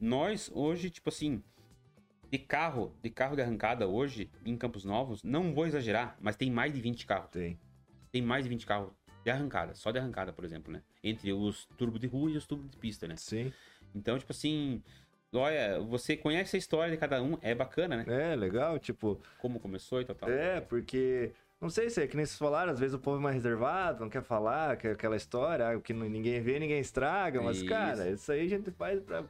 [0.00, 1.42] Nós, hoje, tipo assim,
[2.30, 6.50] de carro, de carro de arrancada hoje, em Campos Novos, não vou exagerar, mas tem
[6.50, 7.30] mais de 20 carros.
[7.30, 7.58] Tem.
[8.12, 8.92] Tem mais de 20 carros
[9.24, 10.82] de arrancada, só de arrancada, por exemplo, né?
[11.02, 13.16] Entre os turbo de rua e os turbo de pista, né?
[13.16, 13.52] Sim.
[13.94, 14.82] Então, tipo assim,
[15.32, 18.04] olha, você conhece a história de cada um, é bacana, né?
[18.06, 20.28] É, legal, tipo, como começou e tal, tal.
[20.28, 21.32] é, porque...
[21.64, 24.00] Não sei se é que nem vocês falaram, às vezes o povo é mais reservado,
[24.00, 27.56] não quer falar, quer aquela história, ah, o que não- ninguém vê, ninguém estraga, mas,
[27.56, 27.64] Isso.
[27.66, 29.24] cara, isso aí a gente faz pra,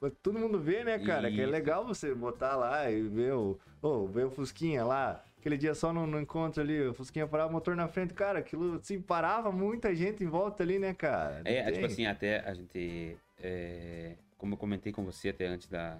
[0.00, 1.30] pra todo mundo ver, né, cara?
[1.30, 1.52] Que é Isso.
[1.52, 5.92] legal você botar lá e ver o, ô, ver o Fusquinha lá, aquele dia só
[5.92, 9.52] no, no encontro ali, o Fusquinha parava o motor na frente, cara, aquilo, assim, parava
[9.52, 11.42] muita gente em volta ali, né, cara?
[11.44, 11.72] É, Tem.
[11.74, 13.18] tipo assim, até a gente.
[13.42, 15.98] é, como eu comentei com você até antes da,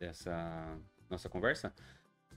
[0.00, 0.78] dessa
[1.10, 1.74] nossa conversa,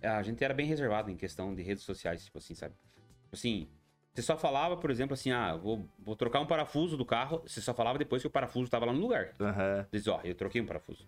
[0.01, 2.75] a gente era bem reservado em questão de redes sociais, tipo assim, sabe?
[3.23, 3.67] Tipo assim,
[4.13, 7.61] você só falava, por exemplo, assim, ah, vou, vou trocar um parafuso do carro, você
[7.61, 9.33] só falava depois que o parafuso tava lá no lugar.
[9.39, 9.87] Aham.
[9.91, 11.07] Diz, ó, eu troquei um parafuso.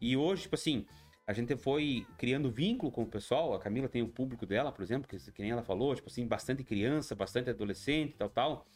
[0.00, 0.84] E hoje, tipo assim,
[1.26, 3.54] a gente foi criando vínculo com o pessoal.
[3.54, 6.26] A Camila tem o público dela, por exemplo, que, que nem ela falou, tipo assim,
[6.26, 8.66] bastante criança, bastante adolescente, tal, tal.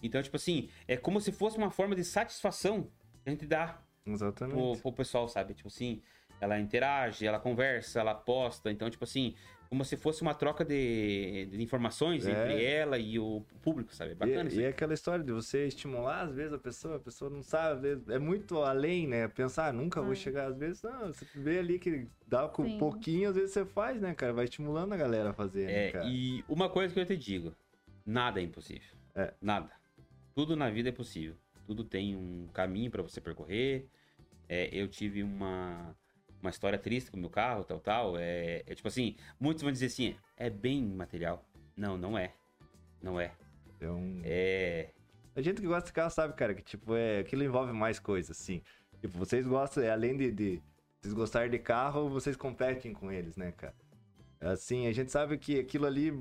[0.00, 2.84] Então, tipo assim, é como se fosse uma forma de satisfação
[3.22, 4.80] que a gente dá pro, Exatamente.
[4.80, 5.54] pro pessoal, sabe?
[5.54, 6.00] Tipo assim,
[6.40, 8.70] ela interage, ela conversa, ela posta.
[8.70, 9.34] Então, tipo assim,
[9.68, 12.30] como se fosse uma troca de, de informações É.
[12.32, 14.12] entre ela e o público, sabe?
[14.12, 16.96] É bacana E, isso e é aquela história de você estimular, às vezes, a pessoa,
[16.96, 19.28] a pessoa não sabe, às vezes, é muito além, né?
[19.28, 20.16] Pensar, ah, nunca vou É.
[20.16, 22.78] chegar, às vezes, não, você vê ali que dá com Sim.
[22.78, 24.32] pouquinho, às vezes você faz, né, cara?
[24.32, 26.04] Vai estimulando a galera a fazer, né, É, cara?
[26.08, 27.54] e uma coisa que eu te digo,
[28.04, 28.88] nada é impossível.
[29.14, 29.34] É.
[29.40, 29.70] Nada.
[30.34, 31.36] Tudo na vida é possível.
[31.66, 33.86] Tudo tem um caminho pra você percorrer.
[34.48, 35.94] É, eu tive uma,
[36.42, 38.18] uma história triste com o meu carro, tal, tal.
[38.18, 41.44] É, é tipo assim, muitos vão dizer assim, é bem material.
[41.76, 42.32] Não, não é.
[43.02, 43.32] Não é.
[43.80, 44.20] É um...
[44.24, 44.90] É.
[45.34, 47.20] A gente que gosta de carro sabe, cara, que, tipo, é...
[47.20, 48.62] Aquilo envolve mais coisas, assim.
[49.00, 50.62] Tipo, vocês gostam, é, além de, de...
[51.00, 53.74] Vocês gostarem de carro, vocês competem com eles, né, cara?
[54.40, 56.12] Assim, a gente sabe que aquilo ali...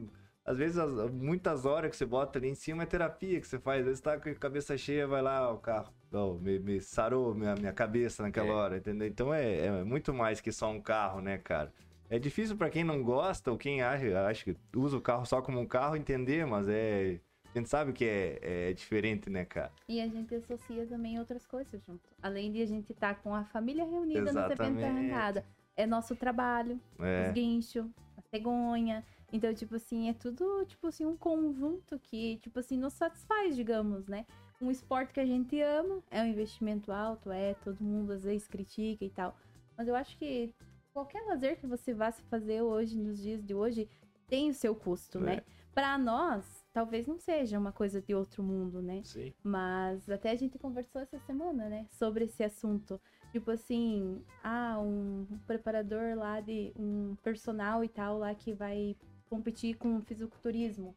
[0.46, 3.60] Às vezes, as- muitas horas que você bota ali em cima é terapia que você
[3.60, 3.82] faz.
[3.82, 5.94] Às vezes tá com a cabeça cheia, vai lá, o carro.
[6.42, 8.52] Me, me sarou minha, minha cabeça naquela É.
[8.52, 9.08] hora, entendeu?
[9.08, 11.72] Então é, é muito mais que só um carro, né, cara?
[12.10, 15.42] É difícil pra quem não gosta ou quem acha, acha que usa o carro só
[15.42, 17.20] como um carro entender, mas é.
[17.54, 19.72] A gente sabe que é, é diferente, né, cara?
[19.88, 22.08] E a gente associa também outras coisas junto.
[22.22, 24.84] Além de a gente estar com a família reunida no evento da Exatamente.
[24.86, 25.46] arrancada.
[25.76, 27.28] É nosso trabalho, É.
[27.28, 27.86] os guinchos,
[28.16, 29.04] a cegonha.
[29.34, 34.08] Então, tipo assim, é tudo, tipo assim, um conjunto que, tipo assim, nos satisfaz, digamos,
[34.08, 34.26] né?
[34.62, 38.48] Um esporte que a gente ama, é um investimento alto, é, todo mundo às vezes
[38.48, 39.36] critica e tal.
[39.78, 40.54] Mas eu acho que
[40.94, 43.90] qualquer lazer que você vá se fazer hoje, nos dias de hoje,
[44.28, 45.22] tem o seu custo, É.
[45.22, 45.42] né?
[45.74, 49.02] Pra nós, talvez não seja uma coisa de outro mundo, né?
[49.04, 49.34] Sim.
[49.42, 51.86] Mas até a gente conversou essa semana, né?
[51.92, 53.00] Sobre esse assunto.
[53.32, 58.96] Tipo assim, ah, um preparador lá de um personal e tal lá que vai
[59.30, 60.94] competir com fisiculturismo.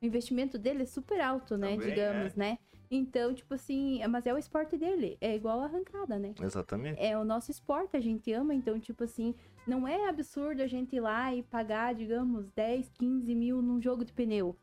[0.00, 1.72] O investimento dele é super alto, né?
[1.72, 2.58] Também, Digamos, né?
[2.94, 5.18] Então, tipo assim, é- mas é o esporte dele.
[5.20, 6.32] É igual a arrancada, né?
[6.40, 7.02] Exatamente.
[7.02, 9.34] É o nosso esporte, a gente ama, então, tipo assim,
[9.66, 14.04] não é absurdo a gente ir lá e pagar, digamos, 10, 15 mil num jogo
[14.04, 14.56] de pneu,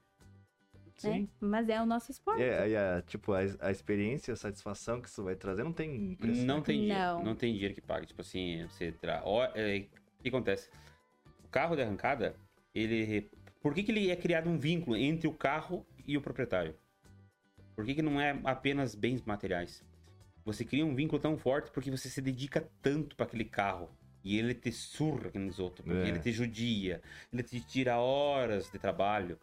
[1.04, 1.14] né?
[1.14, 1.30] Sim.
[1.42, 2.42] Mas é o nosso esporte.
[2.42, 6.46] É, a, tipo, a, a experiência, a satisfação que isso vai trazer não tem preço.
[6.46, 6.64] Não né?
[6.64, 7.00] tem dinheiro.
[7.00, 7.24] Não.
[7.24, 8.06] Não tem dinheiro que pague.
[8.06, 9.22] Tipo assim, você tra...
[9.56, 9.88] é,
[10.20, 10.70] O que acontece?
[11.44, 12.36] O carro de arrancada,
[12.74, 13.30] ele.
[13.60, 16.76] Por que, que ele é criado um vínculo entre o carro e o proprietário?
[17.82, 19.84] Por que, que não é apenas bens materiais?
[20.46, 23.90] Você cria um vínculo tão forte porque você se dedica tanto para aquele carro.
[24.24, 25.84] E ele te surra nos outros.
[25.86, 26.08] Porque É.
[26.10, 27.02] ele te judia.
[27.34, 29.40] Ele te tira horas de trabalho.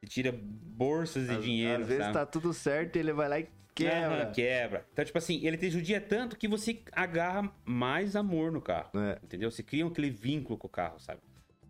[0.00, 1.82] Te tira bolsas de Às- dinheiro.
[1.82, 2.14] Às vezes sabe?
[2.14, 4.26] tá tudo certo e ele vai lá e quebra.
[4.30, 4.86] Quebra.
[4.92, 8.90] Então, tipo assim, ele te judia tanto que você agarra mais amor no carro.
[8.98, 9.18] É.
[9.22, 9.50] Entendeu?
[9.50, 11.20] Você cria aquele vínculo com o carro, sabe?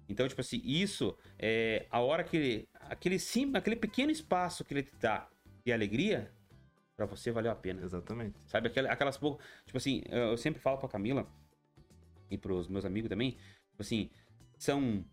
[0.08, 2.68] Então, tipo assim, isso é a hora que ele.
[2.90, 5.26] Aquele, sim, aquele pequeno espaço que ele te dá
[5.64, 6.30] de alegria,
[6.96, 7.82] pra você valeu a pena.
[7.82, 8.36] Exatamente.
[8.46, 8.68] Sabe?
[8.68, 9.46] Aquelas, aquelas poucas.
[9.64, 11.26] Tipo assim, eu sempre falo pra Camila
[12.30, 13.32] e pros meus amigos também.
[13.70, 14.10] Tipo assim,
[14.58, 15.04] são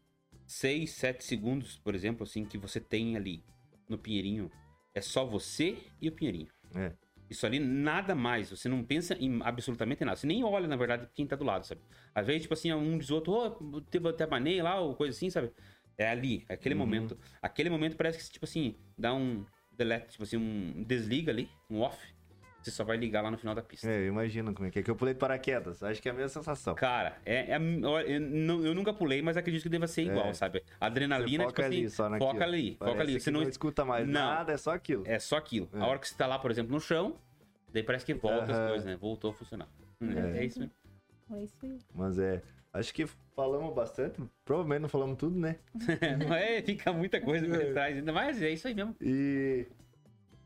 [0.46, 3.44] 6, 7 segundos, por exemplo, assim, que você tem ali
[3.88, 4.52] no Pinheirinho.
[4.94, 6.50] É só você e o Pinheirinho.
[6.76, 6.94] É.
[7.30, 8.50] Isso ali, nada mais.
[8.50, 10.16] Você não pensa em absolutamente nada.
[10.18, 11.80] Você nem olha, na verdade, quem tá do lado, sabe?
[12.14, 15.30] Às vezes, tipo assim, um diz outro, ô, teve até banei lá, ou coisa assim,
[15.30, 15.52] sabe?
[15.96, 16.80] É ali, é aquele Uhum.
[16.80, 17.18] momento.
[17.40, 19.46] Aquele momento parece que, tipo assim, dá um
[19.80, 21.98] delete, tipo assim, um desliga ali, um off.
[22.62, 23.90] Você só vai ligar lá no final da pista.
[23.90, 24.84] É, eu imagino como é que é.
[24.84, 25.82] Que eu pulei de paraquedas.
[25.82, 26.76] Acho que é a mesma sensação.
[26.76, 30.34] Cara, é, é eu, não- eu nunca pulei, mas acredito que deva ser igual, É.
[30.34, 30.60] sabe?
[30.60, 32.32] Você Adrenalina, foca tipo assim, ali, só naquilo.
[32.32, 33.14] foca ali, foca Parece ali.
[33.14, 33.42] que Você não...
[33.42, 34.14] não, escuta mais Não.
[34.14, 35.04] nada, é só aquilo.
[35.08, 35.70] é só aquilo.
[35.74, 35.80] É.
[35.80, 37.16] A hora que você tá lá, por exemplo, no chão,
[37.72, 38.98] daí parece que volta as coisas, né?
[38.98, 39.68] Voltou a funcionar.
[40.02, 40.40] Hum, É.
[40.40, 40.74] É, isso mesmo.
[41.32, 41.80] É isso aí.
[41.96, 42.42] Mas é.
[42.72, 44.22] Acho que falamos bastante.
[44.46, 45.58] Provavelmente não falamos tudo, né?
[46.20, 48.96] Não é, fica muita coisa por trás ainda, mas é isso aí mesmo.
[49.02, 49.66] E.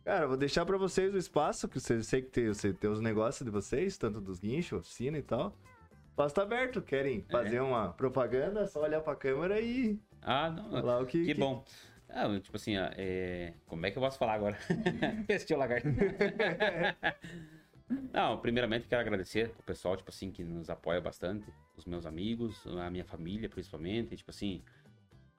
[0.05, 2.99] Cara, vou deixar pra vocês o espaço, que vocês sei que tem, você tem os
[3.01, 5.47] negócios de vocês, tanto dos guinchos, oficina e tal.
[5.49, 7.31] O espaço tá aberto, querem É.
[7.31, 10.69] fazer uma propaganda, é só olhar pra câmera e Ah, não.
[10.71, 11.25] falar o que.
[11.25, 11.63] Que bom.
[12.09, 13.53] Ah, tipo assim, ó, é...
[13.65, 14.57] como é que eu posso falar agora?
[15.27, 15.87] Pestiu o lagarto.
[18.13, 21.45] Não, primeiramente quero agradecer o pessoal, tipo assim, que nos apoia bastante,
[21.75, 24.61] os meus amigos, a minha família, principalmente, tipo assim,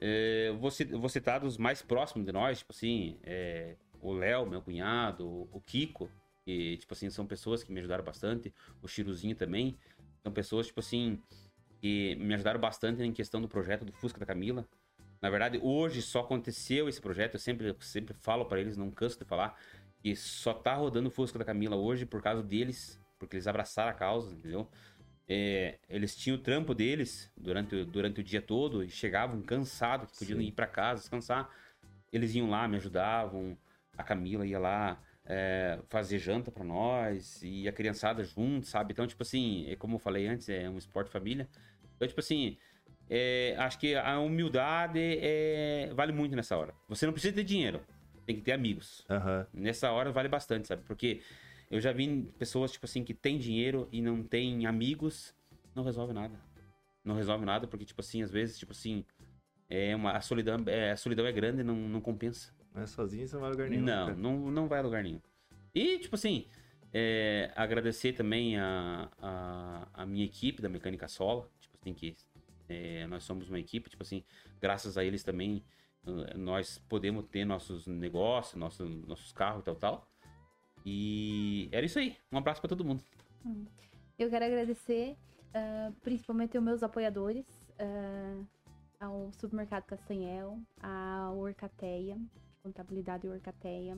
[0.01, 5.49] é, vou, citar dos mais próximos de nós, tipo assim, é, o Léo, meu cunhado,
[5.53, 6.11] o Kiko,
[6.45, 8.53] que, tipo assim, são pessoas que me ajudaram bastante,
[8.83, 9.79] o Chiruzinho também,
[10.23, 11.21] são pessoas, tipo assim,
[11.81, 14.67] que me ajudaram bastante em questão do projeto do Fusca da Camila,
[15.25, 18.91] na verdade, hoje só aconteceu esse projeto, eu sempre, eu sempre falo pra eles, não
[18.91, 19.59] canso de falar,
[20.05, 23.91] que só tá rodando o Fusca da Camila hoje por causa deles, porque eles abraçaram
[23.91, 24.69] a causa, entendeu?
[25.27, 30.11] É, eles tinham o trampo deles durante, o- durante o dia todo e chegavam cansados,
[30.19, 30.49] podiam Sim.
[30.49, 31.49] ir pra casa descansar.
[32.13, 33.57] Eles iam lá, me ajudavam,
[33.97, 38.93] a Camila ia lá é, fazer janta pra nós e a criançada junto, sabe?
[38.93, 41.49] Então, tipo assim, é como eu falei antes, é um esporte família.
[41.97, 42.59] Então, tipo assim,
[43.09, 46.75] é, acho que a humildade é, vale muito nessa hora.
[46.91, 47.81] Você não precisa ter dinheiro,
[48.25, 49.05] tem que ter amigos.
[49.09, 49.47] Aham.
[49.53, 50.83] Nessa hora vale bastante, sabe?
[50.87, 51.21] Porque
[51.71, 55.35] eu já vi pessoas, tipo assim, que tem dinheiro e não tem amigos,
[55.75, 56.39] não resolve nada.
[57.05, 59.05] Não resolve nada, porque, tipo assim, às vezes, tipo assim,
[59.69, 62.53] é uma, a, solidão, é, a solidão é grande e não, não compensa.
[62.75, 63.85] Não é sozinho, você não vai a lugar nenhum.
[63.85, 64.19] Não, cara.
[64.19, 65.21] não, não vai a lugar nenhum.
[65.75, 66.47] E, tipo assim,
[66.93, 71.49] é, agradecer também a, a, a minha equipe da Mecânica Sola.
[71.61, 72.17] Tipo assim, que
[72.69, 74.25] é, nós somos uma equipe, tipo assim,
[74.61, 75.65] graças a eles também
[76.37, 80.09] nós podemos ter nossos negócios, nossos, nossos carros e tal, tal.
[80.85, 82.17] E era isso aí.
[82.31, 83.03] Um abraço pra todo mundo.
[84.19, 85.17] Eu quero agradecer
[85.55, 87.47] ah, principalmente aos meus apoiadores,
[87.79, 88.43] ah,
[88.99, 92.19] ao Supermercado Castanhel, à Orcateia,
[92.61, 93.97] Contabilidade Orcateia,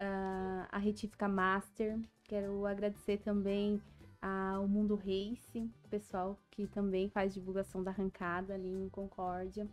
[0.00, 2.00] ah, a Retífica Master.
[2.24, 3.80] Quero agradecer também
[4.20, 9.68] ao Mundo Race, pessoal que também faz divulgação da arrancada ali em Concórdia.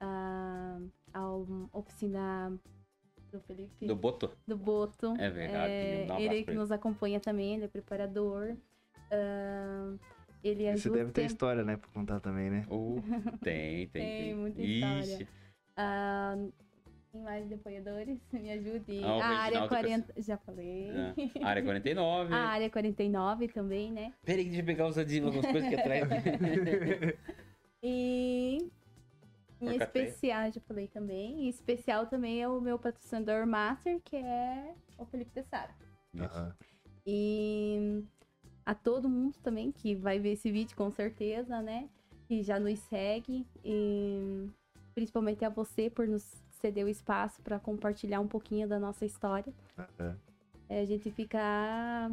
[0.00, 0.78] Ah,
[1.12, 2.52] ao Oficina
[3.32, 4.30] do Felipe Do Boto.
[4.46, 5.14] do Boto.
[5.18, 5.72] É verdade.
[5.72, 8.56] É, um ele que nos acompanha também, ele é preparador.
[9.10, 9.94] Ah,
[10.44, 10.98] ele Você ajuda.
[10.98, 12.64] deve ter história, né, pra contar também, né?
[12.70, 13.02] Uh,
[13.42, 14.34] tem, tem, Tem tem.
[14.36, 15.02] muita Ixi.
[15.12, 15.28] história.
[15.76, 16.36] Ah,
[17.12, 18.18] tem mais de apoiadores?
[18.32, 19.02] Me ajude.
[19.02, 20.14] Ah, a área Reginaldo 40.
[20.22, 20.90] Já falei.
[20.90, 21.44] É.
[21.44, 22.32] Área 49.
[22.34, 24.12] A área 49 também, né?
[24.24, 26.04] Peraí, deixa eu pegar os adesivos, algumas coisas aqui atrás.
[27.82, 28.58] E.
[29.60, 31.44] Em especial, já falei também.
[31.44, 35.74] Em especial também é o meu patrocinador master, que é o Felipe Tessara.
[36.18, 36.54] Aham.
[37.06, 38.04] E
[38.64, 41.88] a todo mundo também que vai ver esse vídeo com certeza, né?
[42.26, 43.46] Que já nos segue.
[43.64, 44.48] E
[44.94, 46.22] principalmente a você por nos
[46.60, 49.52] ceder o espaço para compartilhar um pouquinho da nossa história.
[49.78, 50.18] aham.
[50.68, 52.10] É, a gente fica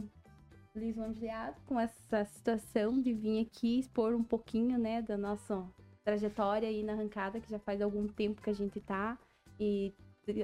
[0.74, 5.66] lisonjeado com essa situação de vir aqui expor um pouquinho, né, da nossa
[6.06, 9.18] trajetória aí na arrancada, que já faz algum tempo que a gente tá.
[9.60, 9.94] E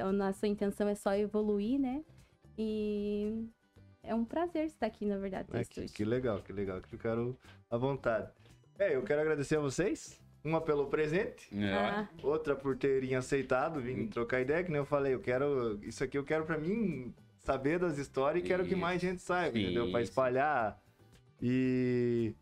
[0.02, 2.04] a nossa intenção é só evoluir, né?
[2.58, 3.46] E
[4.04, 7.38] é um prazer estar aqui, na verdade, É, que, que legal, que legal, que ficaram
[7.70, 8.30] à vontade.
[8.80, 10.20] É, eu quero agradecer a vocês.
[10.44, 14.86] Uma pelo presente, É, Ah, outra por terem aceitado vir trocar ideia, que nem eu
[14.86, 15.80] falei, eu quero.
[15.84, 19.54] Isso aqui eu quero pra mim saber das histórias e quero que mais gente saiba,
[19.56, 19.92] Sim, entendeu?
[19.92, 20.10] Pra isso.
[20.10, 20.82] espalhar.
[21.40, 22.34] E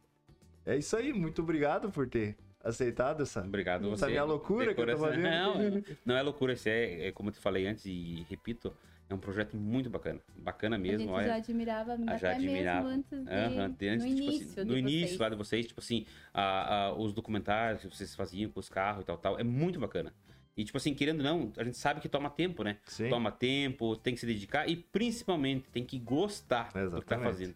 [0.66, 3.42] é isso aí, muito obrigado por ter aceitado essa.
[3.42, 3.94] Obrigado você.
[4.06, 5.74] Essa minha loucura que eu tô Decoração- fazendo.
[5.74, 8.74] Não, não é loucura, isso é, é como eu te falei antes e repito,
[9.10, 10.20] é um projeto muito bacana.
[10.36, 11.28] Bacana a mesmo, gente olha.
[11.28, 12.88] já admirava Ah, já até admirava.
[12.90, 15.20] mesmo antes de, Aham, antes, no tipo assim, início no de início vocês.
[15.20, 19.02] lá de vocês, tipo assim, a- a- os documentários que vocês faziam com os carros
[19.04, 20.14] e tal, tal, é muito bacana.
[20.56, 22.78] E, tipo assim, querendo ou não, a gente sabe que toma tempo, né?
[22.86, 23.10] Sim.
[23.10, 27.24] Toma tempo, tem que se dedicar e, principalmente, tem que gostar do que tá Exatamente.
[27.24, 27.56] fazendo.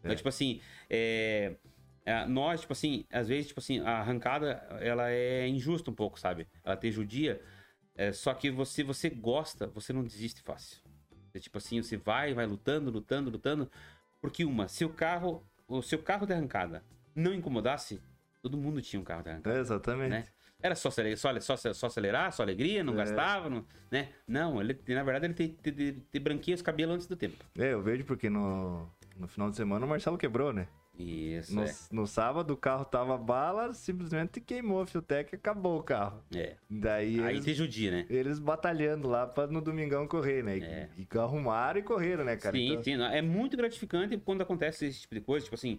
[0.00, 0.14] Então, É.
[0.14, 0.58] tipo assim,
[0.88, 1.56] é,
[2.08, 6.18] é, nós, tipo assim, às vezes, tipo assim, a arrancada, ela é injusta um pouco,
[6.18, 6.46] sabe?
[6.64, 7.40] Ela te judia,
[7.94, 10.78] é, só que você, você gosta, você não desiste fácil.
[11.34, 13.70] É, tipo assim, você vai, vai lutando, lutando, lutando,
[14.20, 16.82] porque uma, se o carro, o seu carro de arrancada
[17.14, 18.00] não incomodasse,
[18.40, 19.58] todo mundo tinha um carro de arrancada.
[19.58, 20.10] Exatamente.
[20.10, 20.24] Né?
[20.60, 22.96] Era só, acele- só, só, só acelerar, só alegria, não É.
[22.96, 24.08] gastava, não, né?
[24.26, 27.44] Não, ele, na verdade ele te, te, te, te branqueia os cabelos antes do tempo.
[27.56, 30.66] É, eu vejo porque no, no final de semana o Marcelo quebrou, né?
[30.98, 31.74] Isso, No, é.
[31.92, 36.22] no sábado o carro tava bala, simplesmente queimou a Fiotec e acabou o carro.
[36.34, 36.56] é.
[36.68, 38.06] Daí Aí eles, te judia, né?
[38.10, 40.58] eles batalhando lá pra no domingão correr, né?
[40.58, 40.88] E, É.
[40.98, 42.56] e arrumaram e correram, né, cara?
[42.56, 42.92] sim, Então, sim.
[43.00, 45.78] É muito gratificante quando acontece esse tipo de coisa, tipo assim,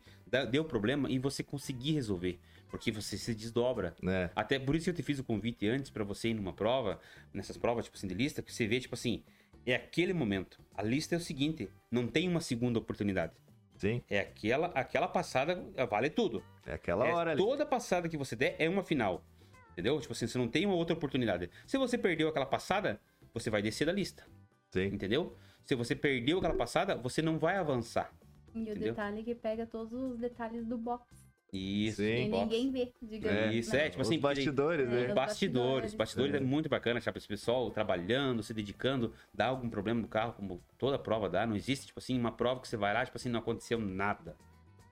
[0.50, 2.40] deu problema e você conseguir resolver.
[2.70, 3.96] Porque você se desdobra.
[4.02, 4.30] né?
[4.36, 7.00] Até por isso que eu te fiz o convite antes pra você ir numa prova,
[7.34, 9.24] nessas provas, tipo assim, de lista, que você vê, tipo assim,
[9.66, 10.60] é aquele momento.
[10.76, 13.34] A lista é o seguinte, não tem uma segunda oportunidade.
[13.80, 15.56] Sim, É aquela, aquela passada,
[15.90, 16.44] vale tudo.
[16.68, 17.42] é aquela É, hora ali.
[17.42, 19.24] toda passada que você der é uma final.
[19.72, 20.00] Entendeu?
[20.02, 21.50] Tipo assim, você não tem uma outra oportunidade.
[21.66, 23.00] Se você perdeu aquela passada,
[23.34, 24.26] você vai descer da lista.
[24.70, 24.86] Sim.
[24.88, 25.36] Entendeu?
[25.64, 28.12] Se você perdeu aquela passada, você não vai avançar.
[28.54, 28.90] E o Entendeu?
[28.90, 31.06] detalhe é que pega todos os detalhes do box.
[31.52, 31.98] Isso.
[31.98, 32.26] Sim.
[32.26, 33.56] E ninguém vê, digamos.
[33.56, 33.86] Isso, né?
[33.86, 35.02] é, tipo Os assim, bastidores, É, né?
[35.02, 35.16] Os os bastidores.
[35.16, 35.94] bastidores.
[35.96, 36.38] Bastidores é.
[36.38, 36.40] É.
[36.42, 37.18] muito bacana, sabe?
[37.18, 41.48] Esse pessoal trabalhando, se dedicando, dá algum problema no carro, como toda prova dá.
[41.48, 44.36] Não existe, tipo assim, uma prova que você vai lá, tipo assim, não aconteceu nada.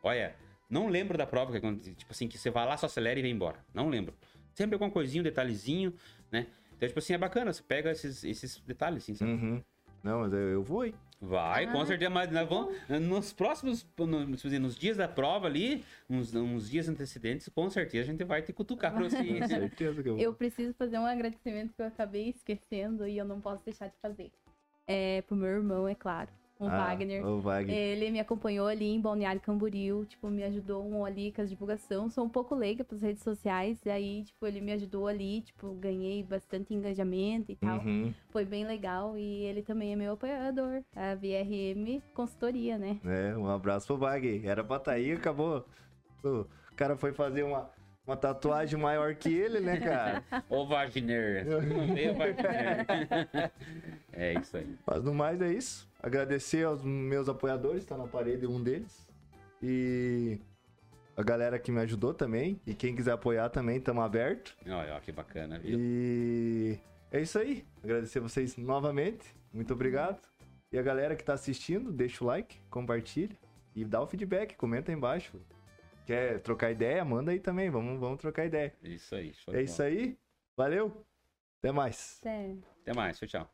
[0.01, 0.35] Olha,
[0.69, 3.21] não lembro da prova que aconteceu, tipo assim, que você vai lá, só acelera e
[3.21, 3.63] vem embora.
[3.73, 4.13] Não lembro.
[4.53, 5.93] Sempre alguma coisinha, um detalhezinho,
[6.31, 6.47] né?
[6.75, 9.31] Então, tipo assim, é bacana, você pega esses, esses detalhes, assim, sabe?
[9.31, 9.63] Uhum.
[10.07, 10.93] Não, mas eu, eu vou, hein?
[11.19, 15.47] Vai, com Ah, certeza, mas nós vamos, nos próximos, no- assim, nos dias da prova
[15.47, 19.25] ali, uns, uns dias antecedentes, com certeza a gente vai te cutucar pra você.
[19.25, 20.23] Com certeza que eu vou.
[20.23, 23.95] Eu preciso fazer um agradecimento que eu acabei esquecendo e eu não posso deixar de
[24.01, 24.31] fazer.
[24.85, 26.29] É pro meu irmão, é claro.
[26.59, 27.25] O Ah, Wagner.
[27.25, 27.75] O Wagner.
[27.75, 32.09] Ele me acompanhou ali em Balneário Camboriú, tipo, me ajudou ali com a divulgação.
[32.09, 35.73] Sou um pouco leiga pras redes sociais, e aí, tipo, ele me ajudou ali, tipo,
[35.75, 37.79] ganhei bastante engajamento e tal.
[37.79, 38.13] Uhum.
[38.29, 42.99] Foi bem legal e ele também é meu apoiador, a VRM Consultoria, né?
[43.05, 44.45] É, um abraço pro Wagner.
[44.45, 45.65] Era pra tá aí, acabou.
[46.23, 47.69] O cara foi fazer uma,
[48.05, 50.23] uma tatuagem maior que ele, né, cara?
[50.49, 51.45] Ô, Wagner.
[51.93, 52.85] Meu Wagner.
[54.13, 54.75] é isso aí.
[54.85, 55.86] Mas no mais é isso.
[55.99, 59.07] Agradecer aos meus apoiadores, tá na parede um deles.
[59.61, 60.39] E
[61.15, 62.61] a galera que me ajudou também.
[62.65, 64.55] E quem quiser apoiar também, estamos aberto.
[64.65, 65.79] Olha, ó, que bacana, viu?
[65.79, 66.79] E
[67.11, 67.65] é isso aí.
[67.83, 69.35] Agradecer vocês novamente.
[69.51, 70.21] Muito obrigado.
[70.71, 73.35] E a galera que tá assistindo, deixa o like, compartilha
[73.75, 75.39] e dá o feedback, comenta aí embaixo.
[76.05, 77.03] Quer trocar ideia?
[77.03, 77.69] Manda aí também.
[77.69, 78.73] Vamos, vamos trocar ideia.
[78.81, 79.33] Isso aí.
[79.51, 79.89] É isso bola.
[79.89, 80.17] aí.
[80.55, 81.05] Valeu.
[81.59, 81.95] Até mais.
[81.95, 82.63] Sério.
[82.81, 83.17] Até mais.
[83.19, 83.51] Tchau, tchau.